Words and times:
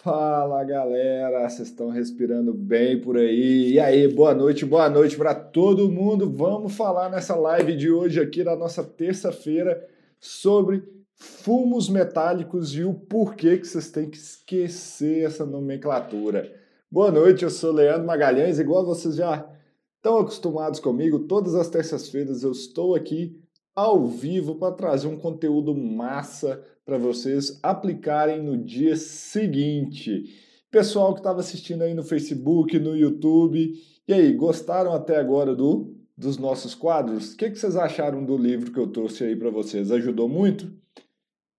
Fala 0.00 0.62
galera, 0.62 1.48
vocês 1.48 1.70
estão 1.70 1.88
respirando 1.88 2.54
bem 2.54 3.00
por 3.00 3.16
aí? 3.16 3.72
E 3.72 3.80
aí, 3.80 4.06
boa 4.06 4.32
noite, 4.32 4.64
boa 4.64 4.88
noite 4.88 5.16
para 5.16 5.34
todo 5.34 5.90
mundo. 5.90 6.30
Vamos 6.30 6.76
falar 6.76 7.10
nessa 7.10 7.34
live 7.34 7.76
de 7.76 7.90
hoje 7.90 8.20
aqui 8.20 8.44
na 8.44 8.54
nossa 8.54 8.84
terça-feira 8.84 9.84
sobre 10.20 10.84
fumos 11.16 11.88
metálicos 11.88 12.76
e 12.76 12.84
o 12.84 12.94
porquê 12.94 13.58
que 13.58 13.66
vocês 13.66 13.90
têm 13.90 14.08
que 14.08 14.16
esquecer 14.16 15.24
essa 15.24 15.44
nomenclatura. 15.44 16.48
Boa 16.88 17.10
noite, 17.10 17.42
eu 17.42 17.50
sou 17.50 17.72
Leandro 17.72 18.06
Magalhães, 18.06 18.60
igual 18.60 18.86
vocês 18.86 19.16
já 19.16 19.50
estão 19.96 20.18
acostumados 20.18 20.78
comigo, 20.78 21.26
todas 21.26 21.56
as 21.56 21.68
terças-feiras 21.68 22.44
eu 22.44 22.52
estou 22.52 22.94
aqui 22.94 23.36
ao 23.74 24.06
vivo 24.06 24.54
para 24.54 24.74
trazer 24.74 25.08
um 25.08 25.18
conteúdo 25.18 25.74
massa 25.74 26.64
para 26.88 26.96
vocês 26.96 27.60
aplicarem 27.62 28.42
no 28.42 28.56
dia 28.56 28.96
seguinte. 28.96 30.34
Pessoal 30.70 31.12
que 31.12 31.20
estava 31.20 31.40
assistindo 31.40 31.82
aí 31.82 31.92
no 31.92 32.02
Facebook, 32.02 32.78
no 32.78 32.96
YouTube, 32.96 33.74
e 34.08 34.12
aí, 34.14 34.32
gostaram 34.32 34.94
até 34.94 35.18
agora 35.18 35.54
do 35.54 35.94
dos 36.16 36.38
nossos 36.38 36.74
quadros? 36.74 37.34
O 37.34 37.36
que, 37.36 37.50
que 37.50 37.58
vocês 37.58 37.76
acharam 37.76 38.24
do 38.24 38.38
livro 38.38 38.72
que 38.72 38.78
eu 38.80 38.86
trouxe 38.86 39.22
aí 39.22 39.36
para 39.36 39.50
vocês? 39.50 39.92
Ajudou 39.92 40.30
muito? 40.30 40.72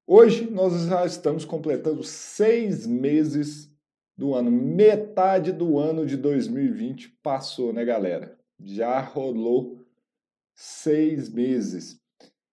Hoje 0.07 0.49
nós 0.49 0.73
já 0.87 1.05
estamos 1.05 1.45
completando 1.45 2.03
seis 2.03 2.87
meses 2.87 3.71
do 4.17 4.33
ano, 4.33 4.49
metade 4.49 5.51
do 5.51 5.77
ano 5.77 6.07
de 6.07 6.17
2020 6.17 7.19
passou, 7.21 7.71
né, 7.71 7.85
galera? 7.85 8.35
Já 8.59 8.99
rolou 8.99 9.85
seis 10.55 11.29
meses. 11.29 12.01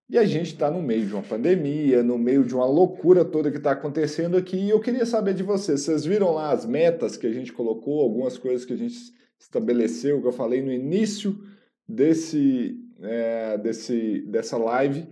E 0.08 0.16
a 0.16 0.24
gente 0.24 0.52
está 0.52 0.70
no 0.70 0.80
meio 0.80 1.04
de 1.04 1.12
uma 1.12 1.22
pandemia, 1.22 2.00
no 2.02 2.16
meio 2.16 2.44
de 2.44 2.54
uma 2.54 2.64
loucura 2.64 3.24
toda 3.24 3.50
que 3.50 3.56
está 3.56 3.72
acontecendo 3.72 4.36
aqui. 4.36 4.56
E 4.56 4.70
eu 4.70 4.80
queria 4.80 5.04
saber 5.04 5.34
de 5.34 5.42
vocês: 5.42 5.80
vocês 5.80 6.04
viram 6.04 6.32
lá 6.32 6.52
as 6.52 6.64
metas 6.64 7.16
que 7.16 7.26
a 7.26 7.32
gente 7.32 7.52
colocou, 7.52 8.00
algumas 8.00 8.38
coisas 8.38 8.64
que 8.64 8.72
a 8.72 8.76
gente 8.76 8.96
estabeleceu, 9.38 10.20
que 10.20 10.28
eu 10.28 10.32
falei 10.32 10.62
no 10.62 10.72
início 10.72 11.36
desse, 11.88 12.78
é, 13.00 13.58
desse 13.58 14.20
dessa 14.28 14.56
live? 14.56 15.08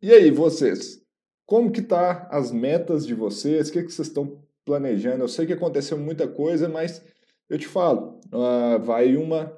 E 0.00 0.10
aí, 0.10 0.30
vocês? 0.30 1.02
Como 1.44 1.70
que 1.70 1.82
tá 1.82 2.28
as 2.30 2.50
metas 2.50 3.06
de 3.06 3.14
vocês? 3.14 3.68
O 3.68 3.72
que, 3.72 3.82
que 3.82 3.92
vocês 3.92 4.08
estão 4.08 4.42
planejando? 4.64 5.22
Eu 5.22 5.28
sei 5.28 5.46
que 5.46 5.52
aconteceu 5.52 5.98
muita 5.98 6.26
coisa, 6.26 6.68
mas 6.68 7.04
eu 7.48 7.58
te 7.58 7.68
falo, 7.68 8.20
uh, 8.32 8.82
vai 8.82 9.16
uma, 9.16 9.56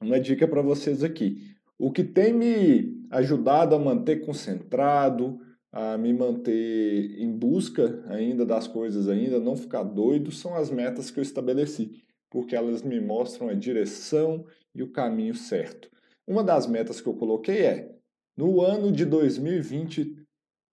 uma 0.00 0.20
dica 0.20 0.46
para 0.46 0.62
vocês 0.62 1.02
aqui. 1.02 1.56
O 1.78 1.90
que 1.90 2.04
tem 2.04 2.32
me 2.32 2.99
ajudado 3.10 3.74
a 3.74 3.78
manter 3.78 4.24
concentrado, 4.24 5.40
a 5.72 5.98
me 5.98 6.12
manter 6.12 7.20
em 7.20 7.30
busca 7.30 8.02
ainda 8.08 8.46
das 8.46 8.66
coisas 8.66 9.08
ainda, 9.08 9.38
não 9.38 9.56
ficar 9.56 9.82
doido, 9.82 10.30
são 10.30 10.54
as 10.54 10.70
metas 10.70 11.10
que 11.10 11.18
eu 11.18 11.22
estabeleci, 11.22 12.02
porque 12.30 12.56
elas 12.56 12.82
me 12.82 13.00
mostram 13.00 13.48
a 13.48 13.54
direção 13.54 14.46
e 14.74 14.82
o 14.82 14.90
caminho 14.90 15.34
certo. 15.34 15.90
Uma 16.26 16.44
das 16.44 16.66
metas 16.66 17.00
que 17.00 17.08
eu 17.08 17.14
coloquei 17.14 17.66
é, 17.66 17.94
no 18.36 18.60
ano 18.62 18.92
de 18.92 19.04
2020, 19.04 20.16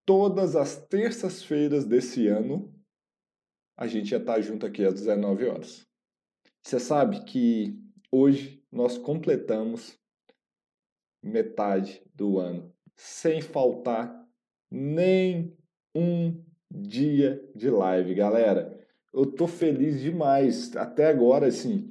todas 0.05 0.55
as 0.55 0.77
terças-feiras 0.87 1.85
desse 1.85 2.27
ano, 2.27 2.73
a 3.75 3.87
gente 3.87 4.11
ia 4.11 4.17
estar 4.17 4.39
junto 4.41 4.65
aqui 4.65 4.83
às 4.85 4.93
19 4.93 5.45
horas. 5.45 5.85
Você 6.63 6.79
sabe 6.79 7.23
que 7.23 7.79
hoje 8.11 8.63
nós 8.71 8.97
completamos 8.97 9.97
metade 11.21 12.01
do 12.13 12.39
ano, 12.39 12.71
sem 12.95 13.41
faltar 13.41 14.25
nem 14.69 15.55
um 15.95 16.43
dia 16.69 17.41
de 17.55 17.69
live, 17.69 18.13
galera. 18.13 18.77
Eu 19.13 19.25
tô 19.25 19.47
feliz 19.47 20.01
demais. 20.01 20.75
Até 20.75 21.07
agora, 21.07 21.47
assim, 21.47 21.87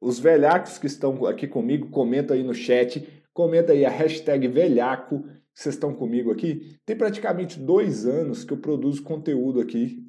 os 0.00 0.18
velhacos 0.18 0.78
que 0.78 0.86
estão 0.86 1.26
aqui 1.26 1.46
comigo, 1.46 1.90
comenta 1.90 2.34
aí 2.34 2.42
no 2.42 2.54
chat, 2.54 3.06
comenta 3.32 3.72
aí 3.72 3.84
a 3.84 3.90
hashtag 3.90 4.48
velhaco, 4.48 5.24
vocês 5.52 5.74
estão 5.74 5.94
comigo 5.94 6.30
aqui. 6.30 6.78
Tem 6.86 6.96
praticamente 6.96 7.58
dois 7.58 8.06
anos 8.06 8.44
que 8.44 8.52
eu 8.52 8.58
produzo 8.58 9.02
conteúdo 9.02 9.60
aqui 9.60 10.02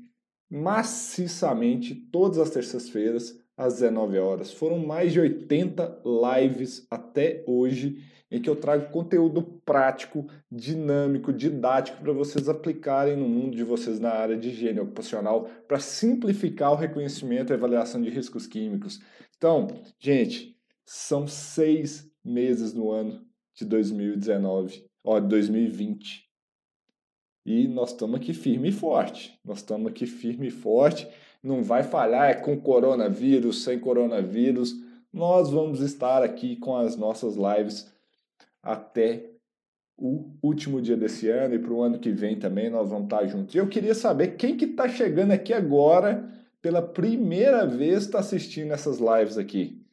maciçamente 0.49 1.95
todas 1.95 2.37
as 2.37 2.49
terças-feiras 2.49 3.35
às 3.57 3.75
19 3.75 4.17
horas. 4.19 4.51
Foram 4.51 4.79
mais 4.79 5.13
de 5.13 5.19
80 5.19 6.01
lives 6.05 6.85
até 6.89 7.43
hoje 7.47 8.03
em 8.29 8.41
que 8.41 8.49
eu 8.49 8.55
trago 8.55 8.91
conteúdo 8.91 9.41
prático, 9.65 10.27
dinâmico, 10.51 11.31
didático 11.31 12.01
para 12.01 12.11
vocês 12.11 12.49
aplicarem 12.49 13.15
no 13.15 13.29
mundo 13.29 13.55
de 13.55 13.63
vocês 13.63 13.99
na 13.99 14.09
área 14.09 14.35
de 14.35 14.49
higiene 14.49 14.79
ocupacional 14.79 15.47
para 15.67 15.79
simplificar 15.79 16.71
o 16.71 16.75
reconhecimento 16.75 17.51
e 17.51 17.53
avaliação 17.53 18.01
de 18.01 18.09
riscos 18.09 18.47
químicos. 18.47 18.99
Então, 19.37 19.67
gente, 19.99 20.57
são 20.85 21.27
seis 21.27 22.11
meses 22.23 22.73
no 22.73 22.91
ano 22.91 23.21
de 23.53 23.63
2019, 23.63 24.85
ó, 25.03 25.19
2020. 25.19 26.25
E 27.45 27.67
nós 27.67 27.91
estamos 27.91 28.15
aqui 28.19 28.33
firme 28.33 28.69
e 28.69 28.71
forte. 28.71 29.39
Nós 29.45 29.59
estamos 29.59 29.87
aqui 29.87 30.07
firme 30.07 30.47
e 30.47 30.51
forte. 30.51 31.07
Não 31.45 31.61
vai 31.61 31.83
falhar, 31.83 32.27
é 32.31 32.33
com 32.33 32.59
coronavírus, 32.59 33.63
sem 33.63 33.77
coronavírus. 33.77 34.73
Nós 35.13 35.51
vamos 35.51 35.79
estar 35.79 36.23
aqui 36.23 36.55
com 36.55 36.75
as 36.75 36.97
nossas 36.97 37.35
lives 37.35 37.93
até 38.63 39.29
o 39.95 40.31
último 40.41 40.81
dia 40.81 40.97
desse 40.97 41.29
ano 41.29 41.53
e 41.53 41.59
para 41.59 41.71
o 41.71 41.83
ano 41.83 41.99
que 41.99 42.09
vem 42.11 42.39
também 42.39 42.67
nós 42.67 42.89
vamos 42.89 43.05
estar 43.05 43.27
juntos. 43.27 43.53
E 43.53 43.59
eu 43.59 43.67
queria 43.67 43.93
saber 43.93 44.37
quem 44.37 44.57
que 44.57 44.65
está 44.65 44.89
chegando 44.89 45.33
aqui 45.33 45.53
agora 45.53 46.27
pela 46.63 46.81
primeira 46.81 47.63
vez 47.63 48.05
está 48.05 48.19
assistindo 48.19 48.71
essas 48.71 48.97
lives 48.97 49.37
aqui. 49.37 49.85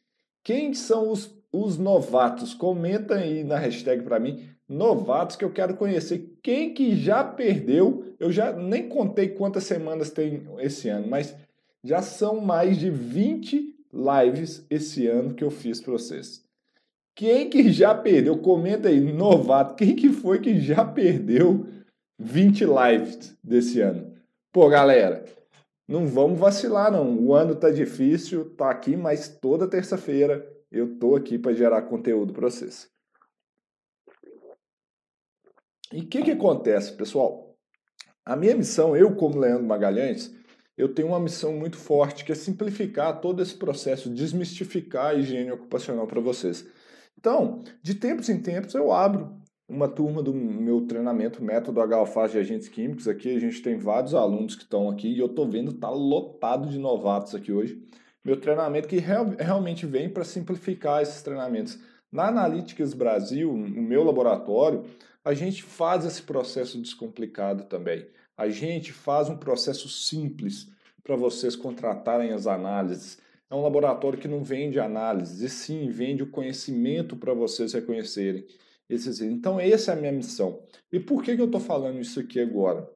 Quem 0.43 0.73
são 0.73 1.11
os, 1.11 1.39
os 1.51 1.77
novatos? 1.77 2.55
Comenta 2.55 3.13
aí 3.13 3.43
na 3.43 3.59
hashtag 3.59 4.01
para 4.01 4.19
mim, 4.19 4.49
novatos 4.67 5.35
que 5.35 5.45
eu 5.45 5.53
quero 5.53 5.77
conhecer. 5.77 6.32
Quem 6.43 6.73
que 6.73 6.93
já 6.93 7.23
perdeu? 7.23 8.03
Eu 8.19 8.29
já 8.29 8.51
nem 8.51 8.89
contei 8.89 9.29
quantas 9.29 9.63
semanas 9.63 10.11
tem 10.11 10.43
esse 10.59 10.89
ano, 10.89 11.07
mas 11.07 11.33
já 11.81 12.01
são 12.01 12.41
mais 12.41 12.77
de 12.77 12.89
20 12.89 13.73
lives 13.93 14.65
esse 14.69 15.07
ano 15.07 15.33
que 15.33 15.43
eu 15.43 15.49
fiz 15.49 15.79
para 15.79 15.93
vocês. 15.93 16.43
Quem 17.15 17.49
que 17.49 17.71
já 17.71 17.95
perdeu? 17.95 18.37
Comenta 18.39 18.89
aí, 18.89 18.99
novato. 18.99 19.75
Quem 19.75 19.95
que 19.95 20.09
foi 20.09 20.39
que 20.39 20.59
já 20.59 20.83
perdeu 20.83 21.65
20 22.19 22.65
lives 22.65 23.37
desse 23.41 23.79
ano? 23.79 24.13
Pô, 24.51 24.67
galera, 24.67 25.23
não 25.87 26.07
vamos 26.07 26.39
vacilar 26.39 26.91
não. 26.91 27.17
O 27.19 27.33
ano 27.33 27.55
tá 27.55 27.69
difícil, 27.69 28.49
tá 28.55 28.69
aqui, 28.69 28.97
mas 28.97 29.29
toda 29.29 29.67
terça-feira 29.67 30.45
eu 30.71 30.97
tô 30.97 31.15
aqui 31.15 31.37
para 31.37 31.53
gerar 31.53 31.83
conteúdo 31.83 32.33
para 32.33 32.49
vocês. 32.49 32.92
E 35.93 36.01
o 36.01 36.07
que 36.07 36.23
que 36.23 36.31
acontece, 36.31 36.91
pessoal? 36.93 37.55
A 38.25 38.35
minha 38.35 38.55
missão, 38.55 38.97
eu 38.97 39.15
como 39.15 39.39
Leandro 39.39 39.67
Magalhães, 39.67 40.33
eu 40.75 40.91
tenho 40.91 41.09
uma 41.09 41.19
missão 41.19 41.53
muito 41.53 41.77
forte 41.77 42.25
que 42.25 42.31
é 42.31 42.35
simplificar 42.35 43.21
todo 43.21 43.43
esse 43.43 43.53
processo, 43.53 44.09
desmistificar 44.09 45.11
a 45.11 45.13
higiene 45.13 45.51
ocupacional 45.51 46.07
para 46.07 46.19
vocês. 46.19 46.67
Então, 47.15 47.61
de 47.83 47.93
tempos 47.93 48.27
em 48.27 48.41
tempos, 48.41 48.73
eu 48.73 48.91
abro 48.91 49.37
uma 49.69 49.87
turma 49.87 50.23
do 50.23 50.33
meu 50.33 50.81
treinamento 50.87 51.43
Método 51.43 51.79
H 51.79 52.27
de 52.27 52.39
Agentes 52.39 52.67
Químicos. 52.67 53.07
Aqui 53.07 53.35
a 53.35 53.39
gente 53.39 53.61
tem 53.61 53.77
vários 53.77 54.15
alunos 54.15 54.55
que 54.55 54.63
estão 54.63 54.89
aqui 54.89 55.09
e 55.09 55.19
eu 55.19 55.27
estou 55.27 55.47
vendo 55.47 55.73
tá 55.73 55.91
lotado 55.91 56.69
de 56.69 56.79
novatos 56.79 57.35
aqui 57.35 57.51
hoje. 57.51 57.79
Meu 58.25 58.41
treinamento 58.41 58.87
que 58.87 58.97
real, 58.97 59.27
realmente 59.37 59.85
vem 59.85 60.09
para 60.09 60.23
simplificar 60.23 61.03
esses 61.03 61.21
treinamentos. 61.21 61.77
Na 62.11 62.29
Analytics 62.29 62.95
Brasil, 62.95 63.53
no 63.53 63.81
meu 63.81 64.03
laboratório, 64.03 64.85
a 65.23 65.33
gente 65.33 65.63
faz 65.63 66.05
esse 66.05 66.21
processo 66.21 66.79
descomplicado 66.79 67.65
também. 67.65 68.07
A 68.35 68.49
gente 68.49 68.91
faz 68.91 69.29
um 69.29 69.37
processo 69.37 69.87
simples 69.87 70.69
para 71.03 71.15
vocês 71.15 71.55
contratarem 71.55 72.31
as 72.31 72.47
análises 72.47 73.17
é 73.53 73.55
um 73.55 73.61
laboratório 73.61 74.17
que 74.17 74.27
não 74.27 74.43
vende 74.43 74.79
análises, 74.79 75.41
e 75.41 75.47
sim 75.47 75.87
vende 75.87 76.23
o 76.23 76.31
conhecimento 76.31 77.15
para 77.15 77.35
vocês 77.35 77.71
reconhecerem 77.71 78.47
esses. 78.89 79.21
Então, 79.21 79.59
essa 79.59 79.91
é 79.91 79.93
a 79.93 79.97
minha 79.99 80.11
missão. 80.11 80.63
E 80.91 80.99
por 80.99 81.21
que, 81.21 81.35
que 81.35 81.41
eu 81.41 81.45
estou 81.45 81.61
falando 81.61 81.99
isso 81.99 82.19
aqui 82.19 82.39
agora? 82.39 82.89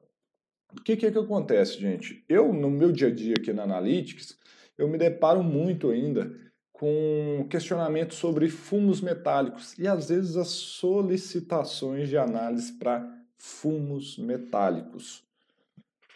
O 0.72 0.82
que, 0.82 0.96
que, 0.96 1.12
que 1.12 1.18
acontece, 1.18 1.78
gente? 1.78 2.24
Eu, 2.28 2.52
no 2.52 2.68
meu 2.68 2.90
dia 2.90 3.06
a 3.06 3.14
dia 3.14 3.34
aqui 3.38 3.52
na 3.52 3.62
Analytics, 3.62 4.36
eu 4.76 4.88
me 4.88 4.98
deparo 4.98 5.44
muito 5.44 5.90
ainda 5.90 6.34
com 6.78 7.44
questionamentos 7.50 8.18
sobre 8.18 8.48
fumos 8.48 9.00
metálicos 9.00 9.76
e 9.76 9.88
às 9.88 10.08
vezes 10.08 10.36
as 10.36 10.48
solicitações 10.48 12.08
de 12.08 12.16
análise 12.16 12.72
para 12.72 13.04
fumos 13.36 14.16
metálicos. 14.16 15.24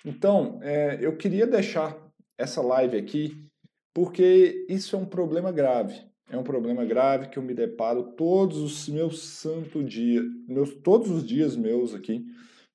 Então, 0.05 0.61
é, 0.63 0.99
eu 1.01 1.17
queria 1.17 1.49
deixar 1.49 1.97
essa 2.39 2.63
live 2.63 2.97
aqui 2.97 3.45
porque 3.93 4.65
isso 4.69 4.95
é 4.95 4.99
um 4.99 5.05
problema 5.05 5.51
grave. 5.51 6.01
É 6.31 6.39
um 6.39 6.45
problema 6.45 6.85
grave 6.85 7.29
que 7.29 7.39
eu 7.39 7.43
me 7.43 7.53
deparo 7.53 8.13
todos 8.13 8.59
os 8.59 8.89
meus 8.89 9.21
santo 9.21 9.83
dia, 9.83 10.23
meus, 10.49 10.73
todos 10.77 11.11
os 11.11 11.27
dias 11.27 11.57
meus 11.57 11.93
aqui 11.93 12.25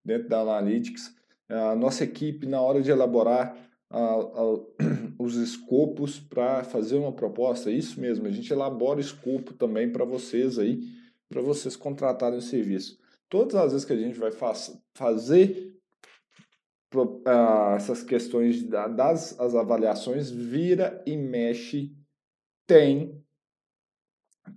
dentro 0.03 0.27
da 0.27 0.41
Analytics. 0.41 1.15
A 1.49 1.73
nossa 1.73 2.03
equipe, 2.03 2.45
na 2.45 2.61
hora 2.61 2.81
de 2.81 2.91
elaborar 2.91 3.57
a, 3.89 3.99
a, 3.99 4.43
os 5.19 5.35
escopos 5.35 6.19
para 6.19 6.63
fazer 6.63 6.95
uma 6.95 7.11
proposta. 7.11 7.71
Isso 7.71 7.99
mesmo, 7.99 8.27
a 8.27 8.31
gente 8.31 8.51
elabora 8.51 8.99
escopo 8.99 9.53
também 9.53 9.91
para 9.91 10.05
vocês 10.05 10.59
aí, 10.59 10.81
para 11.29 11.41
vocês 11.41 11.75
contratarem 11.75 12.37
o 12.37 12.41
serviço. 12.41 12.99
Todas 13.29 13.55
as 13.55 13.71
vezes 13.71 13.85
que 13.85 13.93
a 13.93 13.97
gente 13.97 14.17
vai 14.17 14.31
faz, 14.31 14.79
fazer 14.95 15.75
uh, 16.95 17.75
essas 17.75 18.03
questões 18.03 18.63
das 18.63 19.37
as 19.39 19.55
avaliações, 19.55 20.29
vira 20.29 21.03
e 21.05 21.17
mexe, 21.17 21.93
tem, 22.65 23.21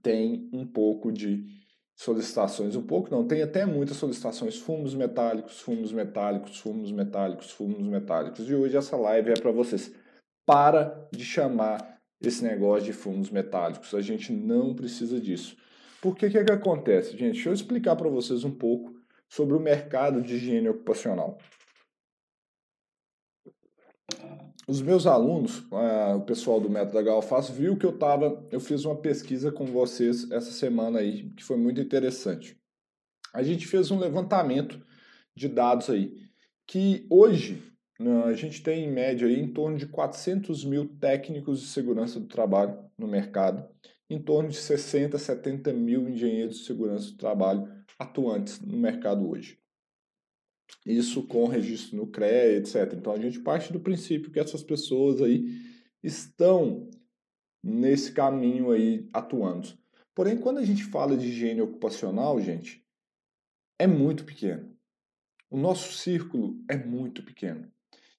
tem 0.02 0.48
um 0.52 0.66
pouco 0.66 1.10
de 1.10 1.59
solicitações, 2.00 2.74
um 2.76 2.82
pouco 2.82 3.10
não, 3.10 3.26
tem 3.26 3.42
até 3.42 3.66
muitas 3.66 3.98
solicitações, 3.98 4.56
fumos 4.56 4.94
metálicos, 4.94 5.60
fumos 5.60 5.92
metálicos, 5.92 6.58
fumos 6.58 6.90
metálicos, 6.90 7.50
fumos 7.50 7.86
metálicos. 7.86 8.48
E 8.48 8.54
hoje 8.54 8.74
essa 8.74 8.96
live 8.96 9.32
é 9.32 9.34
para 9.34 9.52
vocês. 9.52 9.94
Para 10.46 11.06
de 11.12 11.22
chamar 11.22 12.00
esse 12.18 12.42
negócio 12.42 12.86
de 12.86 12.94
fumos 12.94 13.28
metálicos, 13.28 13.94
a 13.94 14.00
gente 14.00 14.32
não 14.32 14.74
precisa 14.74 15.20
disso. 15.20 15.54
Por 16.00 16.16
que 16.16 16.30
que, 16.30 16.42
que 16.42 16.52
acontece, 16.52 17.18
gente? 17.18 17.34
Deixa 17.34 17.50
eu 17.50 17.52
explicar 17.52 17.94
para 17.96 18.08
vocês 18.08 18.44
um 18.44 18.50
pouco 18.50 18.94
sobre 19.28 19.54
o 19.54 19.60
mercado 19.60 20.22
de 20.22 20.36
higiene 20.36 20.70
ocupacional. 20.70 21.36
Os 24.70 24.80
meus 24.80 25.04
alunos, 25.04 25.66
uh, 25.72 26.14
o 26.16 26.20
pessoal 26.20 26.60
do 26.60 26.70
Método 26.70 27.02
Galfaz, 27.02 27.50
viu 27.50 27.76
que 27.76 27.84
eu 27.84 27.98
tava, 27.98 28.46
eu 28.52 28.60
fiz 28.60 28.84
uma 28.84 28.94
pesquisa 28.94 29.50
com 29.50 29.66
vocês 29.66 30.30
essa 30.30 30.52
semana 30.52 31.00
aí, 31.00 31.28
que 31.30 31.42
foi 31.42 31.56
muito 31.56 31.80
interessante. 31.80 32.56
A 33.34 33.42
gente 33.42 33.66
fez 33.66 33.90
um 33.90 33.98
levantamento 33.98 34.80
de 35.34 35.48
dados 35.48 35.90
aí, 35.90 36.14
que 36.68 37.04
hoje 37.10 37.60
uh, 37.98 38.26
a 38.26 38.34
gente 38.34 38.62
tem 38.62 38.84
em 38.84 38.92
média 38.92 39.26
aí 39.26 39.40
em 39.40 39.52
torno 39.52 39.76
de 39.76 39.88
400 39.88 40.64
mil 40.64 40.86
técnicos 41.00 41.62
de 41.62 41.66
segurança 41.66 42.20
do 42.20 42.28
trabalho 42.28 42.78
no 42.96 43.08
mercado, 43.08 43.68
em 44.08 44.22
torno 44.22 44.50
de 44.50 44.56
60, 44.56 45.18
70 45.18 45.72
mil 45.72 46.08
engenheiros 46.08 46.60
de 46.60 46.64
segurança 46.66 47.10
do 47.10 47.16
trabalho 47.16 47.68
atuantes 47.98 48.60
no 48.60 48.78
mercado 48.78 49.28
hoje. 49.28 49.59
Isso 50.84 51.22
com 51.24 51.46
registro 51.46 51.96
no 51.96 52.06
CREA, 52.06 52.56
etc. 52.56 52.94
Então 52.94 53.12
a 53.12 53.18
gente 53.18 53.40
parte 53.40 53.72
do 53.72 53.80
princípio 53.80 54.30
que 54.30 54.40
essas 54.40 54.62
pessoas 54.62 55.20
aí 55.20 55.60
estão 56.02 56.88
nesse 57.62 58.12
caminho 58.12 58.70
aí 58.70 59.08
atuando. 59.12 59.68
Porém, 60.14 60.36
quando 60.36 60.58
a 60.58 60.64
gente 60.64 60.84
fala 60.84 61.16
de 61.16 61.26
higiene 61.26 61.60
ocupacional, 61.60 62.40
gente, 62.40 62.84
é 63.78 63.86
muito 63.86 64.24
pequeno. 64.24 64.74
O 65.50 65.56
nosso 65.56 65.92
círculo 65.92 66.62
é 66.68 66.76
muito 66.76 67.22
pequeno. 67.22 67.70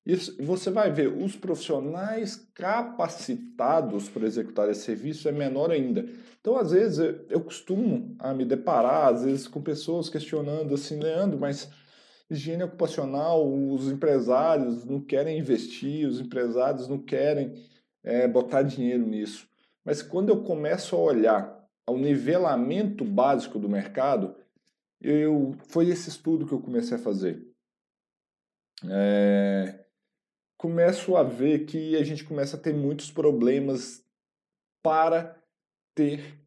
Isso, 0.06 0.36
você 0.44 0.72
vai 0.72 0.92
ver, 0.92 1.08
os 1.16 1.36
profissionais 1.36 2.50
capacitados 2.56 4.10
para 4.10 4.26
executar 4.26 4.68
esse 4.70 4.82
serviço 4.82 5.30
é 5.30 5.32
menor 5.32 5.70
ainda. 5.70 6.10
Então, 6.40 6.58
às 6.58 6.72
vezes, 6.72 6.98
eu 7.30 7.40
costumo 7.40 8.16
a 8.18 8.34
me 8.34 8.44
deparar, 8.44 9.14
às 9.14 9.24
vezes, 9.24 9.48
com 9.48 9.62
pessoas 9.62 10.10
questionando 10.10 10.74
assim, 10.74 11.00
Leandro, 11.00 11.40
mas 11.40 11.70
higiene 12.32 12.64
ocupacional, 12.64 13.46
os 13.46 13.92
empresários 13.92 14.86
não 14.86 15.02
querem 15.02 15.38
investir, 15.38 16.08
os 16.08 16.20
empresários 16.20 16.88
não 16.88 16.98
querem 16.98 17.54
é, 18.02 18.26
botar 18.26 18.64
dinheiro 18.64 19.06
nisso. 19.06 19.50
Mas 19.84 20.02
quando 20.02 20.30
eu 20.30 20.42
começo 20.42 20.96
a 20.96 21.00
olhar 21.00 21.70
ao 21.86 21.98
nivelamento 21.98 23.04
básico 23.04 23.60
do 23.60 23.68
mercado, 23.68 24.36
eu 25.02 25.54
foi 25.68 25.90
esse 25.90 26.08
estudo 26.08 26.48
que 26.48 26.54
eu 26.54 26.62
comecei 26.62 26.96
a 26.96 27.02
fazer. 27.02 27.46
É, 28.90 29.84
começo 30.58 31.18
a 31.18 31.24
ver 31.24 31.66
que 31.66 31.98
a 31.98 32.04
gente 32.04 32.24
começa 32.24 32.56
a 32.56 32.60
ter 32.60 32.74
muitos 32.74 33.12
problemas 33.12 34.06
para 34.82 35.38
ter 35.94 36.41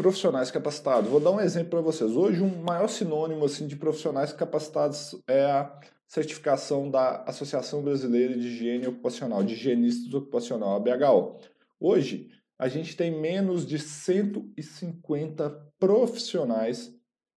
profissionais 0.00 0.50
capacitados. 0.50 1.10
Vou 1.10 1.20
dar 1.20 1.30
um 1.30 1.40
exemplo 1.40 1.68
para 1.68 1.82
vocês. 1.82 2.16
Hoje, 2.16 2.40
um 2.40 2.62
maior 2.62 2.88
sinônimo 2.88 3.44
assim, 3.44 3.66
de 3.66 3.76
profissionais 3.76 4.32
capacitados 4.32 5.14
é 5.28 5.44
a 5.44 5.78
certificação 6.08 6.90
da 6.90 7.22
Associação 7.24 7.82
Brasileira 7.82 8.32
de 8.32 8.48
Higiene 8.48 8.86
Ocupacional, 8.86 9.44
de 9.44 9.52
Higienistas 9.52 10.14
Ocupacional, 10.14 10.74
a 10.74 10.80
BHO. 10.80 11.36
Hoje, 11.78 12.30
a 12.58 12.66
gente 12.66 12.96
tem 12.96 13.10
menos 13.20 13.66
de 13.66 13.78
150 13.78 15.50
profissionais 15.78 16.90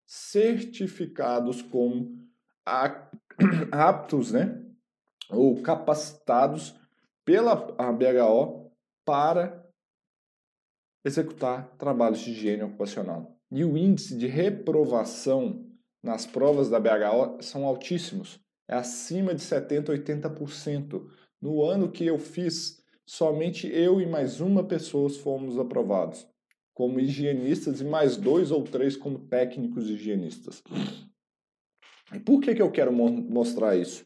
certificados 0.05 1.61
como 1.61 2.17
aptos, 3.73 4.31
né, 4.31 4.63
ou 5.29 5.61
capacitados 5.61 6.73
pela 7.25 7.55
BHO 7.55 8.71
para 9.03 9.62
executar 11.03 11.75
trabalhos 11.77 12.19
de 12.19 12.31
higiene 12.31 12.63
ocupacional. 12.63 13.37
E 13.51 13.63
o 13.63 13.77
índice 13.77 14.17
de 14.17 14.27
reprovação 14.27 15.65
nas 16.01 16.25
provas 16.25 16.69
da 16.69 16.79
BHO 16.79 17.41
são 17.41 17.65
altíssimos, 17.65 18.39
é 18.67 18.75
acima 18.75 19.33
de 19.33 19.41
70%, 19.41 19.85
80%. 19.85 21.05
No 21.41 21.63
ano 21.63 21.91
que 21.91 22.05
eu 22.05 22.17
fiz, 22.17 22.81
somente 23.05 23.67
eu 23.67 24.01
e 24.01 24.05
mais 24.05 24.39
uma 24.39 24.63
pessoa 24.63 25.09
fomos 25.09 25.57
aprovados 25.57 26.27
como 26.73 26.99
higienistas 26.99 27.81
e 27.81 27.83
mais 27.83 28.17
dois 28.17 28.51
ou 28.51 28.63
três 28.63 28.97
como 28.97 29.19
técnicos 29.19 29.89
higienistas. 29.89 30.63
E 32.13 32.19
por 32.19 32.41
que, 32.41 32.55
que 32.55 32.61
eu 32.61 32.71
quero 32.71 32.91
mostrar 32.91 33.75
isso? 33.75 34.05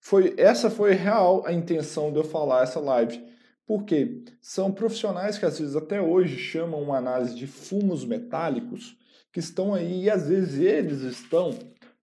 Foi, 0.00 0.34
essa 0.36 0.70
foi 0.70 0.92
real 0.92 1.44
a 1.46 1.52
intenção 1.52 2.12
de 2.12 2.18
eu 2.18 2.24
falar 2.24 2.62
essa 2.62 2.80
live 2.80 3.24
porque 3.72 4.22
são 4.38 4.70
profissionais 4.70 5.38
que 5.38 5.46
às 5.46 5.58
vezes 5.58 5.74
até 5.74 5.98
hoje 5.98 6.36
chamam 6.36 6.82
uma 6.82 6.98
análise 6.98 7.34
de 7.34 7.46
fumos 7.46 8.04
metálicos, 8.04 8.98
que 9.32 9.40
estão 9.40 9.72
aí 9.72 10.02
e 10.02 10.10
às 10.10 10.28
vezes 10.28 10.60
eles 10.60 11.00
estão 11.00 11.58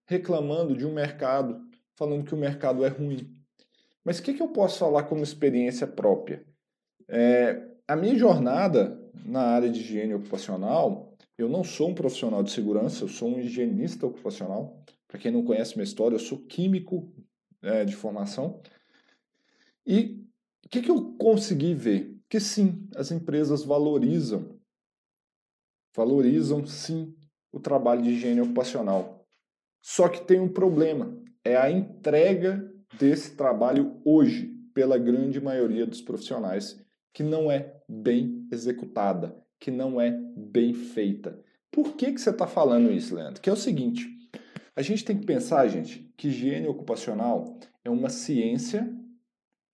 reclamando 0.07 0.75
de 0.75 0.83
um 0.83 0.91
mercado, 0.91 1.61
falando 1.93 2.23
que 2.23 2.33
o 2.33 2.37
mercado 2.37 2.83
é 2.83 2.87
ruim. 2.87 3.31
Mas 4.03 4.17
o 4.17 4.23
que, 4.23 4.33
que 4.33 4.41
eu 4.41 4.47
posso 4.47 4.79
falar 4.79 5.03
como 5.03 5.21
experiência 5.21 5.85
própria? 5.85 6.43
É, 7.07 7.63
a 7.87 7.95
minha 7.95 8.17
jornada 8.17 8.99
na 9.23 9.41
área 9.41 9.69
de 9.69 9.79
higiene 9.79 10.15
ocupacional, 10.15 11.15
eu 11.37 11.47
não 11.47 11.63
sou 11.63 11.89
um 11.89 11.93
profissional 11.93 12.41
de 12.41 12.49
segurança, 12.49 13.03
eu 13.03 13.07
sou 13.07 13.29
um 13.29 13.39
higienista 13.39 14.07
ocupacional. 14.07 14.83
Para 15.07 15.19
quem 15.19 15.31
não 15.31 15.45
conhece 15.45 15.75
minha 15.75 15.83
história, 15.83 16.15
eu 16.15 16.19
sou 16.19 16.39
químico 16.39 17.13
é, 17.61 17.85
de 17.85 17.95
formação. 17.95 18.59
E 19.85 20.27
o 20.69 20.71
que, 20.71 20.83
que 20.83 20.91
eu 20.91 21.13
consegui 21.13 21.73
ver? 21.73 22.15
Que 22.29 22.39
sim, 22.39 22.87
as 22.95 23.11
empresas 23.11 23.63
valorizam, 23.63 24.55
valorizam 25.95 26.63
sim 26.63 27.15
o 27.51 27.59
trabalho 27.59 28.03
de 28.03 28.11
higiene 28.11 28.41
ocupacional. 28.41 29.25
Só 29.81 30.07
que 30.07 30.23
tem 30.23 30.39
um 30.39 30.47
problema, 30.47 31.19
é 31.43 31.57
a 31.57 31.71
entrega 31.71 32.71
desse 32.99 33.35
trabalho 33.35 33.99
hoje 34.05 34.53
pela 34.71 34.99
grande 34.99 35.41
maioria 35.41 35.87
dos 35.87 36.03
profissionais 36.03 36.79
que 37.15 37.23
não 37.23 37.51
é 37.51 37.75
bem 37.89 38.47
executada, 38.51 39.35
que 39.59 39.71
não 39.71 39.99
é 39.99 40.11
bem 40.37 40.75
feita. 40.75 41.43
Por 41.71 41.95
que, 41.95 42.13
que 42.13 42.21
você 42.21 42.29
está 42.29 42.45
falando 42.45 42.91
isso, 42.91 43.15
Leandro? 43.15 43.41
Que 43.41 43.49
é 43.49 43.53
o 43.53 43.57
seguinte, 43.57 44.07
a 44.75 44.83
gente 44.83 45.03
tem 45.03 45.17
que 45.17 45.25
pensar, 45.25 45.67
gente, 45.67 46.13
que 46.15 46.27
higiene 46.27 46.67
ocupacional 46.67 47.57
é 47.83 47.89
uma 47.89 48.09
ciência 48.09 48.98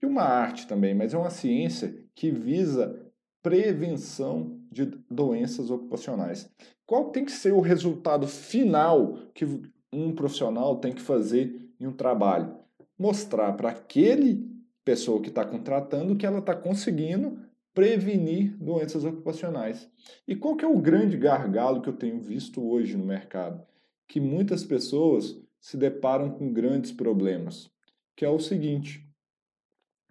e 0.06 0.08
uma 0.08 0.24
arte 0.24 0.68
também, 0.68 0.94
mas 0.94 1.14
é 1.14 1.18
uma 1.18 1.30
ciência 1.30 1.96
que 2.14 2.32
visa 2.32 3.02
prevenção 3.42 4.60
de 4.72 4.86
doenças 5.10 5.70
ocupacionais. 5.70 6.50
Qual 6.86 7.10
tem 7.10 7.26
que 7.26 7.32
ser 7.32 7.54
o 7.54 7.60
resultado 7.60 8.28
final 8.28 9.18
que 9.34 9.46
um 9.92 10.14
profissional 10.14 10.78
tem 10.78 10.94
que 10.94 11.02
fazer 11.02 11.70
em 11.80 11.88
um 11.88 11.94
trabalho? 11.94 12.56
Mostrar 12.98 13.54
para 13.54 13.70
aquele 13.70 14.50
pessoa 14.84 15.22
que 15.22 15.30
está 15.30 15.44
contratando 15.44 16.16
que 16.16 16.26
ela 16.26 16.40
está 16.40 16.56
conseguindo 16.56 17.40
prevenir 17.74 18.56
doenças 18.58 19.04
ocupacionais. 19.04 19.90
E 20.28 20.36
qual 20.36 20.56
que 20.56 20.64
é 20.64 20.68
o 20.68 20.80
grande 20.80 21.18
gargalo 21.18 21.82
que 21.82 21.90
eu 21.90 21.98
tenho 21.98 22.20
visto 22.20 22.66
hoje 22.66 22.96
no 22.96 23.06
mercado? 23.06 23.62
Que 24.08 24.20
muitas 24.20 24.64
pessoas 24.64 25.40
se 25.60 25.76
deparam 25.76 26.30
com 26.30 26.54
grandes 26.54 26.92
problemas, 26.92 27.70
que 28.16 28.24
é 28.24 28.30
o 28.30 28.40
seguinte: 28.40 29.05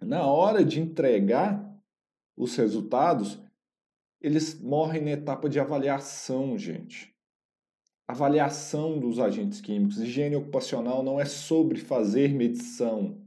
na 0.01 0.25
hora 0.25 0.63
de 0.63 0.79
entregar 0.79 1.65
os 2.37 2.55
resultados, 2.55 3.39
eles 4.21 4.59
morrem 4.59 5.01
na 5.01 5.11
etapa 5.11 5.47
de 5.47 5.59
avaliação, 5.59 6.57
gente. 6.57 7.13
Avaliação 8.07 8.99
dos 8.99 9.19
agentes 9.19 9.61
químicos. 9.61 9.97
Higiene 9.97 10.35
ocupacional 10.35 11.01
não 11.03 11.19
é 11.19 11.25
sobre 11.25 11.79
fazer 11.79 12.33
medição. 12.33 13.21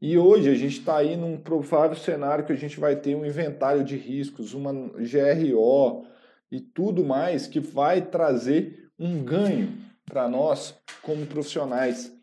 E 0.00 0.18
hoje 0.18 0.50
a 0.50 0.54
gente 0.54 0.78
está 0.78 0.98
aí 0.98 1.16
num 1.16 1.38
provável 1.38 1.96
cenário 1.96 2.44
que 2.44 2.52
a 2.52 2.56
gente 2.56 2.78
vai 2.78 2.96
ter 2.96 3.14
um 3.14 3.24
inventário 3.24 3.82
de 3.82 3.96
riscos, 3.96 4.52
uma 4.52 4.72
GRO 4.72 6.06
e 6.50 6.60
tudo 6.60 7.04
mais 7.04 7.46
que 7.46 7.58
vai 7.58 8.02
trazer 8.02 8.90
um 8.98 9.22
ganho 9.24 9.72
para 10.04 10.28
nós 10.28 10.78
como 11.02 11.26
profissionais. 11.26 12.15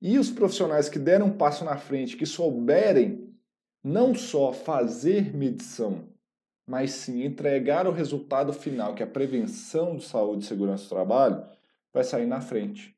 E 0.00 0.18
os 0.18 0.30
profissionais 0.30 0.88
que 0.88 0.98
deram 0.98 1.26
um 1.26 1.36
passo 1.36 1.64
na 1.64 1.76
frente, 1.76 2.16
que 2.16 2.26
souberem 2.26 3.34
não 3.82 4.14
só 4.14 4.52
fazer 4.52 5.34
medição, 5.34 6.08
mas 6.66 6.92
sim 6.92 7.24
entregar 7.24 7.86
o 7.86 7.92
resultado 7.92 8.52
final, 8.52 8.94
que 8.94 9.02
é 9.02 9.06
a 9.06 9.10
prevenção 9.10 9.96
de 9.96 10.04
saúde 10.04 10.44
e 10.44 10.46
segurança 10.46 10.84
do 10.84 10.90
trabalho, 10.90 11.44
vai 11.92 12.04
sair 12.04 12.26
na 12.26 12.40
frente. 12.40 12.94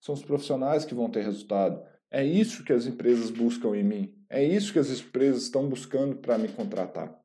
São 0.00 0.14
os 0.14 0.22
profissionais 0.22 0.84
que 0.84 0.94
vão 0.94 1.10
ter 1.10 1.24
resultado. 1.24 1.82
É 2.10 2.24
isso 2.24 2.64
que 2.64 2.72
as 2.72 2.86
empresas 2.86 3.30
buscam 3.30 3.76
em 3.76 3.82
mim. 3.82 4.14
É 4.30 4.42
isso 4.42 4.72
que 4.72 4.78
as 4.78 4.88
empresas 4.88 5.42
estão 5.42 5.68
buscando 5.68 6.16
para 6.16 6.38
me 6.38 6.48
contratar. 6.48 7.18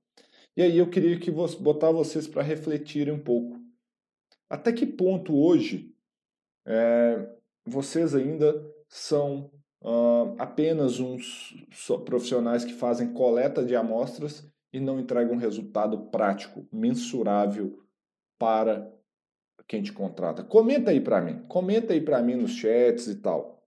E 0.58 0.62
aí 0.62 0.78
eu 0.78 0.90
queria 0.90 1.20
que 1.20 1.32
vos, 1.32 1.56
botar 1.56 1.92
vocês 1.92 2.28
para 2.28 2.42
refletirem 2.42 3.14
um 3.14 3.20
pouco. 3.20 3.62
Até 4.50 4.72
que 4.72 4.86
ponto 4.86 5.36
hoje 5.36 5.94
é, 6.66 7.28
vocês 7.66 8.14
ainda 8.16 8.73
são 8.94 9.50
uh, 9.82 10.36
apenas 10.38 11.00
uns 11.00 11.52
profissionais 12.06 12.64
que 12.64 12.74
fazem 12.74 13.12
coleta 13.12 13.66
de 13.66 13.76
amostras 13.76 14.48
e 14.72 14.80
não 14.80 15.00
entregam 15.00 15.34
um 15.34 15.40
resultado 15.40 16.12
prático, 16.12 16.68
mensurável 16.72 17.84
para 18.38 18.94
quem 19.68 19.82
te 19.82 19.92
contrata? 19.92 20.44
Comenta 20.44 20.92
aí 20.92 21.02
para 21.02 21.20
mim, 21.22 21.44
comenta 21.48 21.94
aí 21.94 22.02
para 22.02 22.22
mim 22.22 22.36
nos 22.36 22.52
chats 22.52 23.08
e 23.08 23.16
tal. 23.16 23.66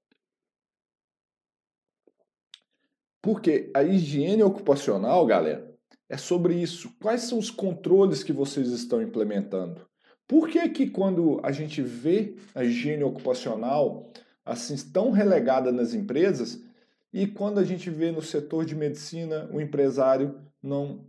Porque 3.21 3.73
a 3.75 3.83
higiene 3.83 4.45
ocupacional, 4.45 5.27
galera, 5.27 5.77
é 6.09 6.17
sobre 6.17 6.55
isso. 6.55 6.97
Quais 7.03 7.23
são 7.23 7.37
os 7.37 7.51
controles 7.51 8.23
que 8.23 8.33
vocês 8.33 8.69
estão 8.69 9.03
implementando? 9.03 9.85
Por 10.29 10.49
que 10.49 10.69
que 10.69 10.89
quando 10.89 11.41
a 11.43 11.51
gente 11.51 11.83
vê 11.83 12.37
a 12.55 12.63
higiene 12.63 13.03
ocupacional 13.03 14.13
assim 14.47 14.77
tão 14.93 15.11
relegada 15.11 15.73
nas 15.73 15.93
empresas 15.93 16.63
e 17.13 17.27
quando 17.27 17.59
a 17.59 17.65
gente 17.65 17.91
vê 17.91 18.11
no 18.13 18.23
setor 18.23 18.65
de 18.65 18.75
medicina 18.75 19.49
o 19.53 19.61
empresário 19.61 20.41
não 20.63 21.05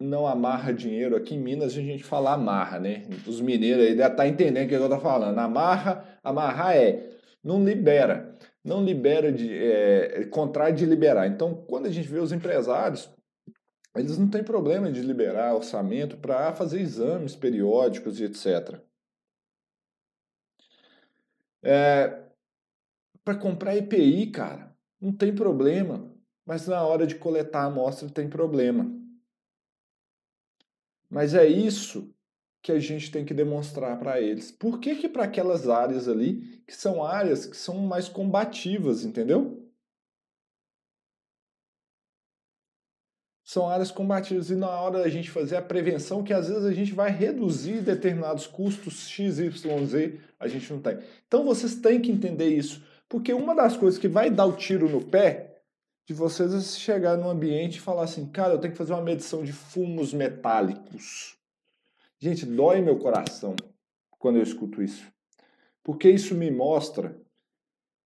não 0.00 0.26
amarra 0.26 0.72
dinheiro. 0.72 1.16
Aqui 1.16 1.34
em 1.34 1.40
Minas 1.40 1.72
a 1.72 1.80
gente 1.80 2.04
fala 2.04 2.32
amarra, 2.32 2.78
né? 2.78 3.04
Os 3.26 3.40
mineiros 3.40 3.82
aí 3.82 3.96
devem 3.96 4.12
estar 4.12 4.16
tá 4.22 4.28
entendendo 4.28 4.66
o 4.66 4.68
que 4.68 4.74
eu 4.74 4.84
estou 4.84 5.00
falando. 5.00 5.36
Amarra, 5.38 6.04
amarrar 6.22 6.76
é 6.76 7.10
não 7.42 7.64
libera, 7.64 8.36
não 8.64 8.84
libera 8.84 9.32
de 9.32 9.52
é, 9.52 10.24
contrário 10.26 10.76
de 10.76 10.84
liberar. 10.84 11.26
Então, 11.26 11.54
quando 11.66 11.86
a 11.86 11.90
gente 11.90 12.08
vê 12.08 12.18
os 12.18 12.32
empresários, 12.32 13.10
eles 13.96 14.18
não 14.18 14.28
têm 14.28 14.44
problema 14.44 14.92
de 14.92 15.00
liberar 15.00 15.54
orçamento 15.54 16.16
para 16.16 16.52
fazer 16.52 16.80
exames 16.80 17.34
periódicos 17.34 18.20
e 18.20 18.24
etc. 18.24 18.80
É, 21.62 22.27
para 23.28 23.36
comprar 23.36 23.76
EPI, 23.76 24.28
cara, 24.30 24.74
não 24.98 25.12
tem 25.12 25.34
problema. 25.34 26.10
Mas 26.46 26.66
na 26.66 26.82
hora 26.82 27.06
de 27.06 27.16
coletar 27.16 27.64
a 27.64 27.66
amostra 27.66 28.08
tem 28.08 28.26
problema. 28.26 28.90
Mas 31.10 31.34
é 31.34 31.46
isso 31.46 32.10
que 32.62 32.72
a 32.72 32.80
gente 32.80 33.10
tem 33.10 33.26
que 33.26 33.34
demonstrar 33.34 33.98
para 33.98 34.18
eles. 34.18 34.50
Por 34.50 34.80
que 34.80 34.96
que 34.96 35.10
para 35.10 35.24
aquelas 35.24 35.68
áreas 35.68 36.08
ali, 36.08 36.62
que 36.66 36.74
são 36.74 37.04
áreas 37.04 37.44
que 37.44 37.54
são 37.54 37.76
mais 37.80 38.08
combativas, 38.08 39.04
entendeu? 39.04 39.70
São 43.44 43.68
áreas 43.68 43.90
combativas 43.90 44.48
e 44.48 44.54
na 44.54 44.70
hora 44.70 45.02
da 45.02 45.08
gente 45.10 45.30
fazer 45.30 45.56
a 45.56 45.62
prevenção, 45.62 46.24
que 46.24 46.32
às 46.32 46.48
vezes 46.48 46.64
a 46.64 46.72
gente 46.72 46.94
vai 46.94 47.10
reduzir 47.10 47.82
determinados 47.82 48.46
custos 48.46 49.06
XYZ, 49.06 50.18
a 50.40 50.48
gente 50.48 50.72
não 50.72 50.80
tem. 50.80 50.98
Então 51.26 51.44
vocês 51.44 51.74
têm 51.74 52.00
que 52.00 52.10
entender 52.10 52.48
isso, 52.48 52.82
porque 53.08 53.32
uma 53.32 53.54
das 53.54 53.76
coisas 53.76 53.98
que 53.98 54.08
vai 54.08 54.30
dar 54.30 54.46
o 54.46 54.56
tiro 54.56 54.88
no 54.88 55.04
pé 55.04 55.62
de 56.04 56.14
vocês 56.14 56.52
é 56.52 56.60
chegar 56.60 57.16
num 57.16 57.28
ambiente 57.28 57.76
e 57.76 57.80
falar 57.80 58.04
assim, 58.04 58.26
cara, 58.30 58.54
eu 58.54 58.58
tenho 58.58 58.72
que 58.72 58.78
fazer 58.78 58.92
uma 58.92 59.02
medição 59.02 59.44
de 59.44 59.52
fumos 59.52 60.12
metálicos. 60.12 61.38
Gente, 62.18 62.44
dói 62.44 62.80
meu 62.80 62.98
coração 62.98 63.54
quando 64.18 64.36
eu 64.36 64.42
escuto 64.42 64.82
isso. 64.82 65.06
Porque 65.82 66.10
isso 66.10 66.34
me 66.34 66.50
mostra 66.50 67.20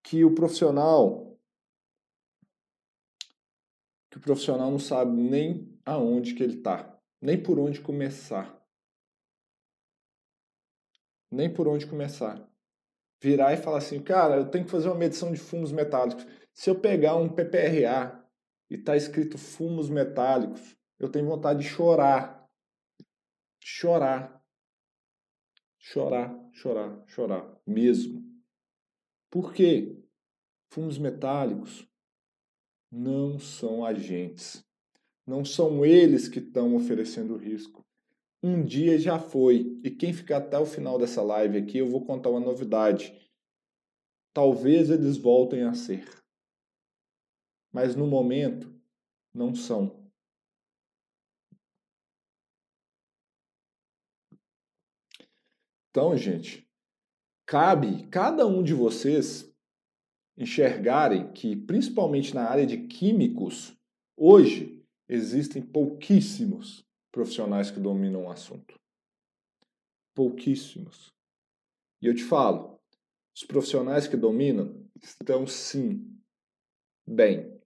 que 0.03 0.25
o 0.25 0.35
profissional 0.35 1.29
que 4.11 4.19
o 4.19 4.21
profissional 4.21 4.71
não 4.71 4.79
sabe 4.79 5.11
nem 5.11 5.75
aonde 5.87 6.35
que 6.35 6.43
ele 6.43 6.59
está, 6.59 7.01
nem 7.19 7.43
por 7.43 7.59
onde 7.59 7.81
começar. 7.81 8.63
Nem 11.31 11.51
por 11.51 11.67
onde 11.67 11.87
começar. 11.87 12.47
Virar 13.23 13.53
e 13.53 13.57
falar 13.57 13.79
assim, 13.79 14.03
cara, 14.03 14.35
eu 14.35 14.51
tenho 14.51 14.65
que 14.65 14.71
fazer 14.71 14.89
uma 14.89 14.99
medição 14.99 15.31
de 15.31 15.39
fumos 15.39 15.71
metálicos. 15.71 16.27
Se 16.53 16.69
eu 16.69 16.81
pegar 16.81 17.15
um 17.15 17.29
PPRA 17.29 18.21
e 18.69 18.75
está 18.75 18.97
escrito 18.97 19.39
fumos 19.39 19.89
metálicos, 19.89 20.77
eu 20.99 21.09
tenho 21.09 21.27
vontade 21.27 21.61
de 21.61 21.69
chorar. 21.69 22.45
Chorar. 23.63 24.43
Chorar, 25.79 26.37
chorar, 26.53 27.01
chorar. 27.07 27.61
Mesmo. 27.65 28.23
Por 29.31 29.53
quê? 29.53 30.03
Fumos 30.73 30.99
metálicos 30.99 31.89
não 32.91 33.39
são 33.39 33.85
agentes. 33.85 34.65
Não 35.25 35.45
são 35.45 35.87
eles 35.87 36.29
que 36.29 36.41
estão 36.41 36.75
oferecendo 36.75 37.37
risco. 37.37 37.87
Um 38.43 38.65
dia 38.65 38.99
já 38.99 39.19
foi. 39.19 39.79
E 39.85 39.91
quem 39.91 40.13
ficar 40.13 40.39
até 40.39 40.59
o 40.59 40.67
final 40.67 40.99
dessa 40.99 41.23
live 41.23 41.59
aqui, 41.59 41.79
eu 41.79 41.87
vou 41.87 42.05
contar 42.05 42.31
uma 42.31 42.41
novidade. 42.41 43.15
Talvez 44.35 44.91
eles 44.91 45.17
voltem 45.17 45.63
a 45.63 45.75
ser 45.75 46.23
mas 47.73 47.97
no 47.97 48.07
momento 48.07 48.71
não 49.33 49.55
são. 49.55 50.03
Então, 55.91 56.17
gente, 56.17 56.69
cabe 57.47 58.07
cada 58.09 58.47
um 58.47 58.63
de 58.63 58.75
vocês 58.75 59.51
enxergarem 60.37 61.33
que, 61.33 61.57
principalmente 61.57 62.35
na 62.35 62.49
área 62.49 62.67
de 62.67 62.87
químicos, 62.87 63.77
hoje 64.17 64.87
existem 65.09 65.63
pouquíssimos 65.63 66.87
profissionais 67.13 67.71
que 67.71 67.79
dominam 67.79 68.25
o 68.25 68.31
assunto. 68.31 68.75
Pouquíssimos. 70.15 71.13
E 72.01 72.07
eu 72.07 72.15
te 72.15 72.25
falo, 72.25 72.81
os 73.35 73.45
profissionais 73.45 74.09
que 74.09 74.17
dominam 74.17 74.91
estão 75.01 75.47
sim 75.47 76.21
bem 77.07 77.63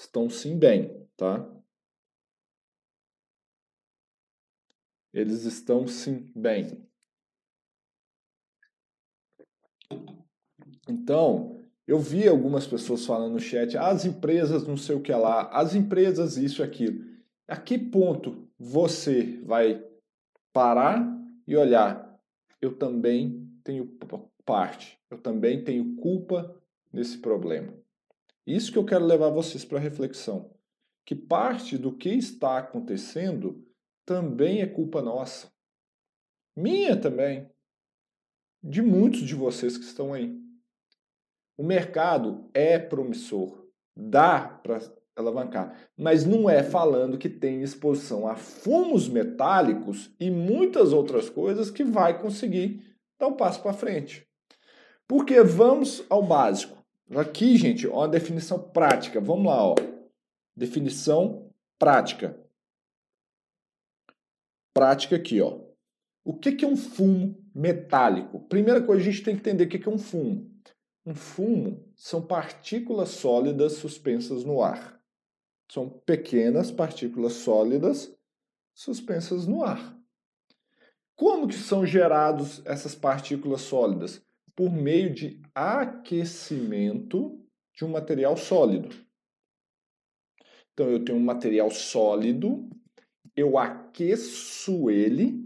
estão 0.00 0.30
sim 0.30 0.58
bem, 0.58 1.06
tá? 1.16 1.46
Eles 5.12 5.44
estão 5.44 5.86
sim 5.86 6.32
bem. 6.34 6.88
Então, 10.88 11.60
eu 11.86 11.98
vi 11.98 12.26
algumas 12.26 12.66
pessoas 12.66 13.04
falando 13.04 13.32
no 13.32 13.40
chat, 13.40 13.76
as 13.76 14.04
empresas 14.04 14.66
não 14.66 14.76
sei 14.76 14.96
o 14.96 15.02
que 15.02 15.12
lá, 15.12 15.50
as 15.50 15.74
empresas 15.74 16.36
isso 16.36 16.62
e 16.62 16.64
aquilo. 16.64 17.04
A 17.46 17.56
que 17.56 17.78
ponto 17.78 18.49
você 18.62 19.40
vai 19.42 19.82
parar 20.52 21.02
e 21.46 21.56
olhar? 21.56 22.20
Eu 22.60 22.76
também 22.76 23.50
tenho 23.64 23.86
parte, 24.44 25.00
eu 25.10 25.16
também 25.16 25.64
tenho 25.64 25.96
culpa 25.96 26.54
nesse 26.92 27.16
problema. 27.16 27.72
Isso 28.46 28.70
que 28.70 28.76
eu 28.76 28.84
quero 28.84 29.06
levar 29.06 29.30
vocês 29.30 29.64
para 29.64 29.78
reflexão. 29.78 30.54
Que 31.06 31.14
parte 31.14 31.78
do 31.78 31.96
que 31.96 32.10
está 32.10 32.58
acontecendo 32.58 33.66
também 34.04 34.60
é 34.60 34.66
culpa 34.66 35.00
nossa. 35.00 35.50
Minha 36.54 37.00
também. 37.00 37.48
De 38.62 38.82
muitos 38.82 39.20
de 39.20 39.34
vocês 39.34 39.78
que 39.78 39.84
estão 39.84 40.12
aí. 40.12 40.38
O 41.56 41.62
mercado 41.62 42.50
é 42.52 42.78
promissor. 42.78 43.66
Dá 43.96 44.46
para 44.46 44.80
alavancar. 45.20 45.76
Mas 45.96 46.24
não 46.24 46.48
é 46.48 46.62
falando 46.62 47.18
que 47.18 47.28
tem 47.28 47.62
exposição 47.62 48.26
a 48.26 48.34
fumos 48.34 49.08
metálicos 49.08 50.10
e 50.18 50.30
muitas 50.30 50.92
outras 50.92 51.30
coisas 51.30 51.70
que 51.70 51.84
vai 51.84 52.20
conseguir 52.20 52.82
dar 53.18 53.28
um 53.28 53.36
passo 53.36 53.62
para 53.62 53.72
frente. 53.72 54.26
Porque 55.06 55.42
vamos 55.42 56.04
ao 56.08 56.22
básico. 56.22 56.78
Aqui, 57.14 57.56
gente, 57.56 57.86
ó, 57.86 58.04
a 58.04 58.08
definição 58.08 58.58
prática. 58.58 59.20
Vamos 59.20 59.46
lá, 59.46 59.64
ó. 59.64 59.74
Definição 60.56 61.50
prática. 61.78 62.38
Prática 64.72 65.16
aqui, 65.16 65.40
ó. 65.40 65.58
O 66.24 66.34
que, 66.34 66.52
que 66.52 66.64
é 66.64 66.68
um 66.68 66.76
fumo 66.76 67.36
metálico? 67.54 68.40
Primeira 68.40 68.80
coisa, 68.80 69.02
a 69.02 69.04
gente 69.04 69.22
tem 69.22 69.34
que 69.34 69.40
entender 69.40 69.64
o 69.64 69.68
que, 69.68 69.78
que 69.78 69.88
é 69.88 69.92
um 69.92 69.98
fumo. 69.98 70.48
Um 71.04 71.14
fumo 71.14 71.84
são 71.96 72.22
partículas 72.22 73.08
sólidas 73.08 73.72
suspensas 73.72 74.44
no 74.44 74.62
ar. 74.62 74.99
São 75.70 75.88
pequenas 75.88 76.70
partículas 76.70 77.34
sólidas 77.34 78.14
suspensas 78.74 79.46
no 79.46 79.62
ar. 79.62 79.96
Como 81.14 81.46
que 81.46 81.54
são 81.54 81.84
gerados 81.84 82.62
essas 82.64 82.94
partículas 82.94 83.60
sólidas? 83.60 84.22
por 84.60 84.70
meio 84.70 85.10
de 85.14 85.40
aquecimento 85.54 87.42
de 87.74 87.82
um 87.82 87.88
material 87.88 88.36
sólido. 88.36 88.94
Então 90.74 90.86
eu 90.90 91.02
tenho 91.02 91.16
um 91.16 91.24
material 91.24 91.70
sólido, 91.70 92.68
eu 93.34 93.56
aqueço 93.56 94.90
ele, 94.90 95.42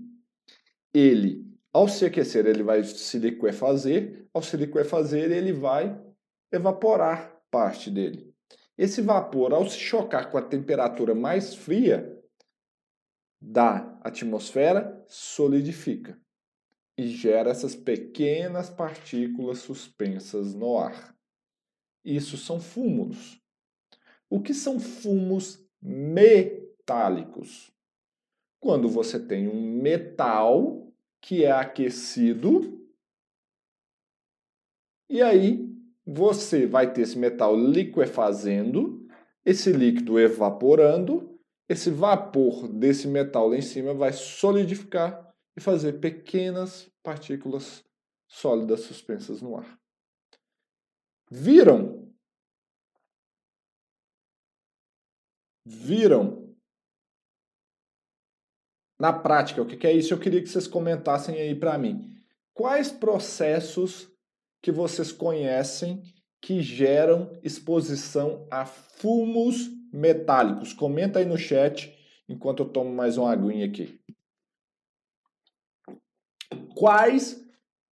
ele, 0.93 1.47
ao 1.73 1.87
se 1.87 2.04
aquecer, 2.04 2.45
ele 2.45 2.64
vai 2.64 2.83
se 2.83 3.16
liquefazer, 3.21 4.26
ao 4.35 4.43
se 4.43 4.57
liquefazer, 4.57 5.31
ele 5.31 5.52
vai 5.52 5.97
evaporar 6.50 7.40
parte 7.52 7.93
dele. 7.93 8.34
Esse 8.76 9.00
vapor, 9.00 9.52
ao 9.52 9.69
se 9.69 9.78
chocar 9.78 10.31
com 10.31 10.38
a 10.38 10.43
temperatura 10.43 11.14
mais 11.14 11.54
fria 11.54 12.21
da 13.40 13.99
atmosfera, 14.02 15.04
solidifica 15.09 16.21
e 16.97 17.07
gera 17.07 17.50
essas 17.50 17.75
pequenas 17.75 18.71
partículas 18.71 19.59
suspensas 19.59 20.54
no 20.54 20.78
ar. 20.78 21.16
Isso 22.04 22.37
são 22.37 22.61
fumos. 22.61 23.40
O 24.28 24.40
que 24.40 24.52
são 24.52 24.81
fumos 24.81 25.64
metálicos? 25.81 27.73
Quando 28.61 28.88
você 28.88 29.21
tem 29.21 29.49
um 29.49 29.81
metal 29.81 30.93
que 31.21 31.45
é 31.45 31.52
aquecido 31.52 32.75
e 35.09 35.23
aí 35.23 35.63
você 36.07 36.67
vai 36.67 36.93
ter 36.93 37.03
esse 37.03 37.19
metal 37.19 37.57
liquefazendo, 37.57 39.07
esse 39.45 39.73
líquido 39.73 40.19
evaporando, 40.19 41.39
esse 41.69 41.91
vapor 41.91 42.69
desse 42.69 43.09
metal 43.09 43.49
lá 43.49 43.57
em 43.57 43.63
cima 43.63 43.95
vai 43.95 44.13
solidificar 44.13 45.33
e 45.57 45.61
fazer 45.61 45.95
pequenas 45.95 46.91
partículas 47.03 47.85
sólidas 48.27 48.81
suspensas 48.81 49.41
no 49.41 49.57
ar. 49.57 49.79
Viram? 51.31 52.13
Viram? 55.65 56.55
Na 58.99 59.13
prática, 59.13 59.63
o 59.63 59.67
que 59.67 59.87
é 59.87 59.93
isso? 59.93 60.13
Eu 60.13 60.21
queria 60.21 60.43
que 60.43 60.49
vocês 60.49 60.69
comentassem 60.69 61.41
aí 61.41 61.55
para 61.59 61.79
mim. 61.79 62.15
Quais 62.53 62.93
processos 62.93 64.13
que 64.64 64.73
vocês 64.73 65.12
conhecem 65.12 66.02
que 66.40 66.62
geram 66.62 67.38
exposição 67.42 68.49
a 68.50 68.64
fumos 68.64 69.68
metálicos? 69.92 70.73
Comenta 70.73 71.18
aí 71.18 71.26
no 71.26 71.37
chat 71.37 71.94
enquanto 72.26 72.62
eu 72.62 72.68
tomo 72.71 72.90
mais 72.90 73.18
uma 73.18 73.30
aguinha 73.30 73.66
aqui. 73.66 74.00
Quais 76.75 77.47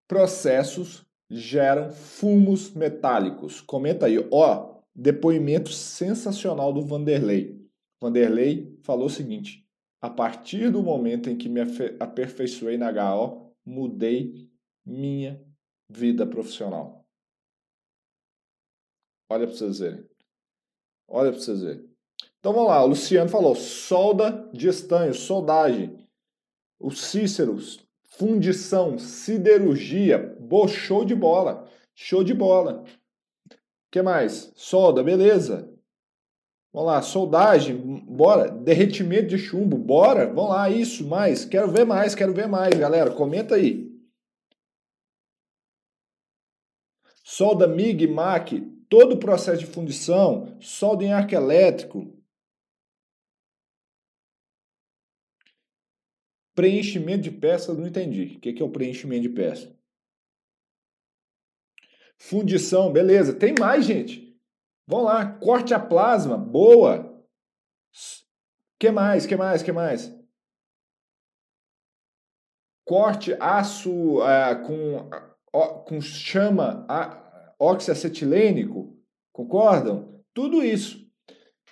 processos 0.08 1.04
geram 1.30 1.90
fumos 1.90 2.72
metálicos? 2.72 3.60
Comenta 3.60 4.06
aí. 4.06 4.16
Ó, 4.30 4.80
depoimento 4.94 5.70
sensacional 5.70 6.72
do 6.72 6.80
Vanderlei. 6.80 7.68
Vanderlei 8.00 8.78
falou 8.82 9.08
o 9.08 9.10
seguinte: 9.10 9.68
a 10.00 10.08
partir 10.08 10.70
do 10.70 10.82
momento 10.82 11.28
em 11.28 11.36
que 11.36 11.50
me 11.50 11.60
aperfeiçoei 12.00 12.78
na 12.78 12.88
HO, 12.88 13.52
mudei 13.62 14.50
minha 14.86 15.51
vida 15.92 16.26
profissional. 16.26 17.04
Olha 19.30 19.46
para 19.46 19.56
vocês 19.56 19.78
verem. 19.78 20.04
Olha 21.08 21.30
para 21.30 21.40
vocês 21.40 21.62
verem. 21.62 21.88
Então 22.38 22.52
vamos 22.52 22.68
lá, 22.68 22.82
o 22.82 22.88
Luciano 22.88 23.30
falou 23.30 23.54
solda 23.54 24.50
de 24.52 24.68
estanho, 24.68 25.14
soldagem. 25.14 26.06
O 26.80 26.90
Cícero, 26.90 27.56
fundição, 28.04 28.98
siderurgia, 28.98 30.36
bo, 30.40 30.66
show 30.66 31.04
de 31.04 31.14
bola. 31.14 31.68
Show 31.94 32.24
de 32.24 32.34
bola. 32.34 32.84
Que 33.90 34.02
mais? 34.02 34.50
Solda, 34.56 35.02
beleza. 35.02 35.70
Vamos 36.72 36.90
lá, 36.90 37.02
soldagem, 37.02 37.76
bora. 37.76 38.50
Derretimento 38.50 39.28
de 39.28 39.38
chumbo, 39.38 39.76
bora. 39.76 40.26
Vamos 40.26 40.50
lá, 40.50 40.70
isso, 40.70 41.06
mais. 41.06 41.44
Quero 41.44 41.70
ver 41.70 41.84
mais, 41.84 42.14
quero 42.14 42.32
ver 42.32 42.48
mais, 42.48 42.74
galera. 42.74 43.10
Comenta 43.10 43.56
aí. 43.56 43.91
Solda 47.32 47.66
MIG, 47.66 48.06
MAC, 48.08 48.60
todo 48.90 49.14
o 49.14 49.18
processo 49.18 49.60
de 49.60 49.66
fundição, 49.66 50.54
solda 50.60 51.02
em 51.02 51.14
arco 51.14 51.34
elétrico, 51.34 52.14
preenchimento 56.54 57.22
de 57.22 57.30
peças, 57.30 57.78
não 57.78 57.86
entendi. 57.86 58.36
O 58.36 58.40
que 58.40 58.62
é 58.62 58.64
o 58.64 58.70
preenchimento 58.70 59.22
de 59.22 59.30
peça? 59.30 59.74
Fundição, 62.18 62.92
beleza. 62.92 63.34
Tem 63.34 63.54
mais, 63.58 63.86
gente. 63.86 64.38
Vamos 64.86 65.06
lá. 65.06 65.24
Corte 65.38 65.72
a 65.72 65.80
plasma, 65.80 66.36
boa. 66.36 67.26
que 68.78 68.90
mais? 68.90 69.24
que 69.24 69.36
mais? 69.36 69.62
que 69.62 69.72
mais? 69.72 70.14
Corte 72.84 73.32
aço 73.40 74.22
é, 74.22 74.54
com, 74.54 75.08
com 75.86 76.00
chama 76.02 76.84
oxiacetilênico, 77.62 78.96
concordam? 79.32 80.20
Tudo 80.34 80.64
isso. 80.64 81.06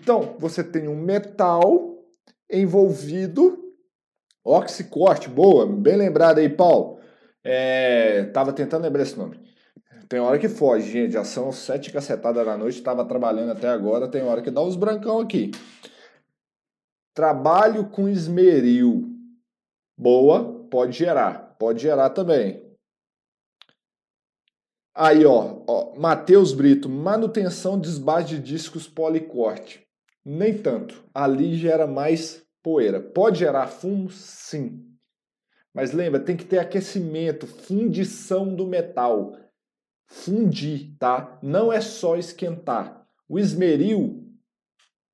Então, 0.00 0.36
você 0.38 0.62
tem 0.62 0.86
um 0.86 0.96
metal 0.96 1.98
envolvido, 2.48 3.74
oxicorte, 4.44 5.28
boa, 5.28 5.66
bem 5.66 5.96
lembrado 5.96 6.38
aí, 6.38 6.48
Paulo. 6.48 7.00
É, 7.42 8.24
tava 8.26 8.52
tentando 8.52 8.84
lembrar 8.84 9.02
esse 9.02 9.18
nome. 9.18 9.40
Tem 10.08 10.20
hora 10.20 10.38
que 10.38 10.48
foge, 10.48 10.90
gente. 10.90 11.12
Já 11.12 11.24
são 11.24 11.50
sete 11.50 11.92
cacetadas 11.92 12.44
da 12.46 12.56
noite, 12.56 12.78
estava 12.78 13.04
trabalhando 13.04 13.50
até 13.50 13.68
agora, 13.68 14.08
tem 14.08 14.22
hora 14.22 14.42
que 14.42 14.50
dá 14.50 14.62
uns 14.62 14.76
brancão 14.76 15.18
aqui. 15.18 15.50
Trabalho 17.14 17.88
com 17.88 18.08
esmeril. 18.08 19.08
Boa, 19.98 20.66
pode 20.70 20.96
gerar. 20.96 21.56
Pode 21.58 21.82
gerar 21.82 22.10
também. 22.10 22.69
Aí, 24.94 25.24
ó, 25.24 25.62
ó 25.66 25.98
Matheus 25.98 26.52
Brito, 26.52 26.88
manutenção 26.88 27.78
de 27.80 27.88
de 28.24 28.38
discos 28.38 28.88
policorte. 28.88 29.86
Nem 30.24 30.56
tanto. 30.58 31.04
Ali 31.14 31.56
gera 31.56 31.86
mais 31.86 32.42
poeira. 32.62 33.00
Pode 33.00 33.38
gerar 33.38 33.68
fumo? 33.68 34.10
Sim. 34.10 34.86
Mas 35.72 35.92
lembra, 35.92 36.20
tem 36.20 36.36
que 36.36 36.44
ter 36.44 36.58
aquecimento, 36.58 37.46
fundição 37.46 38.54
do 38.54 38.66
metal. 38.66 39.36
Fundir, 40.06 40.96
tá? 40.98 41.38
Não 41.40 41.72
é 41.72 41.80
só 41.80 42.16
esquentar. 42.16 43.06
O 43.28 43.38
esmeril, 43.38 44.28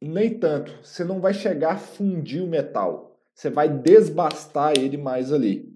nem 0.01 0.39
tanto. 0.39 0.73
Você 0.83 1.05
não 1.05 1.21
vai 1.21 1.35
chegar 1.35 1.73
a 1.75 1.79
fundir 1.79 2.43
o 2.43 2.47
metal. 2.47 3.21
Você 3.35 3.51
vai 3.51 3.69
desbastar 3.69 4.73
ele 4.79 4.97
mais 4.97 5.31
ali. 5.31 5.76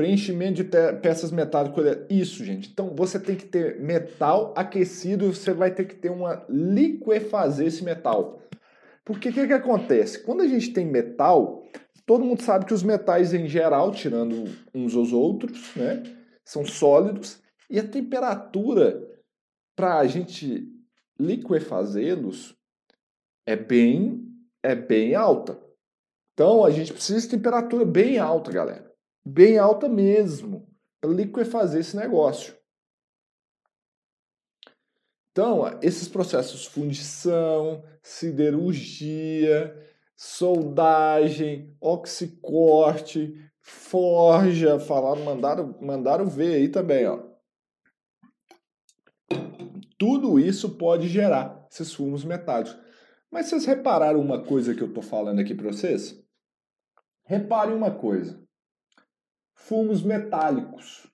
Preenchimento 0.00 0.54
de 0.54 0.64
peças 1.02 1.30
metálicas. 1.30 2.06
Isso, 2.08 2.42
gente. 2.42 2.70
Então 2.70 2.94
você 2.96 3.20
tem 3.20 3.36
que 3.36 3.44
ter 3.44 3.78
metal 3.78 4.54
aquecido 4.56 5.30
você 5.30 5.52
vai 5.52 5.74
ter 5.74 5.84
que 5.84 5.94
ter 5.94 6.10
uma 6.10 6.42
liquefazer 6.48 7.66
esse 7.66 7.84
metal. 7.84 8.40
Porque 9.04 9.28
o 9.28 9.32
que, 9.34 9.46
que 9.46 9.52
acontece? 9.52 10.20
Quando 10.20 10.40
a 10.40 10.46
gente 10.46 10.72
tem 10.72 10.86
metal, 10.86 11.62
todo 12.06 12.24
mundo 12.24 12.40
sabe 12.40 12.64
que 12.64 12.72
os 12.72 12.82
metais 12.82 13.34
em 13.34 13.46
geral, 13.46 13.92
tirando 13.92 14.44
uns 14.74 14.96
aos 14.96 15.12
outros, 15.12 15.76
né, 15.76 16.02
são 16.46 16.64
sólidos 16.64 17.38
e 17.68 17.78
a 17.78 17.86
temperatura 17.86 19.06
para 19.76 19.98
a 19.98 20.06
gente 20.06 20.66
liquefazê-los 21.18 22.56
é 23.46 23.54
bem 23.54 24.26
é 24.62 24.74
bem 24.74 25.14
alta. 25.14 25.60
Então 26.32 26.64
a 26.64 26.70
gente 26.70 26.90
precisa 26.90 27.20
de 27.20 27.28
temperatura 27.28 27.84
bem 27.84 28.16
alta, 28.16 28.50
galera 28.50 28.89
bem 29.30 29.58
alta 29.58 29.88
mesmo, 29.88 30.68
para 31.00 31.10
liquefazer 31.10 31.80
esse 31.80 31.96
negócio. 31.96 32.54
Então, 35.30 35.78
esses 35.80 36.08
processos 36.08 36.66
fundição, 36.66 37.84
siderurgia, 38.02 39.74
soldagem, 40.16 41.74
oxicorte, 41.80 43.34
forja, 43.60 44.80
falaram, 44.80 45.24
mandaram, 45.24 45.78
mandaram 45.80 46.26
ver 46.26 46.56
aí 46.56 46.68
também, 46.68 47.06
ó. 47.06 47.30
Tudo 49.96 50.40
isso 50.40 50.76
pode 50.76 51.08
gerar 51.08 51.66
esses 51.70 51.94
fumos 51.94 52.24
metálicos. 52.24 52.76
Mas 53.30 53.46
vocês 53.46 53.64
repararam 53.64 54.20
uma 54.20 54.44
coisa 54.44 54.74
que 54.74 54.82
eu 54.82 54.88
estou 54.88 55.02
falando 55.02 55.38
aqui 55.38 55.54
para 55.54 55.68
vocês? 55.68 56.20
Reparem 57.24 57.76
uma 57.76 57.92
coisa 57.92 58.42
fumos 59.70 60.02
metálicos. 60.02 61.06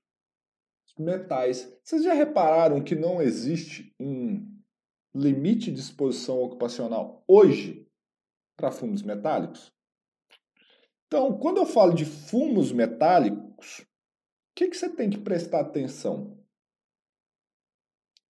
Metais. 0.98 1.78
Vocês 1.84 2.02
já 2.02 2.14
repararam 2.14 2.82
que 2.82 2.94
não 2.94 3.20
existe 3.20 3.94
um 4.00 4.50
limite 5.14 5.70
de 5.70 5.78
exposição 5.78 6.40
ocupacional 6.40 7.22
hoje 7.28 7.86
para 8.56 8.72
fumos 8.72 9.02
metálicos? 9.02 9.70
Então, 11.06 11.38
quando 11.38 11.58
eu 11.58 11.66
falo 11.66 11.92
de 11.92 12.06
fumos 12.06 12.72
metálicos, 12.72 13.80
o 13.80 13.84
que, 14.54 14.68
que 14.68 14.76
você 14.76 14.88
tem 14.88 15.10
que 15.10 15.18
prestar 15.18 15.60
atenção? 15.60 16.42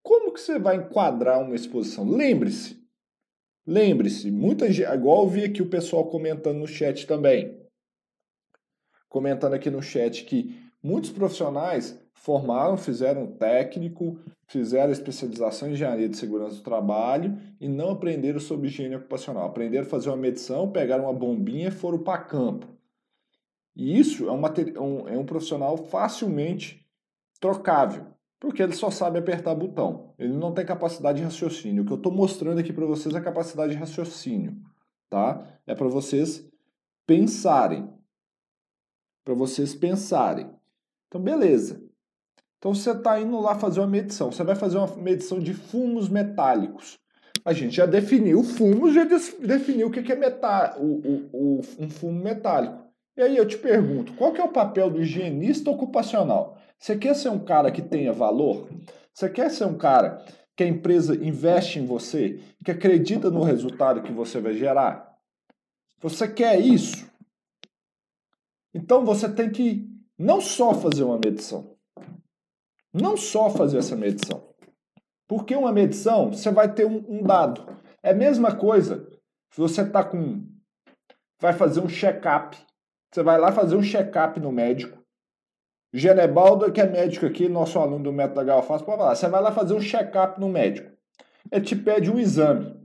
Como 0.02 0.32
que 0.32 0.40
você 0.40 0.58
vai 0.58 0.74
enquadrar 0.74 1.40
uma 1.40 1.54
exposição? 1.54 2.04
Lembre-se, 2.04 2.84
lembre-se, 3.64 4.32
muita 4.32 4.72
gente, 4.72 4.92
igual 4.92 5.22
eu 5.22 5.30
vi 5.30 5.44
aqui 5.44 5.62
o 5.62 5.70
pessoal 5.70 6.10
comentando 6.10 6.58
no 6.58 6.66
chat 6.66 7.06
também, 7.06 7.64
comentando 9.08 9.54
aqui 9.54 9.70
no 9.70 9.82
chat 9.82 10.24
que 10.24 10.58
muitos 10.82 11.10
profissionais 11.10 11.98
formaram, 12.14 12.76
fizeram 12.76 13.26
técnico, 13.26 14.18
fizeram 14.46 14.90
especialização 14.92 15.68
em 15.68 15.72
engenharia 15.72 16.08
de 16.08 16.16
segurança 16.16 16.56
do 16.56 16.62
trabalho 16.62 17.38
e 17.60 17.68
não 17.68 17.90
aprenderam 17.90 18.40
sobre 18.40 18.68
higiene 18.68 18.96
ocupacional. 18.96 19.46
Aprenderam 19.46 19.86
a 19.86 19.88
fazer 19.88 20.08
uma 20.08 20.16
medição, 20.16 20.70
pegaram 20.70 21.04
uma 21.04 21.12
bombinha 21.12 21.68
e 21.68 21.72
foram 21.72 21.98
para 21.98 22.18
campo. 22.18 22.66
E 23.76 23.98
isso 23.98 24.26
é 24.26 24.32
um, 24.32 24.40
um, 24.82 25.08
é 25.08 25.18
um 25.18 25.26
profissional 25.26 25.76
facilmente 25.76 26.84
trocável, 27.38 28.06
porque 28.40 28.62
ele 28.62 28.72
só 28.72 28.90
sabe 28.90 29.18
apertar 29.18 29.54
botão. 29.54 30.14
Ele 30.18 30.32
não 30.32 30.52
tem 30.52 30.64
capacidade 30.64 31.18
de 31.18 31.24
raciocínio. 31.24 31.82
O 31.82 31.86
que 31.86 31.92
eu 31.92 31.98
estou 31.98 32.10
mostrando 32.10 32.58
aqui 32.58 32.72
para 32.72 32.86
vocês 32.86 33.14
é 33.14 33.18
a 33.18 33.22
capacidade 33.22 33.72
de 33.72 33.78
raciocínio, 33.78 34.56
tá? 35.10 35.46
É 35.66 35.74
para 35.74 35.88
vocês 35.88 36.48
pensarem. 37.06 37.94
Para 39.26 39.34
vocês 39.34 39.74
pensarem. 39.74 40.48
Então, 41.08 41.20
beleza. 41.20 41.82
Então, 42.58 42.72
você 42.72 42.92
está 42.92 43.20
indo 43.20 43.40
lá 43.40 43.56
fazer 43.56 43.80
uma 43.80 43.88
medição. 43.88 44.30
Você 44.30 44.44
vai 44.44 44.54
fazer 44.54 44.78
uma 44.78 44.86
medição 44.98 45.40
de 45.40 45.52
fumos 45.52 46.08
metálicos. 46.08 46.96
A 47.44 47.52
gente 47.52 47.74
já 47.74 47.86
definiu 47.86 48.44
fumos, 48.44 48.94
já 48.94 49.02
definiu 49.04 49.88
o 49.88 49.90
que 49.90 50.12
é 50.12 50.14
metá 50.14 50.76
o, 50.78 50.84
o, 50.84 51.28
o, 51.32 51.60
um 51.76 51.90
fumo 51.90 52.22
metálico. 52.22 52.86
E 53.16 53.22
aí 53.22 53.36
eu 53.36 53.44
te 53.44 53.58
pergunto, 53.58 54.12
qual 54.14 54.32
que 54.32 54.40
é 54.40 54.44
o 54.44 54.52
papel 54.52 54.88
do 54.90 55.02
higienista 55.02 55.70
ocupacional? 55.70 56.56
Você 56.78 56.96
quer 56.96 57.16
ser 57.16 57.30
um 57.30 57.40
cara 57.40 57.72
que 57.72 57.82
tenha 57.82 58.12
valor? 58.12 58.68
Você 59.12 59.28
quer 59.28 59.50
ser 59.50 59.64
um 59.64 59.76
cara 59.76 60.24
que 60.56 60.62
a 60.62 60.68
empresa 60.68 61.16
investe 61.16 61.80
em 61.80 61.86
você, 61.86 62.38
que 62.64 62.70
acredita 62.70 63.28
no 63.28 63.42
resultado 63.42 64.02
que 64.02 64.12
você 64.12 64.40
vai 64.40 64.54
gerar? 64.54 65.16
Você 66.00 66.28
quer 66.28 66.60
isso? 66.60 67.10
Então 68.76 69.04
você 69.04 69.28
tem 69.28 69.50
que 69.50 69.88
não 70.18 70.40
só 70.40 70.74
fazer 70.74 71.02
uma 71.02 71.18
medição, 71.18 71.76
não 72.92 73.16
só 73.16 73.50
fazer 73.50 73.78
essa 73.78 73.96
medição. 73.96 74.54
Porque 75.26 75.56
uma 75.56 75.72
medição, 75.72 76.32
você 76.32 76.50
vai 76.50 76.72
ter 76.72 76.86
um, 76.86 77.04
um 77.08 77.22
dado. 77.22 77.66
É 78.02 78.10
a 78.10 78.14
mesma 78.14 78.54
coisa 78.54 79.08
se 79.50 79.60
você 79.60 79.82
está 79.82 80.04
com. 80.04 80.46
Vai 81.40 81.52
fazer 81.52 81.80
um 81.80 81.88
check-up 81.88 82.56
você 83.16 83.22
vai 83.22 83.38
lá 83.38 83.50
fazer 83.50 83.76
um 83.76 83.82
check-up 83.82 84.38
no 84.38 84.52
médico. 84.52 85.02
Genebaldo, 85.90 86.70
que 86.70 86.82
é 86.82 86.86
médico 86.86 87.24
aqui, 87.24 87.48
nosso 87.48 87.78
aluno 87.78 88.04
do 88.04 88.12
Método 88.12 88.44
Galfaz, 88.44 88.82
pode 88.82 88.98
falar. 88.98 89.14
Você 89.14 89.26
vai 89.26 89.40
lá 89.40 89.50
fazer 89.50 89.72
um 89.72 89.80
check-up 89.80 90.38
no 90.38 90.50
médico. 90.50 90.94
Ele 91.50 91.64
te 91.64 91.74
pede 91.74 92.10
um 92.10 92.18
exame. 92.18 92.78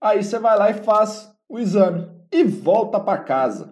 Aí 0.00 0.24
você 0.24 0.38
vai 0.38 0.56
lá 0.56 0.70
e 0.70 0.74
faz 0.82 1.30
o 1.46 1.58
exame 1.58 2.08
e 2.32 2.42
volta 2.42 2.98
para 2.98 3.22
casa. 3.22 3.71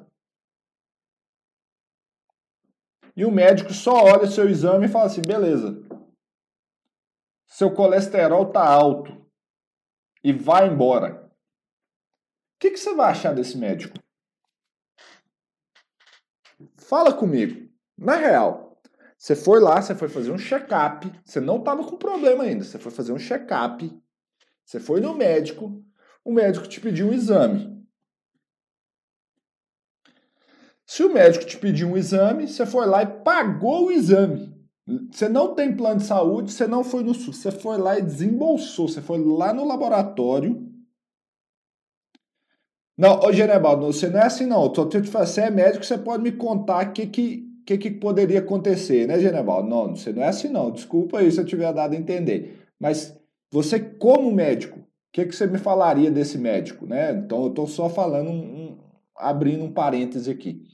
E 3.20 3.24
o 3.26 3.30
médico 3.30 3.74
só 3.74 4.04
olha 4.04 4.22
o 4.22 4.30
seu 4.30 4.48
exame 4.48 4.87
e 4.87 4.88
fala 4.88 5.04
assim: 5.04 5.20
beleza, 5.20 5.78
seu 7.46 7.70
colesterol 7.70 8.50
tá 8.50 8.66
alto 8.66 9.14
e 10.24 10.33
vai 10.33 10.66
embora. 10.66 11.26
O 11.26 12.59
que, 12.59 12.70
que 12.70 12.78
você 12.78 12.94
vai 12.94 13.11
achar 13.11 13.35
desse 13.35 13.59
médico? 13.59 13.98
Fala 16.78 17.12
comigo. 17.12 17.70
Na 17.94 18.16
real, 18.16 18.80
você 19.18 19.37
foi 19.37 19.61
lá, 19.61 19.83
você 19.83 19.94
foi 19.94 20.09
fazer 20.09 20.33
um 20.33 20.38
check-up, 20.38 21.12
você 21.22 21.40
não 21.40 21.59
estava 21.59 21.85
com 21.85 21.98
problema 21.98 22.44
ainda, 22.44 22.64
você 22.64 22.78
foi 22.78 22.90
fazer 22.90 23.12
um 23.12 23.18
check-up, 23.18 24.02
você 24.64 24.80
foi 24.80 24.98
no 24.98 25.14
médico, 25.14 25.85
o 26.24 26.33
médico 26.33 26.66
te 26.66 26.80
pediu 26.80 27.09
um 27.09 27.12
exame. 27.12 27.79
Se 30.90 31.05
o 31.05 31.12
médico 31.12 31.44
te 31.44 31.57
pediu 31.57 31.88
um 31.88 31.96
exame, 31.96 32.48
você 32.48 32.66
foi 32.66 32.85
lá 32.87 33.05
e 33.05 33.07
pagou 33.07 33.87
o 33.87 33.92
exame. 33.92 34.53
Você 35.12 35.29
não 35.29 35.55
tem 35.55 35.76
plano 35.76 36.00
de 36.00 36.07
saúde, 36.07 36.50
você 36.50 36.66
não 36.66 36.83
foi 36.83 37.05
no 37.05 37.14
SUS, 37.14 37.37
você 37.37 37.53
foi 37.53 37.79
lá 37.79 37.96
e 37.96 38.03
desembolsou, 38.03 38.88
você 38.88 39.00
foi 39.00 39.18
lá 39.18 39.53
no 39.53 39.64
laboratório 39.64 40.68
não, 43.00 43.18
ô 43.20 43.33
Genebaldo, 43.33 43.87
você 43.87 44.11
não 44.11 44.20
é 44.20 44.26
assim 44.26 44.44
não. 44.44 44.68
Tô 44.68 44.85
te 44.85 44.98
você 44.98 45.40
é 45.40 45.50
médico, 45.50 45.83
você 45.83 45.96
pode 45.96 46.22
me 46.22 46.33
contar 46.33 46.87
o 46.87 46.92
que, 46.92 47.07
que, 47.07 47.48
que, 47.64 47.79
que 47.79 47.90
poderia 47.92 48.40
acontecer, 48.40 49.09
né, 49.09 49.18
Genebaldo? 49.18 49.70
Não, 49.70 49.96
você 49.96 50.12
não 50.12 50.22
é 50.22 50.29
assim 50.29 50.48
não. 50.50 50.70
Desculpa 50.70 51.18
aí 51.18 51.33
se 51.33 51.40
eu 51.40 51.46
tiver 51.46 51.72
dado 51.72 51.94
a 51.94 51.96
entender. 51.96 52.59
Mas 52.79 53.18
você, 53.50 53.81
como 53.81 54.31
médico, 54.31 54.81
o 54.81 54.85
que, 55.14 55.24
que 55.24 55.35
você 55.35 55.46
me 55.46 55.57
falaria 55.57 56.11
desse 56.11 56.37
médico, 56.37 56.85
né? 56.85 57.12
Então 57.12 57.44
eu 57.44 57.48
estou 57.48 57.66
só 57.66 57.88
falando, 57.88 58.29
um, 58.29 58.60
abrindo 59.20 59.64
um 59.64 59.72
parêntese 59.72 60.30
aqui. 60.30 60.64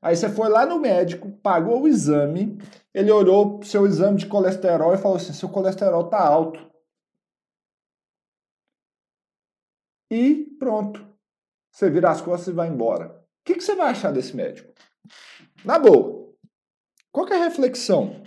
Aí 0.00 0.16
você 0.16 0.28
foi 0.28 0.48
lá 0.48 0.64
no 0.66 0.78
médico, 0.78 1.30
pagou 1.42 1.82
o 1.82 1.88
exame, 1.88 2.58
ele 2.94 3.10
olhou 3.10 3.62
seu 3.62 3.86
exame 3.86 4.18
de 4.18 4.26
colesterol 4.26 4.94
e 4.94 4.98
falou 4.98 5.16
assim: 5.16 5.32
seu 5.32 5.48
colesterol 5.48 6.08
tá 6.08 6.20
alto. 6.20 6.64
E 10.10 10.56
pronto 10.58 11.04
você 11.76 11.90
vira 11.90 12.10
as 12.10 12.22
costas 12.22 12.48
e 12.48 12.56
vai 12.56 12.68
embora. 12.68 13.08
O 13.08 13.44
que, 13.44 13.54
que 13.54 13.60
você 13.60 13.74
vai 13.74 13.90
achar 13.90 14.10
desse 14.10 14.34
médico? 14.34 14.72
Na 15.62 15.78
boa. 15.78 16.34
Qual 17.12 17.28
é 17.28 17.34
a 17.34 17.44
reflexão? 17.44 18.22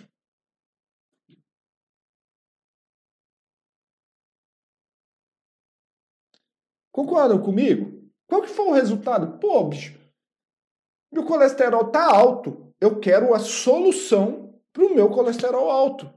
Concordam 6.91 7.41
comigo? 7.41 7.98
Qual 8.29 8.43
que 8.43 8.47
foi 8.47 8.67
o 8.67 8.73
resultado? 8.73 9.39
Pô, 9.39 9.63
bicho, 9.63 9.99
meu 11.11 11.25
colesterol 11.25 11.85
tá 11.85 12.05
alto. 12.05 12.71
Eu 12.79 12.99
quero 12.99 13.33
a 13.33 13.39
solução 13.39 14.53
para 14.71 14.85
o 14.85 14.93
meu 14.93 15.09
colesterol 15.09 15.69
alto. 15.69 16.09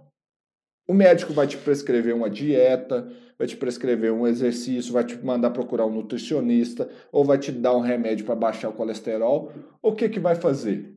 O 0.86 0.92
médico 0.92 1.32
vai 1.32 1.46
te 1.46 1.56
prescrever 1.56 2.14
uma 2.14 2.28
dieta, 2.28 3.10
vai 3.38 3.46
te 3.46 3.56
prescrever 3.56 4.12
um 4.12 4.26
exercício, 4.26 4.92
vai 4.92 5.04
te 5.04 5.16
mandar 5.16 5.50
procurar 5.50 5.86
um 5.86 5.94
nutricionista, 5.94 6.90
ou 7.10 7.24
vai 7.24 7.38
te 7.38 7.50
dar 7.50 7.74
um 7.74 7.80
remédio 7.80 8.26
para 8.26 8.36
baixar 8.36 8.68
o 8.68 8.74
colesterol. 8.74 9.50
O 9.80 9.94
que, 9.94 10.08
que 10.08 10.20
vai 10.20 10.34
fazer? 10.34 10.94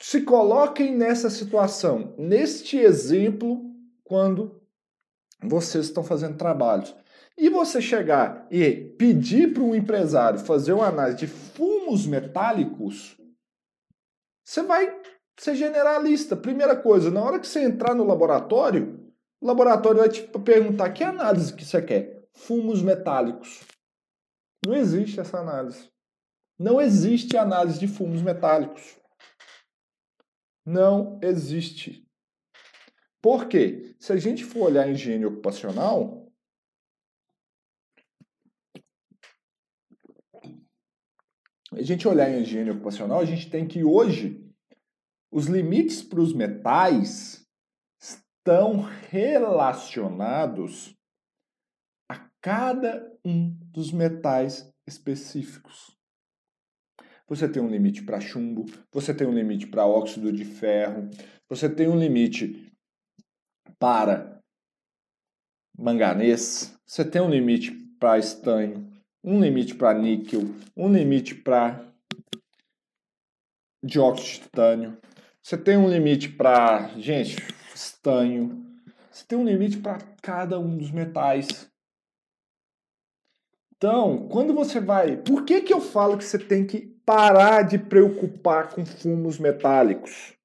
Se 0.00 0.22
coloquem 0.22 0.94
nessa 0.94 1.28
situação, 1.28 2.14
neste 2.16 2.76
exemplo, 2.78 3.74
quando 4.04 4.60
vocês 5.42 5.86
estão 5.86 6.04
fazendo 6.04 6.36
trabalhos. 6.36 6.94
E 7.38 7.50
você 7.50 7.82
chegar 7.82 8.46
e 8.50 8.94
pedir 8.98 9.52
para 9.52 9.62
um 9.62 9.74
empresário 9.74 10.38
fazer 10.38 10.72
uma 10.72 10.86
análise 10.86 11.18
de 11.18 11.26
fumos 11.26 12.06
metálicos, 12.06 13.16
você 14.44 14.62
vai 14.62 15.02
ser 15.38 15.54
generalista. 15.54 16.34
Primeira 16.34 16.74
coisa, 16.74 17.10
na 17.10 17.22
hora 17.22 17.38
que 17.38 17.46
você 17.46 17.62
entrar 17.62 17.94
no 17.94 18.04
laboratório, 18.04 19.12
o 19.40 19.46
laboratório 19.46 20.00
vai 20.00 20.08
te 20.08 20.22
perguntar 20.22 20.90
que 20.90 21.04
análise 21.04 21.52
que 21.52 21.64
você 21.64 21.82
quer. 21.82 22.26
Fumos 22.32 22.82
metálicos. 22.82 23.60
Não 24.64 24.74
existe 24.74 25.20
essa 25.20 25.38
análise. 25.38 25.90
Não 26.58 26.80
existe 26.80 27.36
análise 27.36 27.78
de 27.78 27.86
fumos 27.86 28.22
metálicos. 28.22 28.96
Não 30.64 31.18
existe. 31.22 32.06
Por 33.20 33.46
quê? 33.46 33.94
Se 33.98 34.12
a 34.12 34.16
gente 34.16 34.44
for 34.44 34.66
olhar 34.66 34.88
higiene 34.88 35.26
ocupacional, 35.26 36.25
a 41.76 41.82
gente 41.82 42.08
olhar 42.08 42.30
em 42.30 42.40
higiene 42.40 42.70
ocupacional, 42.70 43.20
a 43.20 43.24
gente 43.24 43.50
tem 43.50 43.68
que 43.68 43.84
hoje 43.84 44.42
os 45.30 45.46
limites 45.46 46.02
para 46.02 46.20
os 46.20 46.32
metais 46.32 47.46
estão 48.00 48.80
relacionados 49.10 50.96
a 52.10 52.30
cada 52.40 53.06
um 53.22 53.50
dos 53.72 53.92
metais 53.92 54.72
específicos. 54.86 55.94
Você 57.28 57.46
tem 57.46 57.62
um 57.62 57.68
limite 57.68 58.02
para 58.04 58.20
chumbo, 58.20 58.64
você 58.90 59.12
tem 59.12 59.26
um 59.26 59.34
limite 59.34 59.66
para 59.66 59.84
óxido 59.84 60.32
de 60.32 60.44
ferro, 60.44 61.10
você 61.46 61.68
tem 61.68 61.88
um 61.88 61.98
limite 61.98 62.72
para 63.78 64.40
manganês, 65.76 66.74
você 66.86 67.04
tem 67.04 67.20
um 67.20 67.28
limite 67.28 67.72
para 67.98 68.18
estanho, 68.18 68.85
um 69.26 69.40
limite 69.40 69.74
para 69.74 69.92
níquel, 69.92 70.42
um 70.76 70.90
limite 70.90 71.34
para 71.34 71.84
dióxido 73.84 74.26
de 74.26 74.40
titânio, 74.44 74.98
você 75.42 75.56
tem 75.56 75.76
um 75.76 75.88
limite 75.88 76.28
para, 76.28 76.88
gente, 76.98 77.36
estanho. 77.72 78.64
Você 79.10 79.24
tem 79.26 79.38
um 79.38 79.44
limite 79.44 79.78
para 79.78 79.98
cada 80.20 80.58
um 80.58 80.76
dos 80.76 80.90
metais. 80.90 81.70
Então, 83.76 84.28
quando 84.28 84.52
você 84.54 84.80
vai. 84.80 85.16
Por 85.16 85.44
que, 85.44 85.60
que 85.60 85.72
eu 85.72 85.80
falo 85.80 86.18
que 86.18 86.24
você 86.24 86.38
tem 86.38 86.66
que 86.66 86.86
parar 87.04 87.62
de 87.62 87.78
preocupar 87.78 88.74
com 88.74 88.84
fumos 88.84 89.38
metálicos? 89.38 90.36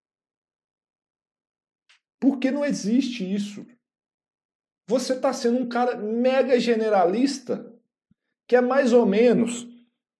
Porque 2.19 2.51
não 2.51 2.63
existe 2.63 3.23
isso. 3.23 3.65
Você 4.87 5.13
está 5.13 5.33
sendo 5.33 5.57
um 5.57 5.67
cara 5.67 5.95
mega 5.97 6.59
generalista, 6.59 7.70
que 8.51 8.55
é 8.57 8.59
mais 8.59 8.91
ou 8.91 9.05
menos. 9.05 9.65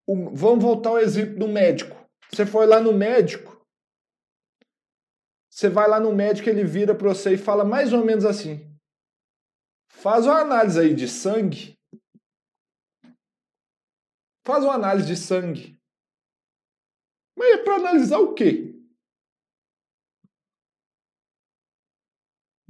vamos 0.07 0.63
voltar 0.63 0.91
ao 0.91 0.99
exemplo 0.99 1.37
do 1.37 1.49
médico. 1.49 1.97
Você 2.31 2.45
foi 2.45 2.65
lá 2.65 2.79
no 2.79 2.93
médico, 2.93 3.61
você 5.49 5.67
vai 5.67 5.85
lá 5.85 5.99
no 5.99 6.15
médico, 6.15 6.47
ele 6.47 6.63
vira 6.63 6.95
para 6.95 7.09
você 7.09 7.33
e 7.33 7.37
fala 7.37 7.65
mais 7.65 7.91
ou 7.91 8.05
menos 8.05 8.23
assim: 8.23 8.73
faz 9.89 10.25
uma 10.25 10.39
análise 10.39 10.79
aí 10.79 10.95
de 10.95 11.09
sangue. 11.09 11.77
Faz 14.47 14.63
uma 14.63 14.75
análise 14.75 15.07
de 15.07 15.17
sangue. 15.17 15.77
Mas 17.37 17.59
é 17.59 17.63
para 17.65 17.75
analisar 17.75 18.19
o 18.19 18.33
quê? 18.33 18.81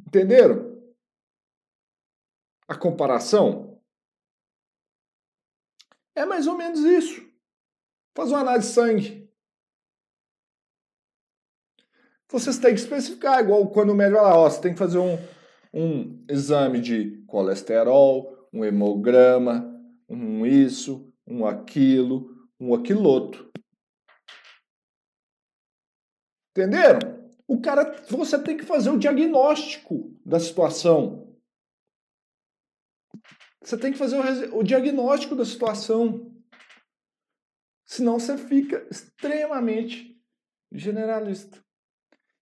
Entenderam? 0.08 0.72
A 2.68 2.76
comparação 2.76 3.71
é 6.16 6.26
mais 6.26 6.48
ou 6.48 6.58
menos 6.58 6.80
isso. 6.80 7.22
Faz 8.16 8.30
uma 8.32 8.42
análise 8.42 8.68
de 8.68 8.74
sangue. 8.74 9.32
Vocês 12.30 12.58
têm 12.58 12.74
que 12.74 12.80
especificar, 12.80 13.42
igual 13.42 13.70
quando 13.70 13.90
o 13.90 13.96
médico 13.96 14.22
lá, 14.22 14.38
ó, 14.38 14.50
você 14.50 14.62
tem 14.62 14.74
que 14.74 14.80
fazer 14.80 15.00
um, 15.00 15.18
um 15.74 16.26
exame 16.30 16.80
de 16.80 17.24
colesterol, 17.28 18.48
um 18.54 18.64
hemograma, 18.64 19.70
um 20.08 20.46
isso, 20.46 21.14
um 21.28 21.46
aquilo, 21.46 22.48
um 22.60 22.74
aquiloto. 22.74 23.52
Entenderam? 26.52 27.30
O 27.48 27.60
cara, 27.60 28.02
você 28.10 28.42
tem 28.42 28.56
que 28.56 28.66
fazer 28.66 28.90
o 28.90 28.98
diagnóstico 28.98 30.18
da 30.26 30.40
situação. 30.40 31.31
Você 33.64 33.78
tem 33.78 33.92
que 33.92 33.98
fazer 33.98 34.18
o, 34.18 34.60
o 34.60 34.64
diagnóstico 34.64 35.36
da 35.36 35.46
situação. 35.46 36.32
Senão 37.86 38.20
você 38.20 38.38
fica 38.38 38.88
extremamente 38.90 40.20
generalista. 40.72 41.60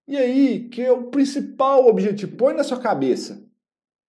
E 0.06 0.16
aí, 0.16 0.68
que 0.68 0.82
é 0.82 0.90
o 0.90 1.10
principal 1.10 1.86
objetivo? 1.86 2.36
Põe 2.36 2.54
na 2.54 2.64
sua 2.64 2.80
cabeça. 2.80 3.46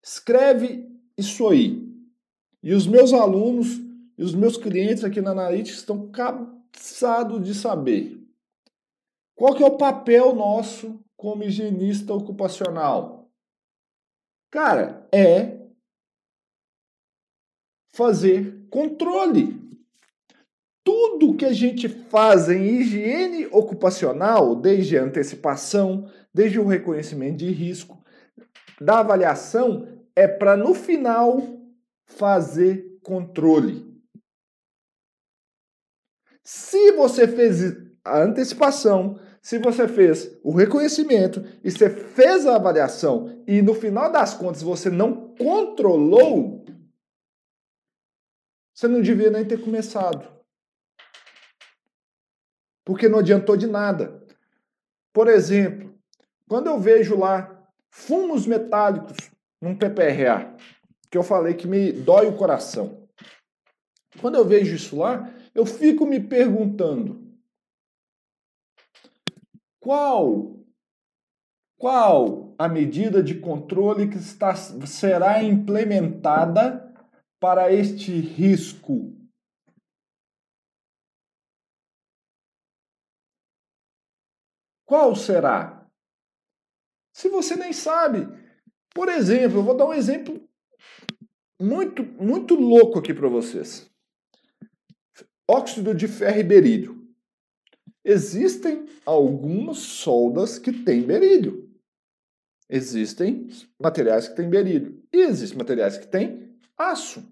Escreve 0.03 0.89
isso 1.17 1.47
aí. 1.47 1.87
E 2.63 2.73
os 2.73 2.87
meus 2.87 3.13
alunos 3.13 3.79
e 4.17 4.23
os 4.23 4.33
meus 4.33 4.57
clientes 4.57 5.03
aqui 5.03 5.21
na 5.21 5.31
Analytics 5.31 5.79
estão 5.79 6.09
cansados 6.11 7.43
de 7.43 7.53
saber. 7.53 8.19
Qual 9.35 9.55
que 9.55 9.63
é 9.63 9.65
o 9.65 9.77
papel 9.77 10.35
nosso 10.35 11.03
como 11.17 11.43
higienista 11.43 12.13
ocupacional? 12.13 13.31
Cara, 14.51 15.07
é 15.11 15.60
fazer 17.93 18.65
controle. 18.69 19.59
Tudo 20.83 21.35
que 21.35 21.45
a 21.45 21.53
gente 21.53 21.87
faz 21.87 22.49
em 22.49 22.63
higiene 22.63 23.47
ocupacional, 23.51 24.55
desde 24.55 24.97
a 24.97 25.03
antecipação, 25.03 26.09
desde 26.33 26.59
o 26.59 26.65
reconhecimento 26.65 27.37
de 27.37 27.51
risco, 27.51 28.03
da 28.79 28.99
avaliação, 28.99 29.87
é 30.15 30.27
para 30.27 30.57
no 30.57 30.73
final 30.73 31.41
fazer 32.07 32.99
controle. 33.03 33.91
Se 36.43 36.91
você 36.93 37.27
fez 37.27 37.77
a 38.03 38.19
antecipação, 38.19 39.19
se 39.41 39.59
você 39.59 39.87
fez 39.87 40.31
o 40.43 40.51
reconhecimento 40.53 41.43
e 41.63 41.71
você 41.71 41.89
fez 41.89 42.45
a 42.45 42.55
avaliação 42.55 43.43
e 43.47 43.61
no 43.61 43.73
final 43.73 44.11
das 44.11 44.33
contas 44.33 44.61
você 44.61 44.89
não 44.89 45.33
controlou, 45.35 46.65
você 48.81 48.87
não 48.87 48.99
devia 48.99 49.29
nem 49.29 49.45
ter 49.45 49.61
começado. 49.61 50.27
Porque 52.83 53.07
não 53.07 53.19
adiantou 53.19 53.55
de 53.55 53.67
nada. 53.67 54.25
Por 55.13 55.27
exemplo, 55.27 55.95
quando 56.49 56.65
eu 56.65 56.79
vejo 56.79 57.15
lá 57.15 57.63
fumos 57.91 58.47
metálicos 58.47 59.29
num 59.61 59.77
PPRA, 59.77 60.57
que 61.11 61.17
eu 61.17 61.21
falei 61.21 61.53
que 61.53 61.67
me 61.67 61.91
dói 61.91 62.25
o 62.25 62.35
coração. 62.35 63.07
Quando 64.19 64.35
eu 64.35 64.45
vejo 64.47 64.75
isso 64.75 64.97
lá, 64.97 65.31
eu 65.53 65.63
fico 65.63 66.03
me 66.07 66.19
perguntando: 66.19 67.37
qual 69.79 70.59
qual 71.77 72.55
a 72.57 72.67
medida 72.67 73.21
de 73.21 73.39
controle 73.39 74.09
que 74.09 74.17
está, 74.17 74.55
será 74.55 75.43
implementada 75.43 76.80
para 77.41 77.73
este 77.73 78.11
risco? 78.11 79.17
Qual 84.85 85.15
será? 85.15 85.89
Se 87.11 87.29
você 87.29 87.55
nem 87.55 87.73
sabe. 87.73 88.27
Por 88.93 89.09
exemplo, 89.09 89.57
eu 89.57 89.63
vou 89.63 89.75
dar 89.75 89.87
um 89.87 89.93
exemplo 89.93 90.47
muito, 91.59 92.03
muito 92.03 92.53
louco 92.53 92.99
aqui 92.99 93.13
para 93.13 93.27
vocês. 93.27 93.89
Óxido 95.49 95.95
de 95.95 96.07
ferro 96.07 96.39
e 96.39 96.43
berílio. 96.43 97.11
Existem 98.03 98.85
algumas 99.03 99.79
soldas 99.79 100.59
que 100.59 100.71
têm 100.71 101.01
berílio. 101.01 101.73
Existem 102.69 103.49
materiais 103.79 104.27
que 104.27 104.35
têm 104.35 104.49
berílio. 104.49 105.03
E 105.11 105.21
existem 105.21 105.57
materiais 105.57 105.97
que 105.97 106.07
têm 106.07 106.59
aço. 106.77 107.30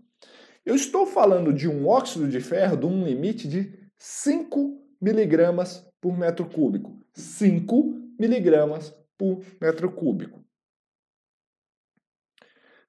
Eu 0.69 0.75
estou 0.75 1.05
falando 1.07 1.51
de 1.51 1.67
um 1.67 1.87
óxido 1.87 2.29
de 2.29 2.39
ferro 2.39 2.77
de 2.77 2.85
um 2.85 3.03
limite 3.03 3.47
de 3.47 3.73
5 3.97 4.79
miligramas 5.01 5.83
por 5.99 6.15
metro 6.15 6.47
cúbico. 6.47 7.03
5 7.15 8.13
miligramas 8.19 8.93
por 9.17 9.43
metro 9.59 9.91
cúbico. 9.91 10.45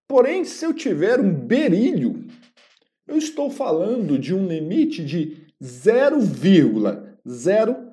Porém, 0.07 0.45
se 0.45 0.67
eu 0.67 0.75
tiver 0.75 1.21
um 1.21 1.33
berílio, 1.33 2.27
eu 3.07 3.17
estou 3.17 3.51
falando 3.51 4.19
de 4.19 4.35
um 4.35 4.47
limite 4.47 5.03
de 5.03 5.47
0,0 5.63 7.89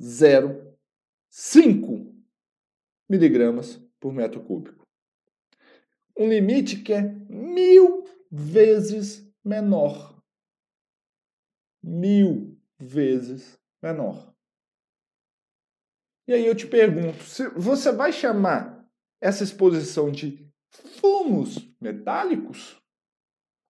0,005 0.00 2.14
miligramas 3.10 3.82
por 3.98 4.12
metro 4.12 4.40
cúbico. 4.40 4.86
Um 6.16 6.28
limite 6.28 6.76
que 6.76 6.92
é 6.92 7.02
mil 7.28 8.06
vezes 8.30 9.26
menor. 9.44 10.22
Mil 11.82 12.58
vezes 12.78 13.58
menor. 13.82 14.34
E 16.28 16.32
aí 16.32 16.44
eu 16.44 16.54
te 16.54 16.66
pergunto, 16.66 17.22
você 17.54 17.92
vai 17.92 18.12
chamar 18.12 18.84
essa 19.20 19.44
exposição 19.44 20.10
de 20.10 20.44
fumos 20.68 21.58
metálicos? 21.80 22.82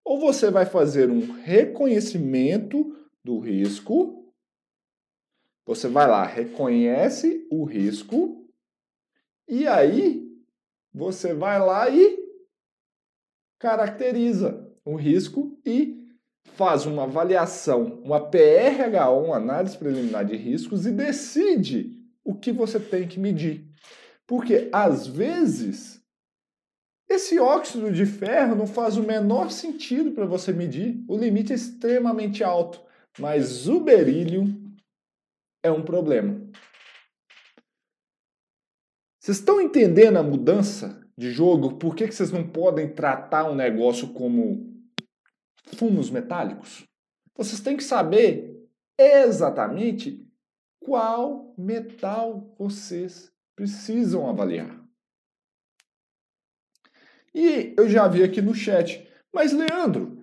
Ou 0.03 0.19
você 0.19 0.51
vai 0.51 0.64
fazer 0.64 1.11
um 1.11 1.33
reconhecimento 1.33 2.97
do 3.23 3.38
risco. 3.38 4.33
Você 5.66 5.88
vai 5.88 6.07
lá, 6.07 6.25
reconhece 6.25 7.47
o 7.51 7.64
risco 7.64 8.47
e 9.49 9.66
aí 9.66 10.27
você 10.92 11.33
vai 11.35 11.59
lá 11.59 11.88
e 11.88 12.26
caracteriza 13.59 14.66
o 14.85 14.97
risco 14.97 15.59
e 15.64 16.07
faz 16.55 16.87
uma 16.87 17.05
avaliação, 17.05 18.01
uma 18.05 18.21
PRH, 18.21 19.11
uma 19.11 19.37
análise 19.37 19.77
preliminar 19.77 20.25
de 20.25 20.37
riscos 20.37 20.87
e 20.87 20.90
decide 20.90 21.92
o 22.25 22.35
que 22.35 22.53
você 22.53 22.79
tem 22.79 23.07
que 23.07 23.19
medir. 23.19 23.69
Porque 24.27 24.69
às 24.73 25.07
vezes 25.07 26.03
esse 27.09 27.38
óxido 27.38 27.92
de 27.92 28.05
ferro 28.05 28.57
não 28.57 28.66
faz 28.66 28.97
o 28.97 29.03
menor 29.03 29.51
sentido 29.51 30.12
para 30.12 30.27
você 30.27 30.53
medir, 30.53 31.05
o 31.09 31.16
limite 31.16 31.53
é 31.53 31.57
extremamente 31.57 32.42
alto. 32.42 32.85
Mas 33.19 33.69
o 33.69 33.81
berílio 33.81 34.45
é 35.62 35.71
um 35.71 35.83
problema. 35.83 36.47
Vocês 39.19 39.38
estão 39.38 39.61
entendendo 39.61 40.19
a 40.19 40.23
mudança 40.23 41.06
de 41.16 41.31
jogo? 41.31 41.76
Por 41.76 41.94
que, 41.94 42.07
que 42.07 42.14
vocês 42.14 42.31
não 42.31 42.46
podem 42.46 42.92
tratar 42.92 43.50
um 43.50 43.55
negócio 43.55 44.12
como 44.12 44.74
fumos 45.76 46.11
metálicos? 46.11 46.85
Vocês 47.37 47.61
têm 47.61 47.76
que 47.76 47.85
saber 47.85 48.68
exatamente 48.98 50.24
qual 50.81 51.55
metal 51.57 52.55
vocês 52.59 53.33
precisam 53.55 54.29
avaliar. 54.29 54.85
E 57.35 57.74
eu 57.76 57.88
já 57.88 58.09
vi 58.09 58.22
aqui 58.22 58.40
no 58.40 58.55
chat, 58.55 59.07
mas 59.33 59.52
Leandro, 59.52 60.18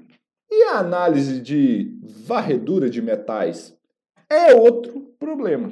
e 0.49 0.63
a 0.69 0.79
análise 0.79 1.39
de 1.39 1.99
varredura 2.25 2.89
de 2.89 3.01
metais 3.01 3.77
é 4.29 4.53
outro 4.55 5.01
problema. 5.19 5.71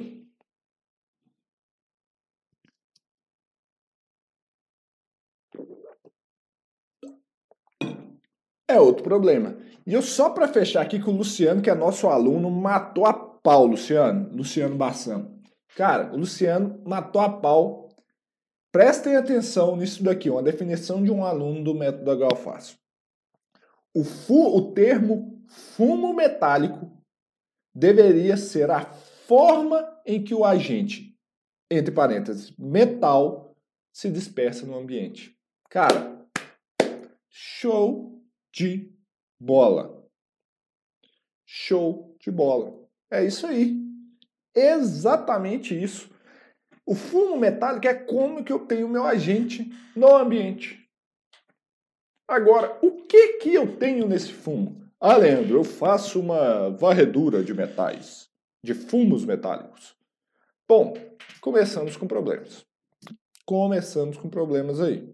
É 8.72 8.80
outro 8.80 9.02
problema. 9.02 9.56
E 9.86 9.92
eu 9.92 10.02
só 10.02 10.30
para 10.30 10.48
fechar 10.48 10.82
aqui 10.82 11.00
que 11.00 11.08
o 11.08 11.12
Luciano, 11.12 11.60
que 11.60 11.70
é 11.70 11.74
nosso 11.74 12.08
aluno, 12.08 12.50
matou 12.50 13.06
a 13.06 13.12
pau, 13.12 13.66
Luciano, 13.66 14.30
Luciano 14.32 14.76
Bassam. 14.76 15.40
Cara, 15.76 16.12
o 16.12 16.16
Luciano 16.16 16.80
matou 16.84 17.20
a 17.20 17.28
pau. 17.28 17.88
Prestem 18.70 19.16
atenção 19.16 19.76
nisso 19.76 20.02
daqui, 20.02 20.30
uma 20.30 20.42
definição 20.42 21.02
de 21.02 21.10
um 21.10 21.24
aluno 21.24 21.62
do 21.62 21.74
método 21.74 22.04
da 22.04 22.14
Galfácio. 22.14 22.78
O, 23.94 24.02
o 24.56 24.72
termo 24.72 25.42
fumo 25.48 26.14
metálico 26.14 26.90
deveria 27.74 28.36
ser 28.36 28.70
a 28.70 28.84
forma 29.26 29.86
em 30.06 30.22
que 30.22 30.34
o 30.34 30.44
agente, 30.44 31.14
entre 31.70 31.92
parênteses, 31.92 32.54
metal, 32.56 33.54
se 33.92 34.10
dispersa 34.10 34.64
no 34.64 34.78
ambiente. 34.78 35.36
Cara, 35.68 36.26
show 37.28 38.21
de 38.52 38.92
bola. 39.40 40.06
Show 41.46 42.16
de 42.20 42.30
bola. 42.30 42.78
É 43.10 43.24
isso 43.24 43.46
aí. 43.46 43.76
Exatamente 44.54 45.80
isso. 45.80 46.10
O 46.84 46.94
fumo 46.94 47.36
metálico 47.38 47.86
é 47.86 47.94
como 47.94 48.44
que 48.44 48.52
eu 48.52 48.60
tenho 48.60 48.88
meu 48.88 49.04
agente 49.04 49.70
no 49.94 50.14
ambiente. 50.16 50.88
Agora, 52.28 52.78
o 52.82 53.02
que 53.06 53.34
que 53.38 53.54
eu 53.54 53.76
tenho 53.76 54.08
nesse 54.08 54.32
fumo? 54.32 54.82
Ah, 55.00 55.16
Leandro, 55.16 55.58
eu 55.58 55.64
faço 55.64 56.20
uma 56.20 56.70
varredura 56.70 57.42
de 57.42 57.52
metais, 57.52 58.28
de 58.64 58.72
fumos 58.72 59.24
metálicos. 59.24 59.96
Bom, 60.68 60.94
começamos 61.40 61.96
com 61.96 62.06
problemas. 62.06 62.64
Começamos 63.44 64.16
com 64.16 64.28
problemas 64.30 64.80
aí. 64.80 65.11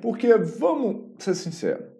Porque, 0.00 0.34
vamos 0.36 1.22
ser 1.22 1.34
sinceros, 1.34 1.90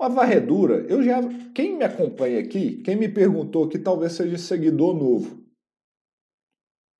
uma 0.00 0.08
varredura, 0.08 0.86
eu 0.88 1.02
já. 1.02 1.20
Quem 1.54 1.76
me 1.76 1.84
acompanha 1.84 2.40
aqui, 2.40 2.82
quem 2.82 2.96
me 2.96 3.08
perguntou 3.08 3.68
que 3.68 3.78
talvez 3.78 4.12
seja 4.12 4.38
seguidor 4.38 4.94
novo. 4.94 5.44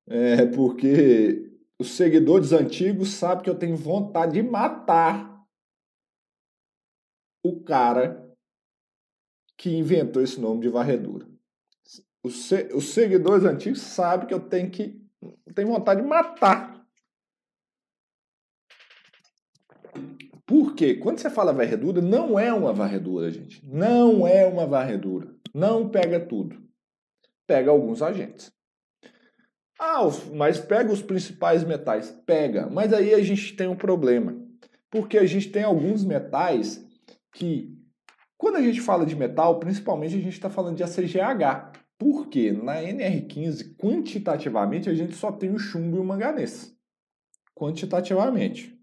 É 0.07 0.45
porque 0.45 1.51
os 1.81 1.93
seguidores 1.93 2.53
antigos 2.53 3.11
sabem 3.13 3.45
que 3.45 3.49
eu 3.49 3.59
tenho 3.59 3.77
vontade 3.77 4.35
de 4.35 4.43
matar 4.43 5.31
o 7.43 7.63
cara 7.63 8.29
que 9.57 9.71
inventou 9.71 10.23
esse 10.23 10.39
nome 10.39 10.61
de 10.61 10.69
varredura. 10.69 11.27
Os, 12.23 12.49
se, 12.49 12.69
os 12.75 12.93
seguidores 12.93 13.45
antigos 13.45 13.81
sabem 13.81 14.27
que 14.27 14.35
eu 14.35 14.41
tenho 14.41 14.71
que. 14.71 15.01
Eu 15.23 15.55
tenho 15.55 15.69
vontade 15.69 16.03
de 16.03 16.07
matar 16.07 16.80
Por 20.51 20.75
quê? 20.75 20.97
Quando 20.97 21.21
você 21.21 21.31
fala 21.31 21.53
varredura, 21.53 22.03
não 22.03 22.37
é 22.37 22.53
uma 22.53 22.73
varredura, 22.73 23.31
gente. 23.31 23.65
Não 23.65 24.27
é 24.27 24.45
uma 24.45 24.67
varredura. 24.67 25.33
Não 25.55 25.89
pega 25.89 26.19
tudo. 26.19 26.61
Pega 27.47 27.71
alguns 27.71 28.03
agentes. 28.03 28.51
Ah, 29.79 30.01
mas 30.35 30.59
pega 30.59 30.93
os 30.93 31.03
principais 31.03 31.63
metais. 31.63 32.11
Pega. 32.27 32.69
Mas 32.69 32.93
aí 32.93 33.15
a 33.15 33.23
gente 33.23 33.55
tem 33.55 33.69
um 33.69 33.77
problema. 33.77 34.45
Porque 34.91 35.19
a 35.19 35.25
gente 35.25 35.51
tem 35.51 35.63
alguns 35.63 36.05
metais 36.05 36.85
que, 37.33 37.73
quando 38.37 38.57
a 38.57 38.61
gente 38.61 38.81
fala 38.81 39.07
de 39.07 39.15
metal, 39.15 39.61
principalmente 39.61 40.17
a 40.17 40.21
gente 40.21 40.33
está 40.33 40.51
falando 40.51 40.79
de 40.79 40.83
ACGH. 40.83 41.79
Porque 41.97 42.51
na 42.51 42.83
NR15, 42.83 43.77
quantitativamente, 43.77 44.91
a 44.91 44.95
gente 44.95 45.15
só 45.15 45.31
tem 45.31 45.55
o 45.55 45.61
chumbo 45.61 45.99
e 45.99 46.01
o 46.01 46.05
manganês. 46.05 46.77
Quantitativamente. 47.55 48.80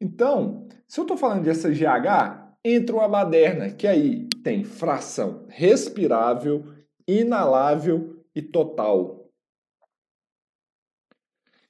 Então, 0.00 0.66
se 0.88 0.98
eu 0.98 1.02
estou 1.02 1.16
falando 1.16 1.44
de 1.44 1.50
SGH, 1.50 2.54
entra 2.64 2.96
uma 2.96 3.08
baderna, 3.08 3.70
que 3.70 3.86
aí 3.86 4.28
tem 4.42 4.64
fração 4.64 5.44
respirável, 5.48 6.64
inalável 7.06 8.24
e 8.34 8.40
total. 8.40 9.28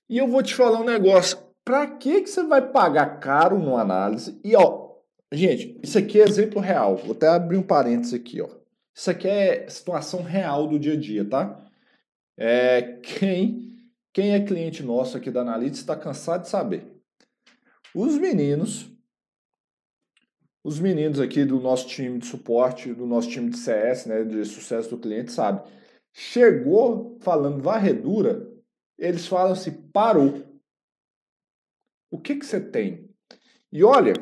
E 0.08 0.18
eu 0.18 0.26
vou 0.26 0.42
te 0.42 0.54
falar 0.54 0.80
um 0.80 0.84
negócio. 0.84 1.38
Para 1.64 1.86
que, 1.86 2.22
que 2.22 2.30
você 2.30 2.42
vai 2.42 2.70
pagar 2.70 3.20
caro 3.20 3.58
no 3.58 3.76
análise? 3.76 4.40
E 4.42 4.56
ó, 4.56 4.96
gente, 5.32 5.78
isso 5.82 5.98
aqui 5.98 6.20
é 6.20 6.24
exemplo 6.24 6.60
real. 6.60 6.96
Vou 6.96 7.12
até 7.12 7.28
abrir 7.28 7.56
um 7.56 7.62
parênteses 7.62 8.14
aqui, 8.14 8.40
ó. 8.40 8.48
Isso 8.94 9.10
aqui 9.10 9.28
é 9.28 9.68
situação 9.68 10.22
real 10.22 10.66
do 10.66 10.78
dia 10.78 10.94
a 10.94 10.96
dia, 10.96 11.24
tá? 11.24 11.64
É, 12.36 12.98
quem, 13.02 13.78
quem 14.12 14.32
é 14.32 14.40
cliente 14.40 14.82
nosso 14.82 15.16
aqui 15.16 15.30
da 15.30 15.42
Analytics 15.42 15.80
está 15.80 15.94
cansado 15.94 16.42
de 16.42 16.48
saber. 16.48 16.99
Os 17.94 18.16
meninos, 18.16 18.88
os 20.62 20.78
meninos 20.78 21.18
aqui 21.18 21.44
do 21.44 21.58
nosso 21.58 21.88
time 21.88 22.18
de 22.18 22.26
suporte, 22.26 22.94
do 22.94 23.06
nosso 23.06 23.28
time 23.28 23.50
de 23.50 23.58
CS, 23.58 24.06
né, 24.06 24.24
de 24.24 24.44
sucesso 24.44 24.90
do 24.90 24.98
cliente, 24.98 25.32
sabe? 25.32 25.68
Chegou 26.12 27.16
falando 27.20 27.62
varredura, 27.62 28.48
eles 28.98 29.26
falam 29.26 29.52
assim, 29.52 29.72
parou. 29.92 30.42
O 32.10 32.18
que 32.18 32.36
que 32.36 32.46
você 32.46 32.60
tem? 32.60 33.08
E 33.72 33.82
olha, 33.82 34.12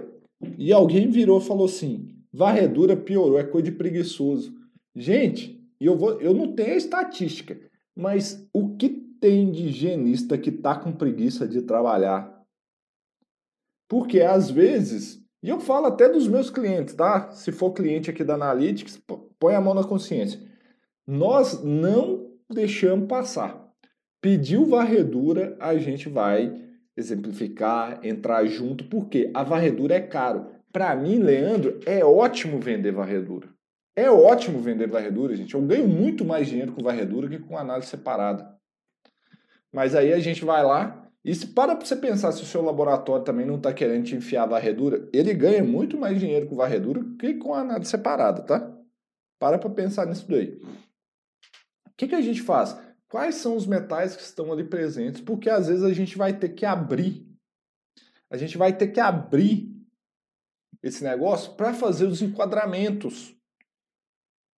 e 0.56 0.72
alguém 0.72 1.10
virou 1.10 1.40
e 1.40 1.44
falou 1.44 1.66
assim, 1.66 2.16
varredura 2.32 2.96
piorou, 2.96 3.38
é 3.38 3.44
coisa 3.44 3.70
de 3.70 3.76
preguiçoso. 3.76 4.54
Gente, 4.94 5.62
eu, 5.80 5.96
vou, 5.96 6.20
eu 6.20 6.32
não 6.32 6.54
tenho 6.54 6.72
a 6.72 6.76
estatística, 6.76 7.58
mas 7.94 8.48
o 8.52 8.76
que 8.76 8.88
tem 8.88 9.50
de 9.50 9.68
higienista 9.68 10.38
que 10.38 10.52
tá 10.52 10.78
com 10.78 10.92
preguiça 10.92 11.46
de 11.46 11.62
trabalhar? 11.62 12.37
Porque 13.88 14.20
às 14.20 14.50
vezes, 14.50 15.20
e 15.42 15.48
eu 15.48 15.58
falo 15.58 15.86
até 15.86 16.08
dos 16.08 16.28
meus 16.28 16.50
clientes, 16.50 16.94
tá? 16.94 17.30
Se 17.30 17.50
for 17.50 17.72
cliente 17.72 18.10
aqui 18.10 18.22
da 18.22 18.34
Analytics, 18.34 19.00
põe 19.38 19.54
a 19.54 19.60
mão 19.60 19.74
na 19.74 19.84
consciência. 19.84 20.40
Nós 21.06 21.62
não 21.64 22.30
deixamos 22.50 23.08
passar. 23.08 23.66
Pediu 24.20 24.66
varredura, 24.66 25.56
a 25.60 25.76
gente 25.78 26.08
vai 26.08 26.60
exemplificar, 26.96 28.00
entrar 28.04 28.44
junto, 28.46 28.84
porque 28.84 29.30
a 29.32 29.42
varredura 29.44 29.94
é 29.94 30.00
caro. 30.00 30.50
Para 30.72 30.94
mim, 30.96 31.18
Leandro, 31.18 31.78
é 31.86 32.04
ótimo 32.04 32.60
vender 32.60 32.92
varredura. 32.92 33.48
É 33.96 34.10
ótimo 34.10 34.60
vender 34.60 34.88
varredura, 34.88 35.34
gente. 35.34 35.54
Eu 35.54 35.62
ganho 35.62 35.88
muito 35.88 36.24
mais 36.24 36.48
dinheiro 36.48 36.72
com 36.72 36.82
varredura 36.82 37.28
que 37.28 37.38
com 37.38 37.56
análise 37.56 37.88
separada. 37.88 38.48
Mas 39.72 39.94
aí 39.94 40.12
a 40.12 40.18
gente 40.18 40.44
vai 40.44 40.64
lá, 40.64 41.07
e 41.28 41.34
se 41.34 41.48
para 41.48 41.74
você 41.74 41.94
pensar 41.94 42.32
se 42.32 42.42
o 42.42 42.46
seu 42.46 42.62
laboratório 42.62 43.22
também 43.22 43.44
não 43.44 43.56
está 43.56 43.70
querendo 43.70 44.06
te 44.06 44.16
enfiar 44.16 44.46
varredura, 44.46 45.06
ele 45.12 45.34
ganha 45.34 45.62
muito 45.62 45.98
mais 45.98 46.18
dinheiro 46.18 46.46
com 46.46 46.56
varredura 46.56 47.04
que 47.20 47.34
com 47.34 47.52
a 47.52 47.60
análise 47.60 47.90
separada, 47.90 48.40
tá? 48.40 48.74
Para 49.38 49.58
para 49.58 49.68
pensar 49.68 50.06
nisso 50.06 50.26
daí. 50.26 50.58
O 51.86 51.90
que, 51.98 52.08
que 52.08 52.14
a 52.14 52.22
gente 52.22 52.40
faz? 52.40 52.80
Quais 53.10 53.34
são 53.34 53.54
os 53.54 53.66
metais 53.66 54.16
que 54.16 54.22
estão 54.22 54.50
ali 54.50 54.64
presentes? 54.64 55.20
Porque 55.20 55.50
às 55.50 55.68
vezes 55.68 55.84
a 55.84 55.92
gente 55.92 56.16
vai 56.16 56.32
ter 56.32 56.48
que 56.48 56.64
abrir. 56.64 57.28
A 58.30 58.38
gente 58.38 58.56
vai 58.56 58.74
ter 58.74 58.88
que 58.88 58.98
abrir 58.98 59.70
esse 60.82 61.04
negócio 61.04 61.52
para 61.56 61.74
fazer 61.74 62.06
os 62.06 62.22
enquadramentos 62.22 63.36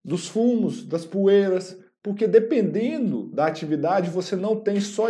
dos 0.05 0.27
fumos, 0.27 0.85
das 0.85 1.03
poeiras, 1.03 1.75
porque 2.03 2.27
dependendo 2.27 3.25
da 3.31 3.47
atividade, 3.47 4.11
você 4.11 4.35
não 4.35 4.55
tem 4.61 4.79
só 4.79 5.09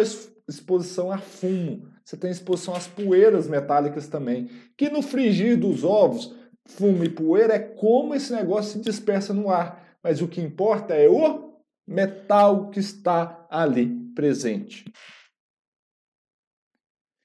exposição 0.49 1.11
a 1.11 1.17
fumo, 1.17 1.87
você 2.03 2.17
tem 2.17 2.31
exposição 2.31 2.75
às 2.75 2.87
poeiras 2.87 3.47
metálicas 3.47 4.07
também, 4.07 4.49
que 4.75 4.89
no 4.89 5.01
frigir 5.01 5.57
dos 5.57 5.83
ovos, 5.83 6.35
fumo 6.65 7.03
e 7.03 7.09
poeira 7.09 7.55
é 7.55 7.59
como 7.59 8.15
esse 8.15 8.33
negócio 8.33 8.73
se 8.73 8.79
dispersa 8.79 9.33
no 9.33 9.49
ar, 9.49 9.97
mas 10.03 10.21
o 10.21 10.27
que 10.27 10.41
importa 10.41 10.93
é 10.93 11.07
o 11.07 11.53
metal 11.87 12.69
que 12.69 12.79
está 12.79 13.45
ali 13.49 13.87
presente. 14.13 14.85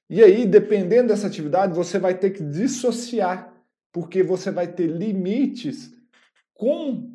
E 0.09 0.23
aí, 0.23 0.45
dependendo 0.45 1.07
dessa 1.07 1.27
atividade, 1.27 1.73
você 1.73 1.97
vai 1.97 2.15
ter 2.17 2.29
que 2.31 2.43
dissociar, 2.43 3.53
porque 3.91 4.21
você 4.21 4.51
vai 4.51 4.71
ter 4.71 4.87
limites 4.87 5.91
com 6.53 7.11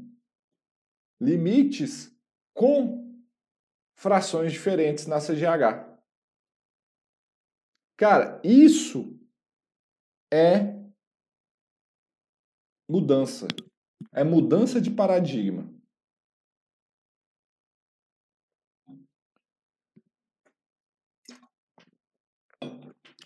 limites 1.21 2.11
com 2.55 3.15
frações 3.95 4.53
diferentes 4.53 5.07
na 5.07 5.19
CGH. 5.19 5.90
Cara, 8.01 8.41
isso 8.43 9.15
é 10.33 10.75
mudança. 12.91 13.47
É 14.11 14.25
mudança 14.25 14.81
de 14.81 14.91
paradigma. 14.91 15.71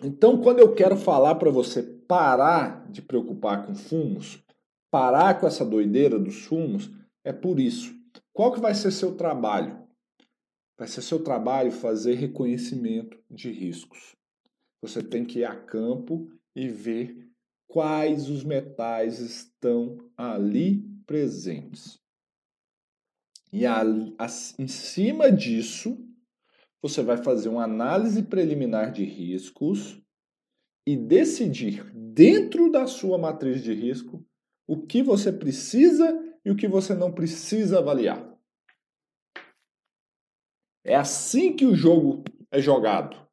Então, 0.03 0.43
quando 0.43 0.59
eu 0.59 0.75
quero 0.75 0.97
falar 0.97 1.37
para 1.37 1.53
você 1.53 1.81
parar 1.81 2.91
de 2.91 3.01
preocupar 3.01 3.65
com 3.65 3.77
fumos, 3.77 4.43
parar 4.91 5.39
com 5.39 5.47
essa 5.47 5.65
doideira 5.65 6.19
dos 6.19 6.47
fumos, 6.47 6.91
é 7.23 7.33
por 7.33 7.61
isso. 7.61 7.95
Qual 8.33 8.53
que 8.53 8.59
vai 8.59 8.75
ser 8.75 8.91
seu 8.91 9.17
trabalho? 9.17 9.87
Vai 10.77 10.89
ser 10.89 11.01
seu 11.01 11.23
trabalho 11.23 11.71
fazer 11.71 12.15
reconhecimento 12.15 13.17
de 13.31 13.53
riscos. 13.53 14.17
Você 14.85 15.03
tem 15.03 15.25
que 15.25 15.39
ir 15.39 15.45
a 15.47 15.57
campo 15.57 16.31
e 16.55 16.69
ver 16.69 17.27
quais 17.67 18.29
os 18.29 18.45
metais 18.45 19.19
estão 19.19 19.97
ali 20.15 20.83
presentes. 21.07 21.99
E 23.51 23.65
a, 23.65 23.81
a, 23.81 24.27
em 24.59 24.69
cima 24.69 25.33
disso, 25.33 25.99
você 26.83 27.03
vai 27.03 27.17
fazer 27.17 27.49
uma 27.49 27.65
análise 27.65 28.25
preliminar 28.25 28.93
de 28.93 29.05
riscos 29.05 29.99
e 30.87 30.99
decidir 30.99 31.91
dentro 31.95 32.71
da 32.71 32.87
sua 32.87 33.17
matriz 33.17 33.63
de 33.63 33.73
risco 33.73 34.23
o 34.69 34.87
que 34.87 35.03
você 35.03 35.33
precisa 35.33 36.13
e 36.45 36.51
o 36.51 36.57
que 36.57 36.69
você 36.69 36.93
não 36.93 37.11
precisa 37.11 37.79
avaliar. 37.79 38.39
É 40.85 40.95
assim 40.95 41.57
que 41.57 41.65
o 41.65 41.75
jogo 41.75 42.23
é 42.51 42.61
jogado. 42.61 43.25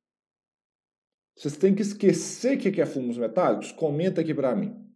Vocês 1.37 1.57
têm 1.57 1.75
que 1.75 1.83
esquecer 1.83 2.57
o 2.57 2.61
que 2.61 2.81
é 2.81 2.87
fumos 2.87 3.19
metálicos? 3.19 3.73
Comenta 3.73 4.21
aqui 4.21 4.33
para 4.33 4.55
mim. 4.55 4.87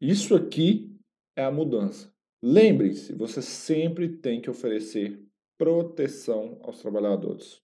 Isso 0.00 0.34
aqui 0.34 0.96
é 1.36 1.44
a 1.44 1.50
mudança. 1.50 2.14
Lembre-se, 2.42 3.14
você 3.14 3.42
sempre 3.42 4.18
tem 4.18 4.40
que 4.40 4.50
oferecer 4.50 5.26
proteção 5.58 6.60
aos 6.62 6.80
trabalhadores. 6.80 7.63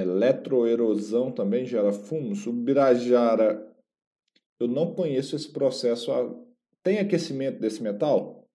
Eletroerosão 0.00 1.32
também 1.32 1.64
gera 1.64 1.92
fumos. 1.92 2.46
O 2.46 2.52
Birajara, 2.52 3.74
eu 4.58 4.68
não 4.68 4.94
conheço 4.94 5.36
esse 5.36 5.50
processo. 5.52 6.10
Tem 6.82 6.98
aquecimento 6.98 7.58
desse 7.58 7.82
metal? 7.82 8.48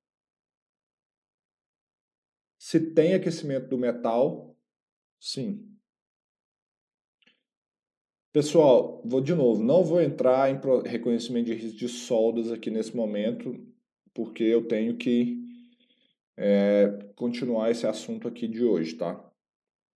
Se 2.58 2.80
tem 2.80 3.14
aquecimento 3.14 3.68
do 3.68 3.78
metal, 3.78 4.56
sim. 5.20 5.70
Pessoal, 8.32 9.02
vou 9.06 9.22
de 9.22 9.36
novo, 9.36 9.64
não 9.64 9.84
vou 9.84 10.02
entrar 10.02 10.50
em 10.50 10.60
reconhecimento 10.90 11.48
de 11.48 11.54
risco 11.54 11.78
de 11.78 11.88
soldas 11.88 12.52
aqui 12.52 12.72
nesse 12.72 12.96
momento, 12.96 13.54
porque 14.14 14.44
eu 14.44 14.68
tenho 14.68 14.98
que 14.98 15.44
é, 16.36 16.88
continuar 17.16 17.70
esse 17.70 17.86
assunto 17.86 18.28
aqui 18.28 18.48
de 18.48 18.64
hoje, 18.64 18.96
tá? 18.96 19.33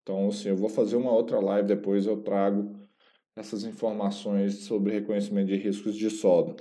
Então, 0.08 0.30
assim, 0.30 0.47
eu 0.47 0.55
vou 0.55 0.70
fazer 0.70 0.95
uma 0.95 1.12
outra 1.12 1.38
live, 1.38 1.68
depois 1.68 2.05
eu 2.05 2.24
trago 2.24 2.80
essas 3.36 3.66
informações 3.66 4.64
sobre 4.64 4.93
reconhecimento 4.93 5.47
de 5.47 5.58
riscos 5.58 5.97
de 5.97 6.10
solda. 6.10 6.55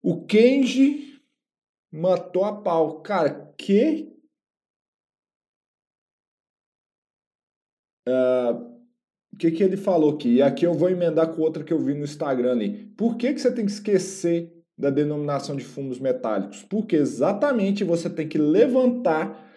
O 0.00 0.24
Kenji 0.26 1.20
matou 1.90 2.44
a 2.44 2.62
pau. 2.62 3.02
Cara, 3.02 3.52
que 3.58 4.16
o 9.32 9.36
que, 9.36 9.50
que 9.50 9.62
ele 9.64 9.76
falou 9.76 10.14
aqui? 10.14 10.36
E 10.36 10.42
aqui 10.42 10.64
eu 10.64 10.74
vou 10.74 10.88
emendar 10.88 11.34
com 11.34 11.42
outra 11.42 11.64
que 11.64 11.72
eu 11.72 11.80
vi 11.80 11.94
no 11.94 12.04
Instagram 12.04 12.52
ali. 12.52 12.86
Por 12.96 13.16
que, 13.16 13.34
que 13.34 13.40
você 13.40 13.52
tem 13.52 13.66
que 13.66 13.72
esquecer 13.72 14.59
da 14.80 14.90
denominação 14.90 15.54
de 15.54 15.64
fumos 15.64 16.00
metálicos? 16.00 16.62
Porque 16.62 16.96
exatamente 16.96 17.84
você 17.84 18.08
tem 18.08 18.26
que 18.26 18.38
levantar 18.38 19.48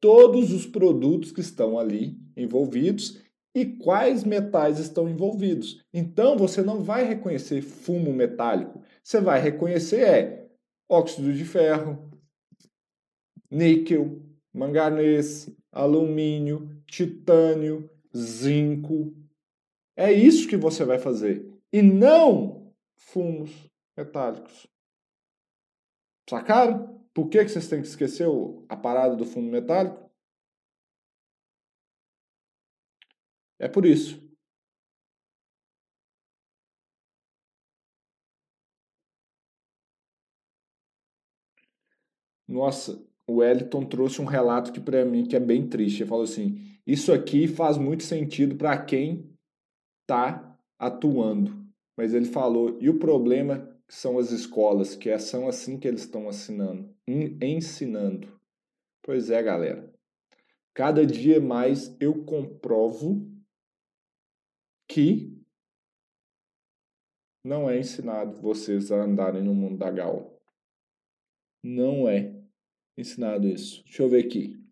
todos 0.00 0.52
os 0.52 0.66
produtos 0.66 1.32
que 1.32 1.40
estão 1.40 1.78
ali 1.78 2.18
envolvidos 2.36 3.22
e 3.54 3.64
quais 3.64 4.24
metais 4.24 4.78
estão 4.78 5.08
envolvidos. 5.08 5.82
Então 5.94 6.36
você 6.36 6.60
não 6.60 6.82
vai 6.82 7.04
reconhecer 7.04 7.62
fumo 7.62 8.12
metálico. 8.12 8.82
Você 9.02 9.20
vai 9.20 9.40
reconhecer 9.40 10.00
é 10.00 10.48
óxido 10.90 11.32
de 11.32 11.44
ferro, 11.44 12.10
níquel, 13.50 14.20
manganês, 14.52 15.48
alumínio, 15.72 16.68
titânio, 16.86 17.88
zinco. 18.14 19.14
É 19.96 20.12
isso 20.12 20.48
que 20.48 20.56
você 20.56 20.84
vai 20.84 20.98
fazer. 20.98 21.48
E 21.72 21.80
não 21.80 22.72
fumos 22.96 23.50
metálicos. 23.96 24.66
Sacaram? 26.28 27.00
Por 27.14 27.28
que, 27.28 27.44
que 27.44 27.50
vocês 27.50 27.68
têm 27.68 27.80
que 27.80 27.88
esquecer 27.88 28.26
a 28.68 28.76
parada 28.76 29.14
do 29.16 29.24
fumo 29.24 29.50
metálico? 29.50 30.10
É 33.58 33.68
por 33.68 33.84
isso. 33.86 34.20
Nossa, 42.46 43.02
o 43.26 43.36
Wellington 43.36 43.84
trouxe 43.86 44.20
um 44.20 44.26
relato 44.26 44.72
que 44.72 44.80
para 44.80 45.04
mim 45.04 45.24
que 45.26 45.36
é 45.36 45.40
bem 45.40 45.66
triste. 45.68 46.02
Ele 46.02 46.08
falou 46.08 46.24
assim: 46.24 46.58
"Isso 46.86 47.12
aqui 47.12 47.46
faz 47.48 47.78
muito 47.78 48.02
sentido 48.02 48.56
para 48.56 48.76
quem 48.84 49.30
está 50.02 50.58
atuando". 50.78 51.64
Mas 51.96 52.14
ele 52.14 52.26
falou: 52.26 52.78
"E 52.80 52.88
o 52.90 52.98
problema 52.98 53.73
são 53.94 54.18
as 54.18 54.30
escolas, 54.30 54.96
que 54.96 55.08
é, 55.08 55.18
são 55.18 55.48
assim 55.48 55.78
que 55.78 55.86
eles 55.86 56.02
estão 56.02 56.28
assinando, 56.28 56.94
ensinando". 57.06 58.40
Pois 59.02 59.30
é, 59.30 59.42
galera. 59.42 59.92
Cada 60.74 61.06
dia 61.06 61.40
mais 61.40 61.94
eu 62.00 62.24
comprovo 62.24 63.30
que 64.88 65.34
não 67.44 67.68
é 67.68 67.78
ensinado 67.78 68.40
vocês 68.40 68.90
a 68.90 68.96
andarem 68.96 69.42
no 69.42 69.54
mundo 69.54 69.78
da 69.78 69.90
gaula. 69.90 70.32
Não 71.62 72.08
é 72.08 72.34
ensinado 72.96 73.46
isso. 73.46 73.84
Deixa 73.84 74.02
eu 74.02 74.08
ver 74.08 74.24
aqui. 74.24 74.64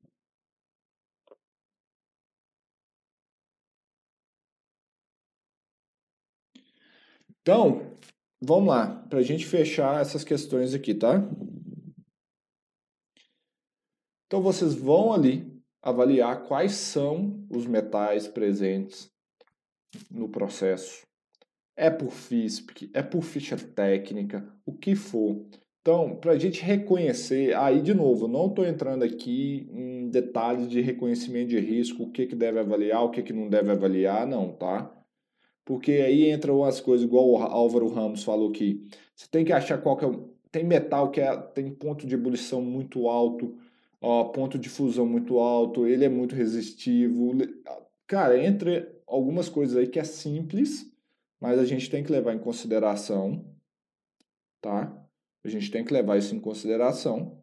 Então, 7.42 7.98
vamos 8.42 8.68
lá, 8.68 9.06
para 9.08 9.20
a 9.20 9.22
gente 9.22 9.46
fechar 9.46 10.00
essas 10.00 10.24
questões 10.24 10.74
aqui, 10.74 10.94
tá? 10.94 11.22
Então, 14.26 14.42
vocês 14.42 14.74
vão 14.74 15.12
ali 15.12 15.62
avaliar 15.80 16.44
quais 16.44 16.72
são 16.72 17.46
os 17.48 17.66
metais 17.66 18.26
presentes 18.26 19.10
no 20.10 20.28
processo. 20.28 21.06
É 21.76 21.90
por 21.90 22.10
FISP, 22.10 22.90
é 22.92 23.02
por 23.02 23.22
ficha 23.22 23.56
técnica, 23.56 24.46
o 24.66 24.72
que 24.72 24.94
for. 24.94 25.46
Então, 25.80 26.16
para 26.16 26.32
a 26.32 26.38
gente 26.38 26.62
reconhecer, 26.62 27.54
aí 27.56 27.82
de 27.82 27.92
novo, 27.92 28.28
não 28.28 28.46
estou 28.46 28.64
entrando 28.64 29.02
aqui 29.02 29.68
em 29.72 30.08
detalhes 30.08 30.68
de 30.68 30.80
reconhecimento 30.80 31.48
de 31.48 31.58
risco, 31.58 32.04
o 32.04 32.10
que, 32.10 32.26
que 32.26 32.36
deve 32.36 32.60
avaliar, 32.60 33.02
o 33.04 33.10
que, 33.10 33.22
que 33.22 33.32
não 33.32 33.48
deve 33.48 33.70
avaliar, 33.70 34.26
não, 34.26 34.52
tá? 34.52 35.01
Porque 35.64 35.92
aí 35.92 36.30
entram 36.30 36.58
umas 36.58 36.80
coisas, 36.80 37.06
igual 37.06 37.28
o 37.28 37.36
Álvaro 37.36 37.88
Ramos 37.88 38.24
falou 38.24 38.50
aqui. 38.50 38.86
Você 39.14 39.26
tem 39.30 39.44
que 39.44 39.52
achar 39.52 39.78
qual 39.78 39.96
que 39.96 40.04
é. 40.04 40.10
Tem 40.50 40.64
metal 40.64 41.10
que 41.10 41.20
é, 41.20 41.34
tem 41.36 41.70
ponto 41.72 42.06
de 42.06 42.14
ebulição 42.14 42.60
muito 42.60 43.08
alto, 43.08 43.56
ó, 44.00 44.24
ponto 44.24 44.58
de 44.58 44.68
fusão 44.68 45.06
muito 45.06 45.38
alto, 45.38 45.86
ele 45.86 46.04
é 46.04 46.08
muito 46.08 46.34
resistivo. 46.34 47.32
Cara, 48.06 48.36
entre 48.44 48.86
algumas 49.06 49.48
coisas 49.48 49.76
aí 49.76 49.86
que 49.86 49.98
é 49.98 50.04
simples, 50.04 50.92
mas 51.40 51.58
a 51.58 51.64
gente 51.64 51.88
tem 51.88 52.04
que 52.04 52.12
levar 52.12 52.34
em 52.34 52.38
consideração, 52.38 53.44
tá? 54.60 54.94
A 55.44 55.48
gente 55.48 55.70
tem 55.70 55.84
que 55.84 55.92
levar 55.92 56.18
isso 56.18 56.34
em 56.34 56.40
consideração, 56.40 57.42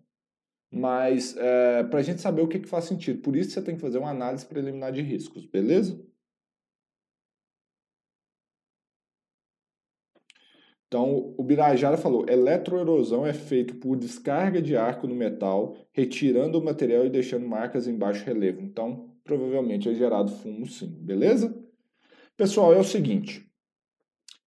mas 0.71 1.35
é, 1.35 1.83
para 1.83 1.99
a 1.99 2.03
gente 2.03 2.21
saber 2.21 2.41
o 2.41 2.47
que, 2.47 2.59
que 2.59 2.67
faz 2.67 2.85
sentido. 2.85 3.21
Por 3.21 3.35
isso 3.35 3.51
você 3.51 3.61
tem 3.61 3.75
que 3.75 3.81
fazer 3.81 3.97
uma 3.97 4.11
análise 4.11 4.45
preliminar 4.45 4.91
de 4.91 5.01
riscos, 5.01 5.45
beleza? 5.45 5.99
Então, 10.89 11.35
o 11.37 11.43
Birajara 11.43 11.97
falou: 11.97 12.25
eletroerosão 12.27 13.25
é 13.25 13.31
feito 13.31 13.75
por 13.75 13.95
descarga 13.95 14.59
de 14.59 14.75
arco 14.75 15.07
no 15.07 15.13
metal, 15.13 15.77
retirando 15.91 16.57
o 16.57 16.65
material 16.65 17.05
e 17.05 17.11
deixando 17.11 17.47
marcas 17.47 17.87
em 17.87 17.95
baixo 17.95 18.25
relevo. 18.25 18.59
Então, 18.59 19.11
provavelmente 19.23 19.87
é 19.87 19.93
gerado 19.93 20.31
fumo 20.31 20.65
sim, 20.65 20.89
beleza? 20.99 21.55
Pessoal, 22.35 22.73
é 22.73 22.79
o 22.79 22.83
seguinte. 22.83 23.47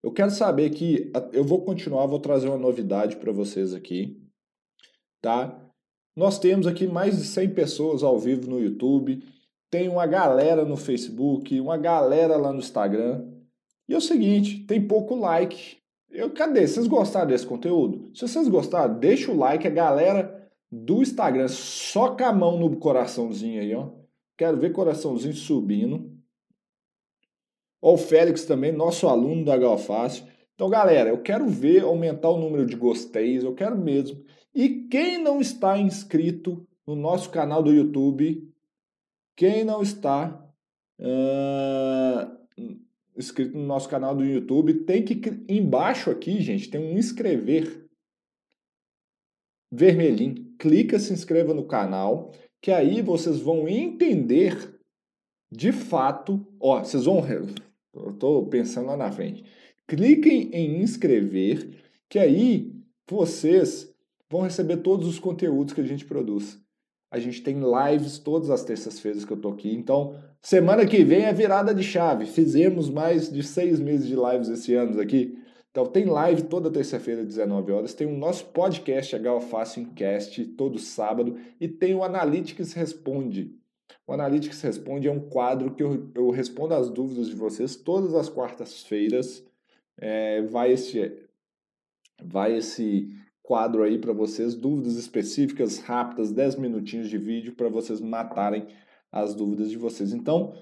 Eu 0.03 0.11
quero 0.11 0.31
saber 0.31 0.71
que 0.71 1.09
eu 1.31 1.45
vou 1.45 1.63
continuar, 1.63 2.07
vou 2.07 2.19
trazer 2.19 2.49
uma 2.49 2.57
novidade 2.57 3.15
para 3.15 3.31
vocês 3.31 3.73
aqui, 3.73 4.21
tá? 5.21 5.57
Nós 6.13 6.37
temos 6.37 6.67
aqui 6.67 6.87
mais 6.87 7.17
de 7.17 7.23
100 7.23 7.53
pessoas 7.53 8.03
ao 8.03 8.19
vivo 8.19 8.49
no 8.49 8.59
YouTube, 8.59 9.23
tem 9.71 9.87
uma 9.87 10.05
galera 10.05 10.65
no 10.65 10.75
Facebook, 10.75 11.57
uma 11.57 11.77
galera 11.77 12.35
lá 12.35 12.51
no 12.51 12.59
Instagram. 12.59 13.31
E 13.87 13.93
é 13.93 13.97
o 13.97 14.01
seguinte, 14.01 14.65
tem 14.65 14.85
pouco 14.85 15.15
like. 15.15 15.82
Eu, 16.13 16.29
cadê? 16.29 16.67
Vocês 16.67 16.85
gostaram 16.85 17.27
desse 17.27 17.45
conteúdo? 17.45 18.11
Se 18.13 18.27
vocês 18.27 18.47
gostaram, 18.47 18.99
deixa 18.99 19.31
o 19.31 19.37
like, 19.37 19.67
a 19.67 19.71
galera 19.71 20.47
do 20.71 21.01
Instagram, 21.01 21.47
com 21.91 22.23
a 22.23 22.31
mão 22.31 22.59
no 22.59 22.77
coraçãozinho 22.77 23.59
aí, 23.59 23.73
ó. 23.73 23.89
Quero 24.37 24.57
ver 24.57 24.71
coraçãozinho 24.71 25.33
subindo. 25.33 26.11
Ó, 27.81 27.93
o 27.93 27.97
Félix 27.97 28.45
também, 28.45 28.71
nosso 28.71 29.07
aluno 29.07 29.43
da 29.43 29.57
Galfácio. 29.57 30.25
Então, 30.53 30.69
galera, 30.69 31.09
eu 31.09 31.21
quero 31.21 31.47
ver 31.47 31.83
aumentar 31.83 32.29
o 32.29 32.39
número 32.39 32.65
de 32.65 32.75
gosteis, 32.75 33.43
eu 33.43 33.55
quero 33.55 33.75
mesmo. 33.75 34.23
E 34.53 34.87
quem 34.87 35.17
não 35.17 35.41
está 35.41 35.79
inscrito 35.79 36.65
no 36.85 36.95
nosso 36.95 37.31
canal 37.31 37.63
do 37.63 37.73
YouTube, 37.73 38.53
quem 39.35 39.63
não 39.63 39.81
está 39.81 40.47
uh, 40.99 42.42
inscrito 43.15 43.57
no 43.57 43.65
nosso 43.65 43.87
canal 43.87 44.15
do 44.15 44.23
YouTube, 44.23 44.85
tem 44.85 45.03
que 45.03 45.19
embaixo 45.47 46.09
aqui, 46.09 46.41
gente, 46.41 46.69
tem 46.69 46.81
um 46.81 46.97
inscrever 46.97 47.87
vermelhinho. 49.71 50.53
Clica, 50.57 50.99
se 50.99 51.11
inscreva 51.11 51.53
no 51.53 51.65
canal, 51.65 52.31
que 52.61 52.71
aí 52.71 53.01
vocês 53.01 53.39
vão 53.39 53.67
entender 53.67 54.79
de 55.51 55.71
fato, 55.71 56.45
ó, 56.59 56.83
vocês 56.83 57.05
vão 57.05 57.21
eu 57.93 58.09
estou 58.09 58.47
pensando 58.47 58.87
lá 58.87 58.97
na 58.97 59.11
frente. 59.11 59.43
Cliquem 59.87 60.49
em 60.51 60.81
inscrever, 60.81 61.83
que 62.09 62.17
aí 62.17 62.73
vocês 63.07 63.93
vão 64.29 64.41
receber 64.41 64.77
todos 64.77 65.07
os 65.07 65.19
conteúdos 65.19 65.73
que 65.73 65.81
a 65.81 65.85
gente 65.85 66.05
produz. 66.05 66.62
A 67.13 67.19
gente 67.19 67.43
tem 67.43 67.59
lives 67.61 68.17
todas 68.17 68.49
as 68.49 68.63
terças-feiras 68.63 69.23
que 69.23 69.31
eu 69.31 69.37
tô 69.37 69.49
aqui. 69.49 69.71
Então, 69.71 70.15
semana 70.41 70.83
que 70.83 71.03
vem 71.03 71.25
é 71.25 71.31
virada 71.31 71.71
de 71.75 71.83
chave. 71.83 72.25
Fizemos 72.25 72.89
mais 72.89 73.31
de 73.31 73.43
seis 73.43 73.79
meses 73.79 74.07
de 74.07 74.15
lives 74.15 74.49
esse 74.49 74.73
ano 74.73 74.99
aqui. 74.99 75.37
Então, 75.69 75.85
tem 75.85 76.05
live 76.05 76.41
toda 76.41 76.71
terça-feira, 76.71 77.23
19 77.23 77.71
horas. 77.71 77.93
Tem 77.93 78.07
o 78.07 78.17
nosso 78.17 78.45
podcast, 78.45 79.15
HO 79.15 79.39
Fácil 79.41 79.85
Cast, 79.95 80.43
todo 80.57 80.79
sábado. 80.79 81.37
E 81.61 81.67
tem 81.67 81.93
o 81.93 82.03
Analytics 82.03 82.73
Responde, 82.73 83.55
o 84.07 84.13
Analytics 84.13 84.61
Responde 84.61 85.07
é 85.07 85.11
um 85.11 85.19
quadro 85.19 85.75
que 85.75 85.83
eu, 85.83 86.09
eu 86.15 86.29
respondo 86.31 86.73
as 86.73 86.89
dúvidas 86.89 87.27
de 87.27 87.35
vocês 87.35 87.75
todas 87.75 88.15
as 88.15 88.27
quartas-feiras. 88.27 89.45
É, 89.97 90.41
vai 90.41 90.71
esse 90.71 91.15
vai 92.23 92.57
esse 92.57 93.15
quadro 93.43 93.83
aí 93.83 93.99
para 93.99 94.13
vocês, 94.13 94.55
dúvidas 94.55 94.95
específicas, 94.95 95.79
rápidas, 95.79 96.31
10 96.31 96.55
minutinhos 96.55 97.09
de 97.09 97.17
vídeo 97.17 97.53
para 97.53 97.69
vocês 97.69 97.99
matarem 97.99 98.65
as 99.11 99.35
dúvidas 99.35 99.69
de 99.69 99.77
vocês. 99.77 100.13
Então, 100.13 100.55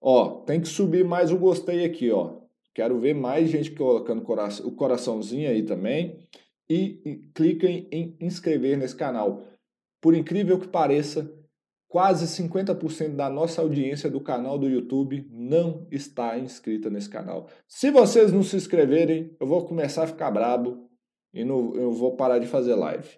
ó, 0.00 0.42
tem 0.42 0.60
que 0.60 0.68
subir 0.68 1.04
mais 1.04 1.32
o 1.32 1.38
gostei 1.38 1.84
aqui, 1.84 2.10
ó. 2.10 2.38
Quero 2.74 3.00
ver 3.00 3.14
mais 3.14 3.48
gente 3.50 3.72
colocando 3.72 4.22
o 4.64 4.72
coraçãozinho 4.72 5.48
aí 5.48 5.64
também. 5.64 6.24
E, 6.68 7.24
cliquem 7.34 7.88
em 7.90 8.16
inscrever 8.20 8.78
nesse 8.78 8.94
canal. 8.94 9.42
Por 10.00 10.14
incrível 10.14 10.56
que 10.60 10.68
pareça, 10.68 11.28
Quase 11.90 12.24
50% 12.28 13.16
da 13.16 13.28
nossa 13.28 13.60
audiência 13.60 14.08
do 14.08 14.20
canal 14.20 14.56
do 14.56 14.68
YouTube 14.68 15.26
não 15.28 15.88
está 15.90 16.38
inscrita 16.38 16.88
nesse 16.88 17.10
canal. 17.10 17.48
Se 17.66 17.90
vocês 17.90 18.32
não 18.32 18.44
se 18.44 18.54
inscreverem, 18.54 19.36
eu 19.40 19.44
vou 19.44 19.66
começar 19.66 20.04
a 20.04 20.06
ficar 20.06 20.30
brabo 20.30 20.88
e 21.32 21.44
não, 21.44 21.74
eu 21.74 21.92
vou 21.92 22.16
parar 22.16 22.38
de 22.38 22.46
fazer 22.46 22.74
live. 22.74 23.08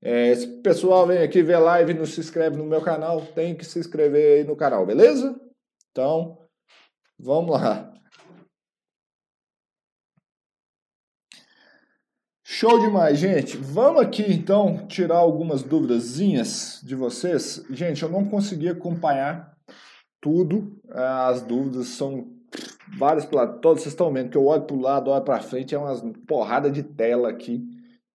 É, 0.00 0.34
se 0.34 0.46
o 0.46 0.62
pessoal 0.62 1.06
vem 1.06 1.18
aqui 1.18 1.42
ver 1.42 1.58
live 1.58 1.92
e 1.92 1.94
não 1.94 2.06
se 2.06 2.20
inscreve 2.20 2.56
no 2.56 2.64
meu 2.64 2.80
canal, 2.80 3.20
tem 3.20 3.54
que 3.54 3.64
se 3.64 3.78
inscrever 3.78 4.38
aí 4.38 4.44
no 4.44 4.56
canal, 4.56 4.86
beleza? 4.86 5.38
Então, 5.90 6.38
vamos 7.18 7.60
lá. 7.60 7.92
Show 12.44 12.78
demais, 12.80 13.18
gente. 13.18 13.56
Vamos 13.56 14.02
aqui 14.02 14.22
então 14.32 14.86
tirar 14.86 15.18
algumas 15.18 15.62
dúvidazinhas 15.62 16.80
de 16.82 16.94
vocês. 16.94 17.64
Gente, 17.70 18.02
eu 18.02 18.08
não 18.08 18.24
consegui 18.24 18.68
acompanhar 18.68 19.56
tudo. 20.20 20.80
As 20.90 21.42
dúvidas 21.42 21.88
são 21.88 22.37
várias 22.96 23.26
todos 23.26 23.82
vocês 23.82 23.92
estão 23.92 24.12
vendo 24.12 24.30
que 24.30 24.36
eu 24.36 24.46
olho 24.46 24.62
para 24.62 24.76
o 24.76 24.80
lado, 24.80 25.10
olho 25.10 25.24
para 25.24 25.40
frente, 25.40 25.74
é 25.74 25.78
uma 25.78 25.94
porrada 26.26 26.70
de 26.70 26.82
tela 26.82 27.28
aqui 27.28 27.66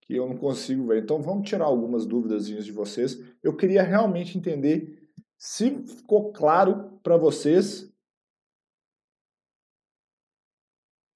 que 0.01 0.15
eu 0.15 0.27
não 0.27 0.37
consigo 0.37 0.87
ver. 0.87 1.03
Então 1.03 1.21
vamos 1.21 1.47
tirar 1.47 1.65
algumas 1.65 2.05
dúvidas 2.05 2.47
de 2.47 2.71
vocês. 2.71 3.19
Eu 3.41 3.55
queria 3.55 3.83
realmente 3.83 4.37
entender 4.37 5.09
se 5.37 5.71
ficou 5.85 6.31
claro 6.31 6.99
para 7.03 7.17
vocês 7.17 7.91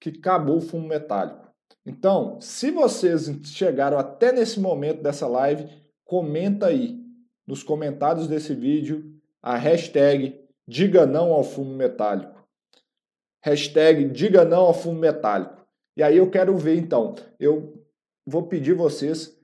que 0.00 0.10
acabou 0.10 0.58
o 0.58 0.60
fumo 0.60 0.86
metálico. 0.86 1.48
Então, 1.84 2.40
se 2.40 2.70
vocês 2.70 3.28
chegaram 3.44 3.98
até 3.98 4.30
nesse 4.30 4.60
momento 4.60 5.02
dessa 5.02 5.26
live, 5.26 5.66
comenta 6.04 6.66
aí 6.66 7.02
nos 7.46 7.62
comentários 7.62 8.28
desse 8.28 8.54
vídeo 8.54 9.18
a 9.42 9.56
hashtag 9.56 10.38
diga 10.66 11.06
não 11.06 11.32
ao 11.32 11.42
fumo 11.42 11.74
metálico. 11.74 12.37
Hashtag 13.42 14.08
diga 14.08 14.44
não 14.44 14.66
ao 14.66 14.74
fumo 14.74 14.98
metálico. 14.98 15.66
E 15.96 16.02
aí 16.02 16.16
eu 16.16 16.30
quero 16.30 16.56
ver 16.56 16.76
então, 16.76 17.14
eu 17.40 17.84
vou 18.24 18.46
pedir 18.46 18.74
vocês 18.74 19.36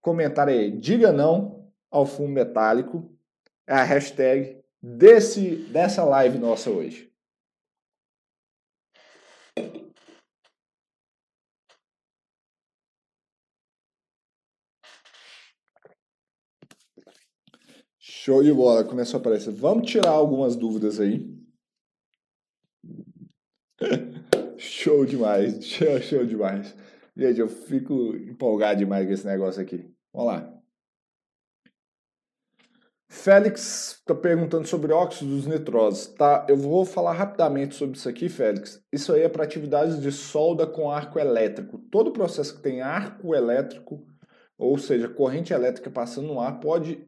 comentarem 0.00 0.58
aí, 0.58 0.70
diga 0.70 1.12
não 1.12 1.70
ao 1.90 2.06
fumo 2.06 2.28
metálico, 2.28 3.10
é 3.66 3.74
a 3.74 3.84
hashtag 3.84 4.60
desse, 4.82 5.56
dessa 5.70 6.04
live 6.04 6.38
nossa 6.38 6.70
hoje. 6.70 7.10
Show 17.98 18.42
de 18.42 18.52
bola, 18.52 18.84
começou 18.84 19.18
a 19.18 19.20
aparecer. 19.20 19.52
Vamos 19.52 19.90
tirar 19.90 20.10
algumas 20.10 20.54
dúvidas 20.54 21.00
aí. 21.00 21.39
Show 24.56 25.04
demais, 25.04 25.62
show, 25.64 26.00
show 26.00 26.24
demais. 26.24 26.74
Gente, 27.16 27.40
eu 27.40 27.48
fico 27.48 28.14
empolgado 28.16 28.78
demais 28.78 29.06
com 29.06 29.12
esse 29.12 29.26
negócio 29.26 29.60
aqui. 29.60 29.90
Vamos 30.12 30.32
lá. 30.32 30.60
Félix 33.12 33.96
está 33.98 34.14
perguntando 34.14 34.68
sobre 34.68 34.92
óxidos 34.92 35.44
nitrosos. 35.44 36.06
Tá, 36.06 36.46
eu 36.48 36.56
vou 36.56 36.84
falar 36.84 37.12
rapidamente 37.12 37.74
sobre 37.74 37.96
isso 37.98 38.08
aqui, 38.08 38.28
Félix. 38.28 38.80
Isso 38.92 39.12
aí 39.12 39.22
é 39.22 39.28
para 39.28 39.42
atividades 39.42 40.00
de 40.00 40.12
solda 40.12 40.64
com 40.64 40.88
arco 40.88 41.18
elétrico. 41.18 41.78
Todo 41.90 42.12
processo 42.12 42.54
que 42.54 42.62
tem 42.62 42.80
arco 42.80 43.34
elétrico, 43.34 44.06
ou 44.56 44.78
seja, 44.78 45.08
corrente 45.08 45.52
elétrica 45.52 45.90
passando 45.90 46.28
no 46.28 46.40
ar, 46.40 46.60
pode 46.60 47.04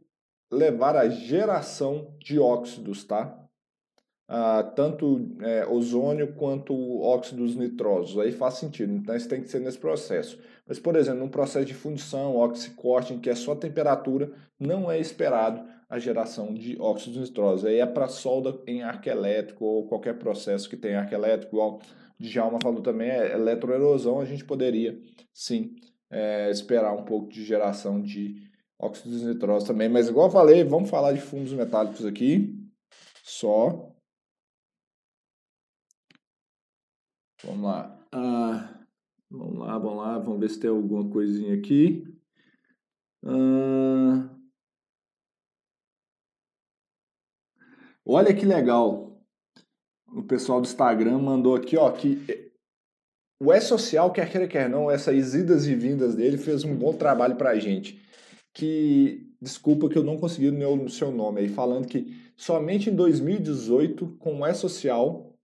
levar 0.52 0.96
à 0.96 1.08
geração 1.08 2.14
de 2.18 2.36
óxidos, 2.36 3.04
tá? 3.04 3.41
Ah, 4.34 4.62
tanto 4.62 5.36
é, 5.42 5.66
ozônio 5.66 6.32
quanto 6.32 6.72
óxidos 7.02 7.54
nitrosos. 7.54 8.18
Aí 8.18 8.32
faz 8.32 8.54
sentido, 8.54 8.90
então 8.94 9.14
isso 9.14 9.28
tem 9.28 9.42
que 9.42 9.48
ser 9.50 9.60
nesse 9.60 9.76
processo. 9.76 10.38
Mas, 10.66 10.78
por 10.78 10.96
exemplo, 10.96 11.20
num 11.20 11.28
processo 11.28 11.66
de 11.66 11.74
fundição, 11.74 12.38
oxicorting, 12.38 13.18
que 13.18 13.28
é 13.28 13.34
só 13.34 13.54
temperatura, 13.54 14.32
não 14.58 14.90
é 14.90 14.98
esperado 14.98 15.62
a 15.86 15.98
geração 15.98 16.54
de 16.54 16.80
óxidos 16.80 17.28
nitrosos. 17.28 17.66
Aí 17.66 17.78
é 17.78 17.84
para 17.84 18.08
solda 18.08 18.58
em 18.66 18.82
arco 18.82 19.06
elétrico 19.06 19.66
ou 19.66 19.86
qualquer 19.86 20.18
processo 20.18 20.66
que 20.66 20.78
tenha 20.78 21.00
arco 21.00 21.14
elétrico, 21.14 21.54
igual 21.54 21.78
o 22.18 22.22
Djalma 22.22 22.58
falou 22.62 22.80
também, 22.80 23.10
é 23.10 23.34
eletroerosão, 23.34 24.18
a 24.18 24.24
gente 24.24 24.46
poderia 24.46 24.98
sim 25.34 25.76
é, 26.10 26.50
esperar 26.50 26.94
um 26.94 27.04
pouco 27.04 27.28
de 27.28 27.44
geração 27.44 28.00
de 28.00 28.36
óxidos 28.78 29.24
nitrosos 29.24 29.68
também. 29.68 29.90
Mas 29.90 30.08
igual 30.08 30.28
eu 30.28 30.32
falei, 30.32 30.64
vamos 30.64 30.88
falar 30.88 31.12
de 31.12 31.20
fumos 31.20 31.52
metálicos 31.52 32.06
aqui, 32.06 32.58
só. 33.22 33.92
Vamos 37.44 37.64
lá. 37.64 38.06
Ah, 38.12 38.86
vamos 39.30 39.58
lá, 39.58 39.78
vamos 39.78 39.96
lá, 39.98 40.18
vamos 40.18 40.40
ver 40.40 40.50
se 40.50 40.60
tem 40.60 40.70
alguma 40.70 41.08
coisinha 41.10 41.54
aqui. 41.54 42.04
Ah, 43.24 44.30
olha 48.06 48.34
que 48.34 48.46
legal. 48.46 49.20
O 50.06 50.22
pessoal 50.22 50.60
do 50.60 50.66
Instagram 50.66 51.18
mandou 51.18 51.56
aqui, 51.56 51.76
ó, 51.76 51.90
que 51.90 52.18
o 53.40 53.52
E-Social, 53.52 54.12
quer 54.12 54.30
queira, 54.30 54.46
quer 54.46 54.68
não, 54.68 54.88
essas 54.88 55.34
idas 55.34 55.66
e 55.66 55.74
vindas 55.74 56.14
dele 56.14 56.38
fez 56.38 56.62
um 56.62 56.76
bom 56.76 56.92
trabalho 56.92 57.34
pra 57.34 57.58
gente. 57.58 58.00
Que, 58.54 59.34
desculpa 59.40 59.88
que 59.88 59.98
eu 59.98 60.04
não 60.04 60.16
consegui 60.16 60.48
o 60.48 60.88
seu 60.88 61.10
nome 61.10 61.40
aí, 61.40 61.48
falando 61.48 61.88
que 61.88 62.14
somente 62.36 62.88
em 62.88 62.94
2018, 62.94 64.16
com 64.18 64.40
o 64.40 64.46
E-Social, 64.46 65.34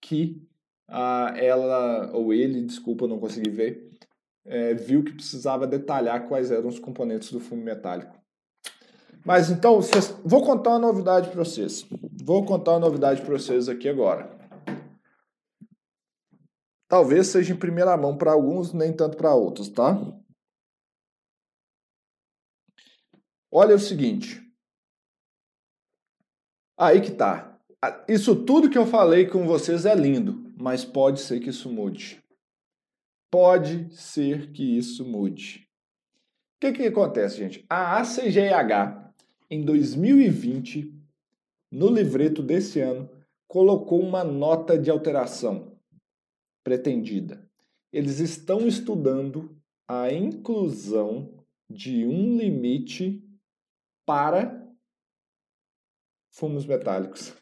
que 0.00 0.49
ah, 0.90 1.32
ela, 1.36 2.10
ou 2.12 2.34
ele, 2.34 2.62
desculpa, 2.62 3.06
não 3.06 3.20
consegui 3.20 3.48
ver, 3.48 3.92
é, 4.44 4.74
viu 4.74 5.04
que 5.04 5.12
precisava 5.12 5.66
detalhar 5.66 6.26
quais 6.26 6.50
eram 6.50 6.68
os 6.68 6.80
componentes 6.80 7.30
do 7.30 7.38
fumo 7.38 7.62
metálico. 7.62 8.18
Mas 9.24 9.50
então, 9.50 9.76
vocês, 9.76 10.08
vou 10.24 10.44
contar 10.44 10.70
uma 10.70 10.80
novidade 10.80 11.30
para 11.30 11.44
vocês. 11.44 11.86
Vou 12.24 12.44
contar 12.44 12.72
uma 12.72 12.80
novidade 12.80 13.22
para 13.22 13.30
vocês 13.30 13.68
aqui 13.68 13.88
agora. 13.88 14.36
Talvez 16.88 17.28
seja 17.28 17.52
em 17.52 17.56
primeira 17.56 17.96
mão 17.96 18.16
para 18.18 18.32
alguns, 18.32 18.72
nem 18.72 18.92
tanto 18.92 19.16
para 19.16 19.32
outros, 19.32 19.68
tá? 19.68 19.96
Olha 23.52 23.76
o 23.76 23.78
seguinte. 23.78 24.42
Aí 26.76 27.00
que 27.00 27.12
tá. 27.12 27.56
Isso 28.08 28.44
tudo 28.44 28.70
que 28.70 28.78
eu 28.78 28.86
falei 28.86 29.26
com 29.26 29.46
vocês 29.46 29.86
é 29.86 29.94
lindo 29.94 30.49
mas 30.60 30.84
pode 30.84 31.20
ser 31.20 31.40
que 31.40 31.48
isso 31.48 31.70
mude. 31.70 32.22
Pode 33.30 33.90
ser 33.96 34.52
que 34.52 34.76
isso 34.76 35.04
mude. 35.04 35.66
O 36.56 36.60
que, 36.60 36.72
que 36.72 36.82
acontece, 36.82 37.38
gente? 37.38 37.64
A 37.68 37.98
ACGH, 38.00 39.14
em 39.48 39.64
2020, 39.64 40.94
no 41.70 41.88
livreto 41.88 42.42
desse 42.42 42.80
ano, 42.80 43.08
colocou 43.48 44.00
uma 44.00 44.22
nota 44.22 44.78
de 44.78 44.90
alteração 44.90 45.78
pretendida. 46.62 47.48
Eles 47.90 48.18
estão 48.20 48.66
estudando 48.66 49.56
a 49.88 50.12
inclusão 50.12 51.42
de 51.68 52.04
um 52.04 52.36
limite 52.36 53.24
para 54.04 54.68
fumos 56.30 56.66
metálicos. 56.66 57.32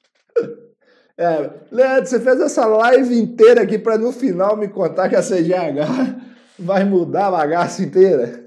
É, 1.18 1.50
Leandro, 1.72 2.06
você 2.06 2.20
fez 2.20 2.40
essa 2.40 2.64
live 2.64 3.18
inteira 3.18 3.62
aqui 3.62 3.76
para 3.76 3.98
no 3.98 4.12
final 4.12 4.56
me 4.56 4.68
contar 4.68 5.08
que 5.08 5.16
a 5.16 5.22
CGH 5.22 6.16
vai 6.56 6.84
mudar 6.84 7.26
a 7.26 7.32
bagaça 7.32 7.82
inteira? 7.82 8.46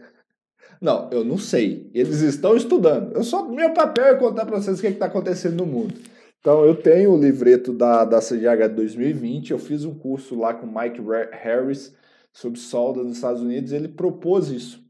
Não, 0.80 1.10
eu 1.12 1.26
não 1.26 1.38
sei. 1.38 1.92
Eles 1.94 2.22
estão 2.22 2.56
estudando. 2.56 3.14
Eu 3.14 3.26
só 3.26 3.46
meu 3.48 3.74
papel 3.74 4.06
é 4.06 4.16
contar 4.16 4.46
para 4.46 4.58
vocês 4.58 4.78
o 4.78 4.82
que 4.82 4.88
é 4.88 4.92
está 4.92 5.08
acontecendo 5.08 5.58
no 5.58 5.66
mundo. 5.66 5.94
Então, 6.40 6.66
eu 6.66 6.74
tenho 6.74 7.12
o 7.12 7.20
livreto 7.20 7.74
da, 7.74 8.06
da 8.06 8.20
CGH 8.20 8.70
de 8.70 8.76
2020. 8.76 9.52
Eu 9.52 9.60
fiz 9.60 9.84
um 9.84 9.94
curso 9.94 10.40
lá 10.40 10.54
com 10.54 10.66
Mike 10.66 11.02
Harris 11.44 11.94
sobre 12.32 12.58
solda 12.58 13.04
nos 13.04 13.18
Estados 13.18 13.42
Unidos. 13.42 13.74
Ele 13.74 13.90
propôs 13.90 14.50
isso. 14.50 14.82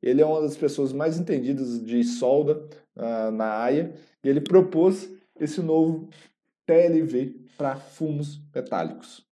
Ele 0.00 0.22
é 0.22 0.24
uma 0.24 0.40
das 0.40 0.56
pessoas 0.56 0.92
mais 0.92 1.18
entendidas 1.18 1.84
de 1.84 2.02
solda 2.04 2.62
uh, 2.96 3.30
na 3.32 3.60
AIA. 3.64 3.92
E 4.24 4.28
ele 4.28 4.40
propôs 4.40 5.10
esse 5.38 5.60
novo 5.60 6.08
TLV 6.68 7.46
para 7.56 7.76
fumos 7.76 8.38
metálicos. 8.54 9.26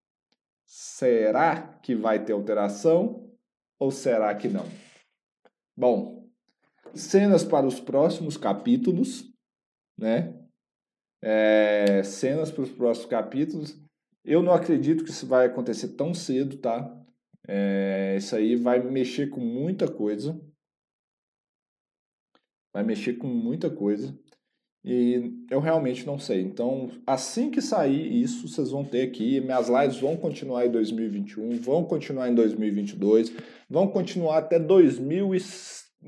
Será 0.64 1.78
que 1.82 1.95
vai 1.95 2.24
ter 2.24 2.32
alteração 2.32 3.30
ou 3.78 3.91
será 3.91 4.34
que 4.34 4.49
não? 4.49 4.64
Bom, 5.76 6.30
cenas 6.95 7.45
para 7.45 7.66
os 7.66 7.78
próximos 7.78 8.39
capítulos, 8.39 9.30
né? 9.99 10.34
É, 11.22 12.03
cenas 12.03 12.51
para 12.51 12.62
os 12.62 12.70
próximos 12.70 13.11
capítulos. 13.11 13.78
Eu 14.24 14.43
não 14.43 14.55
acredito 14.55 15.05
que 15.05 15.11
isso 15.11 15.26
vai 15.26 15.47
acontecer 15.47 15.89
tão 15.89 16.14
cedo, 16.14 16.57
tá? 16.57 16.91
É, 17.47 18.16
isso 18.16 18.34
aí 18.34 18.57
vai 18.57 18.82
mexer 18.82 19.28
com 19.28 19.41
muita 19.41 19.87
coisa. 19.93 20.41
Vai 22.72 22.82
mexer 22.82 23.18
com 23.18 23.26
muita 23.26 23.70
coisa. 23.70 24.18
E 24.87 25.32
eu 25.51 25.59
realmente 25.59 26.07
não 26.07 26.16
sei. 26.16 26.43
Então, 26.43 26.89
assim 27.05 27.51
que 27.51 27.61
sair 27.61 28.22
isso, 28.22 28.47
vocês 28.47 28.70
vão 28.70 28.84
ter 28.84 29.03
aqui. 29.03 29.41
Minhas 29.41 29.68
lives 29.68 29.99
vão 29.99 30.16
continuar 30.16 30.64
em 30.64 30.70
2021, 30.70 31.59
vão 31.59 31.82
continuar 31.82 32.28
em 32.28 32.34
2022, 32.37 33.32
vão 33.68 33.89
continuar 33.89 34.39
até 34.39 34.61
2000 34.61 35.34
e, 35.34 35.43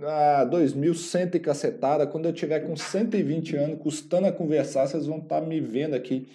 ah, 0.05 0.45
2100 0.45 1.31
e 1.35 1.41
cacetada. 1.41 2.07
Quando 2.07 2.26
eu 2.26 2.33
tiver 2.33 2.61
com 2.61 2.76
120 2.76 3.57
anos, 3.57 3.81
custando 3.81 4.29
a 4.29 4.33
conversar, 4.33 4.87
vocês 4.87 5.07
vão 5.07 5.18
estar 5.18 5.41
tá 5.41 5.47
me 5.47 5.61
vendo 5.61 5.95
aqui 5.95 6.29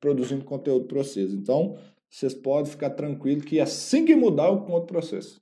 produzindo 0.00 0.44
conteúdo 0.44 0.86
para 0.86 0.98
vocês. 0.98 1.32
Então, 1.32 1.76
vocês 2.08 2.32
podem 2.32 2.70
ficar 2.70 2.90
tranquilo 2.90 3.42
que 3.42 3.58
assim 3.58 4.04
que 4.04 4.14
mudar, 4.14 4.46
eu 4.46 4.60
conto 4.60 4.86
para 4.86 5.02
vocês. 5.02 5.40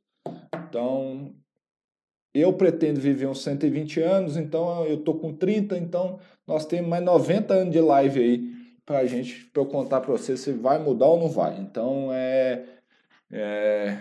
Então, 0.66 1.34
eu 2.38 2.52
pretendo 2.52 3.00
viver 3.00 3.26
uns 3.26 3.42
120 3.42 4.00
anos, 4.00 4.36
então 4.36 4.84
eu 4.86 4.98
tô 4.98 5.14
com 5.14 5.32
30, 5.34 5.76
então 5.76 6.18
nós 6.46 6.66
temos 6.66 6.88
mais 6.88 7.04
90 7.04 7.54
anos 7.54 7.72
de 7.72 7.80
live 7.80 8.20
aí 8.20 8.58
pra 8.84 9.04
gente, 9.06 9.46
pra 9.46 9.62
eu 9.62 9.66
contar 9.66 10.00
pra 10.00 10.12
você 10.12 10.36
se 10.36 10.52
vai 10.52 10.78
mudar 10.78 11.06
ou 11.06 11.20
não 11.20 11.28
vai. 11.28 11.58
Então 11.58 12.12
é, 12.12 12.64
é 13.30 13.98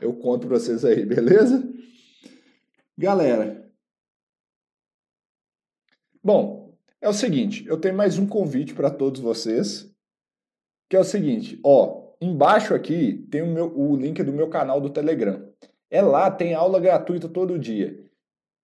eu 0.00 0.12
conto 0.14 0.46
pra 0.46 0.58
vocês 0.58 0.84
aí, 0.84 1.04
beleza? 1.06 1.66
Galera, 2.98 3.70
bom, 6.22 6.74
é 7.00 7.08
o 7.08 7.12
seguinte, 7.12 7.66
eu 7.66 7.78
tenho 7.78 7.94
mais 7.94 8.18
um 8.18 8.26
convite 8.26 8.74
para 8.74 8.90
todos 8.90 9.20
vocês, 9.20 9.90
que 10.88 10.96
é 10.96 11.00
o 11.00 11.04
seguinte, 11.04 11.60
ó, 11.62 12.14
embaixo 12.20 12.74
aqui 12.74 13.26
tem 13.30 13.42
o, 13.42 13.46
meu, 13.46 13.78
o 13.78 13.96
link 13.96 14.22
do 14.22 14.32
meu 14.32 14.48
canal 14.48 14.80
do 14.80 14.90
Telegram. 14.90 15.46
É 15.90 16.02
lá, 16.02 16.30
tem 16.30 16.54
aula 16.54 16.80
gratuita 16.80 17.28
todo 17.28 17.58
dia. 17.58 18.04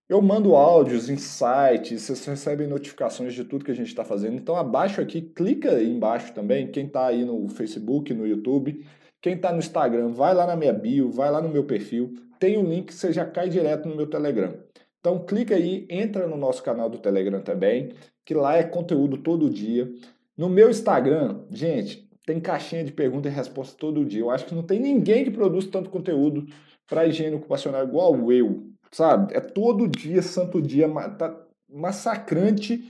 Eu 0.09 0.20
mando 0.20 0.55
áudios, 0.55 1.09
insights, 1.09 2.03
vocês 2.03 2.25
recebem 2.27 2.66
notificações 2.66 3.33
de 3.33 3.45
tudo 3.45 3.64
que 3.64 3.70
a 3.70 3.75
gente 3.75 3.87
está 3.87 4.05
fazendo. 4.05 4.35
Então, 4.37 4.57
abaixo 4.57 5.01
aqui, 5.01 5.23
clica 5.23 5.70
aí 5.70 5.89
embaixo 5.89 6.35
também. 6.35 6.70
Quem 6.70 6.87
está 6.87 7.07
aí 7.07 7.25
no 7.25 7.49
Facebook, 7.49 8.12
no 8.12 8.27
YouTube, 8.27 8.85
quem 9.23 9.35
está 9.35 9.53
no 9.53 9.59
Instagram, 9.59 10.09
vai 10.09 10.35
lá 10.35 10.47
na 10.47 10.57
minha 10.57 10.73
bio, 10.73 11.11
vai 11.11 11.31
lá 11.31 11.41
no 11.41 11.49
meu 11.49 11.64
perfil. 11.64 12.12
Tem 12.39 12.57
o 12.57 12.61
um 12.61 12.64
link, 12.68 12.93
você 12.93 13.12
já 13.12 13.25
cai 13.25 13.49
direto 13.49 13.89
no 13.89 13.97
meu 13.97 14.07
Telegram. 14.07 14.53
Então, 14.99 15.25
clica 15.25 15.55
aí, 15.55 15.87
entra 15.89 16.27
no 16.27 16.37
nosso 16.37 16.62
canal 16.62 16.91
do 16.91 16.99
Telegram 16.99 17.41
também, 17.41 17.95
que 18.25 18.35
lá 18.35 18.57
é 18.57 18.64
conteúdo 18.64 19.16
todo 19.16 19.49
dia. 19.49 19.91
No 20.37 20.49
meu 20.49 20.68
Instagram, 20.68 21.45
gente, 21.51 22.09
tem 22.27 22.39
caixinha 22.41 22.85
de 22.85 22.93
pergunta 22.93 23.29
e 23.29 23.33
resposta 23.33 23.77
todo 23.79 24.05
dia. 24.05 24.20
Eu 24.20 24.31
acho 24.31 24.45
que 24.45 24.55
não 24.55 24.62
tem 24.62 24.79
ninguém 24.79 25.25
que 25.25 25.31
produz 25.31 25.66
tanto 25.66 25.89
conteúdo 25.89 26.47
para 26.93 27.07
higiene 27.07 27.36
ocupacional 27.36 27.82
igual 27.82 28.30
eu, 28.30 28.66
sabe? 28.90 29.32
É 29.34 29.40
todo 29.40 29.88
dia, 29.88 30.20
santo 30.20 30.61
dia, 30.61 30.86
tá 31.16 31.34
massacrante 31.66 32.84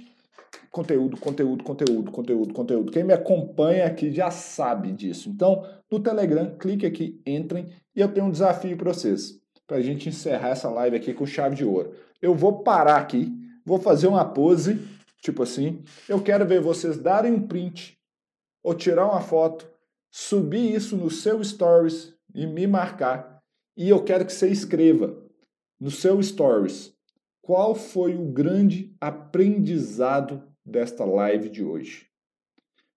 conteúdo, 0.72 1.16
conteúdo, 1.16 1.62
conteúdo, 1.62 2.10
conteúdo, 2.10 2.52
conteúdo. 2.52 2.90
Quem 2.90 3.04
me 3.04 3.12
acompanha 3.12 3.86
aqui 3.86 4.10
já 4.10 4.28
sabe 4.28 4.90
disso. 4.90 5.28
Então, 5.28 5.64
no 5.88 6.00
Telegram, 6.00 6.56
clique 6.58 6.84
aqui, 6.84 7.22
entrem 7.24 7.68
e 7.94 8.00
eu 8.00 8.12
tenho 8.12 8.26
um 8.26 8.30
desafio 8.32 8.76
para 8.76 8.92
vocês, 8.92 9.38
para 9.68 9.76
a 9.76 9.80
gente 9.80 10.08
encerrar 10.08 10.48
essa 10.48 10.68
live 10.68 10.96
aqui 10.96 11.14
com 11.14 11.24
chave 11.24 11.54
de 11.54 11.64
ouro. 11.64 11.94
Eu 12.20 12.34
vou 12.34 12.64
parar 12.64 12.96
aqui, 12.96 13.32
vou 13.64 13.78
fazer 13.78 14.08
uma 14.08 14.24
pose, 14.24 14.80
tipo 15.20 15.44
assim. 15.44 15.84
Eu 16.08 16.20
quero 16.20 16.44
ver 16.44 16.60
vocês 16.60 16.98
darem 16.98 17.32
um 17.32 17.46
print 17.46 17.96
ou 18.64 18.74
tirar 18.74 19.06
uma 19.06 19.20
foto, 19.20 19.64
subir 20.10 20.74
isso 20.74 20.96
no 20.96 21.08
seu 21.08 21.42
stories 21.44 22.12
e 22.34 22.48
me 22.48 22.66
marcar 22.66 23.31
e 23.76 23.88
eu 23.88 24.02
quero 24.04 24.24
que 24.26 24.32
você 24.32 24.48
escreva 24.48 25.22
no 25.80 25.90
seu 25.90 26.22
stories 26.22 26.94
qual 27.40 27.74
foi 27.74 28.14
o 28.14 28.24
grande 28.24 28.94
aprendizado 29.00 30.42
desta 30.64 31.04
live 31.04 31.48
de 31.48 31.64
hoje. 31.64 32.08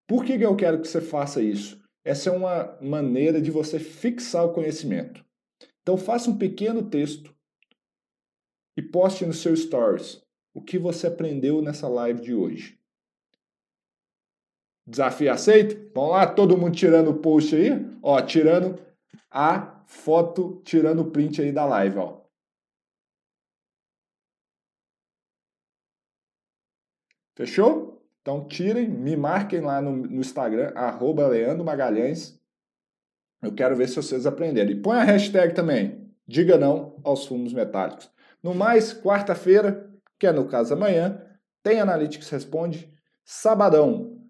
Por 0.07 0.23
que, 0.23 0.34
eu 0.34 0.55
quero 0.55 0.80
que 0.80 0.88
você 0.88 1.01
faça 1.01 1.41
isso? 1.41 1.84
Essa 2.03 2.30
é 2.30 2.34
uma 2.34 2.78
maneira 2.80 3.41
de 3.41 3.49
você 3.49 3.80
fixar 3.80 4.45
o 4.45 4.53
conhecimento. 4.53 5.26
Então 5.82 5.97
faça 5.97 6.30
um 6.30 6.38
pequeno 6.38 6.88
texto 6.88 7.36
e 8.78 8.82
poste 8.82 9.26
no 9.26 9.34
seu 9.34 9.55
stories 9.55 10.21
o 10.53 10.61
que 10.61 10.78
você 10.78 11.07
aprendeu 11.07 11.61
nessa 11.61 11.88
live 11.88 12.21
de 12.21 12.34
hoje. 12.34 12.80
Desafio 14.88 15.32
aceito? 15.32 15.91
Vamos 15.95 16.11
lá, 16.11 16.28
todo 16.28 16.57
mundo 16.57 16.76
tirando 16.76 17.09
o 17.09 17.19
post 17.19 17.55
aí, 17.55 17.71
ó, 18.03 18.21
tirando 18.21 18.80
a 19.36 19.84
foto, 19.86 20.62
tirando 20.64 21.02
o 21.02 21.12
print 21.12 21.42
aí 21.42 21.52
da 21.52 21.66
live, 21.66 21.98
ó. 21.98 22.22
Fechou? 27.36 28.02
Então 28.22 28.48
tirem, 28.48 28.88
me 28.88 29.18
marquem 29.18 29.60
lá 29.60 29.82
no, 29.82 29.92
no 29.92 30.22
Instagram, 30.22 30.72
arroba 30.74 31.28
Leandro 31.28 31.66
Magalhães. 31.66 32.40
Eu 33.42 33.54
quero 33.54 33.76
ver 33.76 33.90
se 33.90 33.98
vocês 33.98 34.26
aprenderam. 34.26 34.72
E 34.72 34.82
põe 34.82 34.98
a 34.98 35.04
hashtag 35.04 35.54
também, 35.54 36.10
diga 36.26 36.58
não 36.58 37.00
aos 37.04 37.26
fumos 37.26 37.52
metálicos. 37.52 38.10
No 38.42 38.56
mais, 38.56 38.94
quarta-feira, 38.94 39.94
que 40.18 40.26
é 40.26 40.32
no 40.32 40.48
caso 40.48 40.74
amanhã, 40.74 41.22
tem 41.62 41.82
Analytics 41.82 42.30
Responde. 42.30 42.90
Sabadão, 43.26 44.24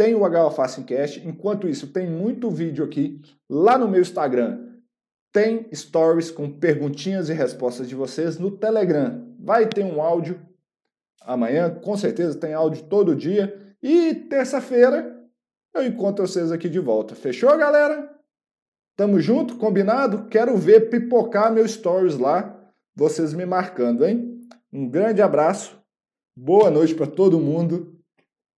tem 0.00 0.14
o 0.14 0.24
HO 0.24 0.50
Fast 0.50 0.82
Cast. 0.84 1.28
Enquanto 1.28 1.68
isso, 1.68 1.88
tem 1.88 2.08
muito 2.08 2.50
vídeo 2.50 2.82
aqui 2.82 3.20
lá 3.50 3.76
no 3.76 3.86
meu 3.86 4.00
Instagram. 4.00 4.78
Tem 5.30 5.68
stories 5.74 6.30
com 6.30 6.50
perguntinhas 6.50 7.28
e 7.28 7.34
respostas 7.34 7.86
de 7.86 7.94
vocês 7.94 8.38
no 8.38 8.50
Telegram. 8.50 9.36
Vai 9.38 9.68
ter 9.68 9.84
um 9.84 10.00
áudio 10.00 10.40
amanhã, 11.20 11.68
com 11.68 11.98
certeza 11.98 12.38
tem 12.38 12.54
áudio 12.54 12.84
todo 12.84 13.14
dia. 13.14 13.74
E 13.82 14.14
terça-feira 14.14 15.22
eu 15.74 15.84
encontro 15.84 16.26
vocês 16.26 16.50
aqui 16.50 16.70
de 16.70 16.78
volta. 16.78 17.14
Fechou, 17.14 17.54
galera? 17.58 18.10
Tamo 18.96 19.20
junto, 19.20 19.58
combinado? 19.58 20.28
Quero 20.28 20.56
ver 20.56 20.88
pipocar 20.88 21.52
meus 21.52 21.72
stories 21.72 22.16
lá, 22.16 22.58
vocês 22.96 23.34
me 23.34 23.44
marcando, 23.44 24.06
hein? 24.06 24.40
Um 24.72 24.88
grande 24.88 25.20
abraço, 25.20 25.78
boa 26.34 26.70
noite 26.70 26.94
para 26.94 27.06
todo 27.06 27.38
mundo 27.38 28.00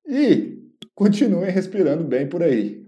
e 0.07 0.62
continuem 0.95 1.51
respirando 1.51 2.05
bem 2.05 2.29
por 2.29 2.43
aí. 2.43 2.82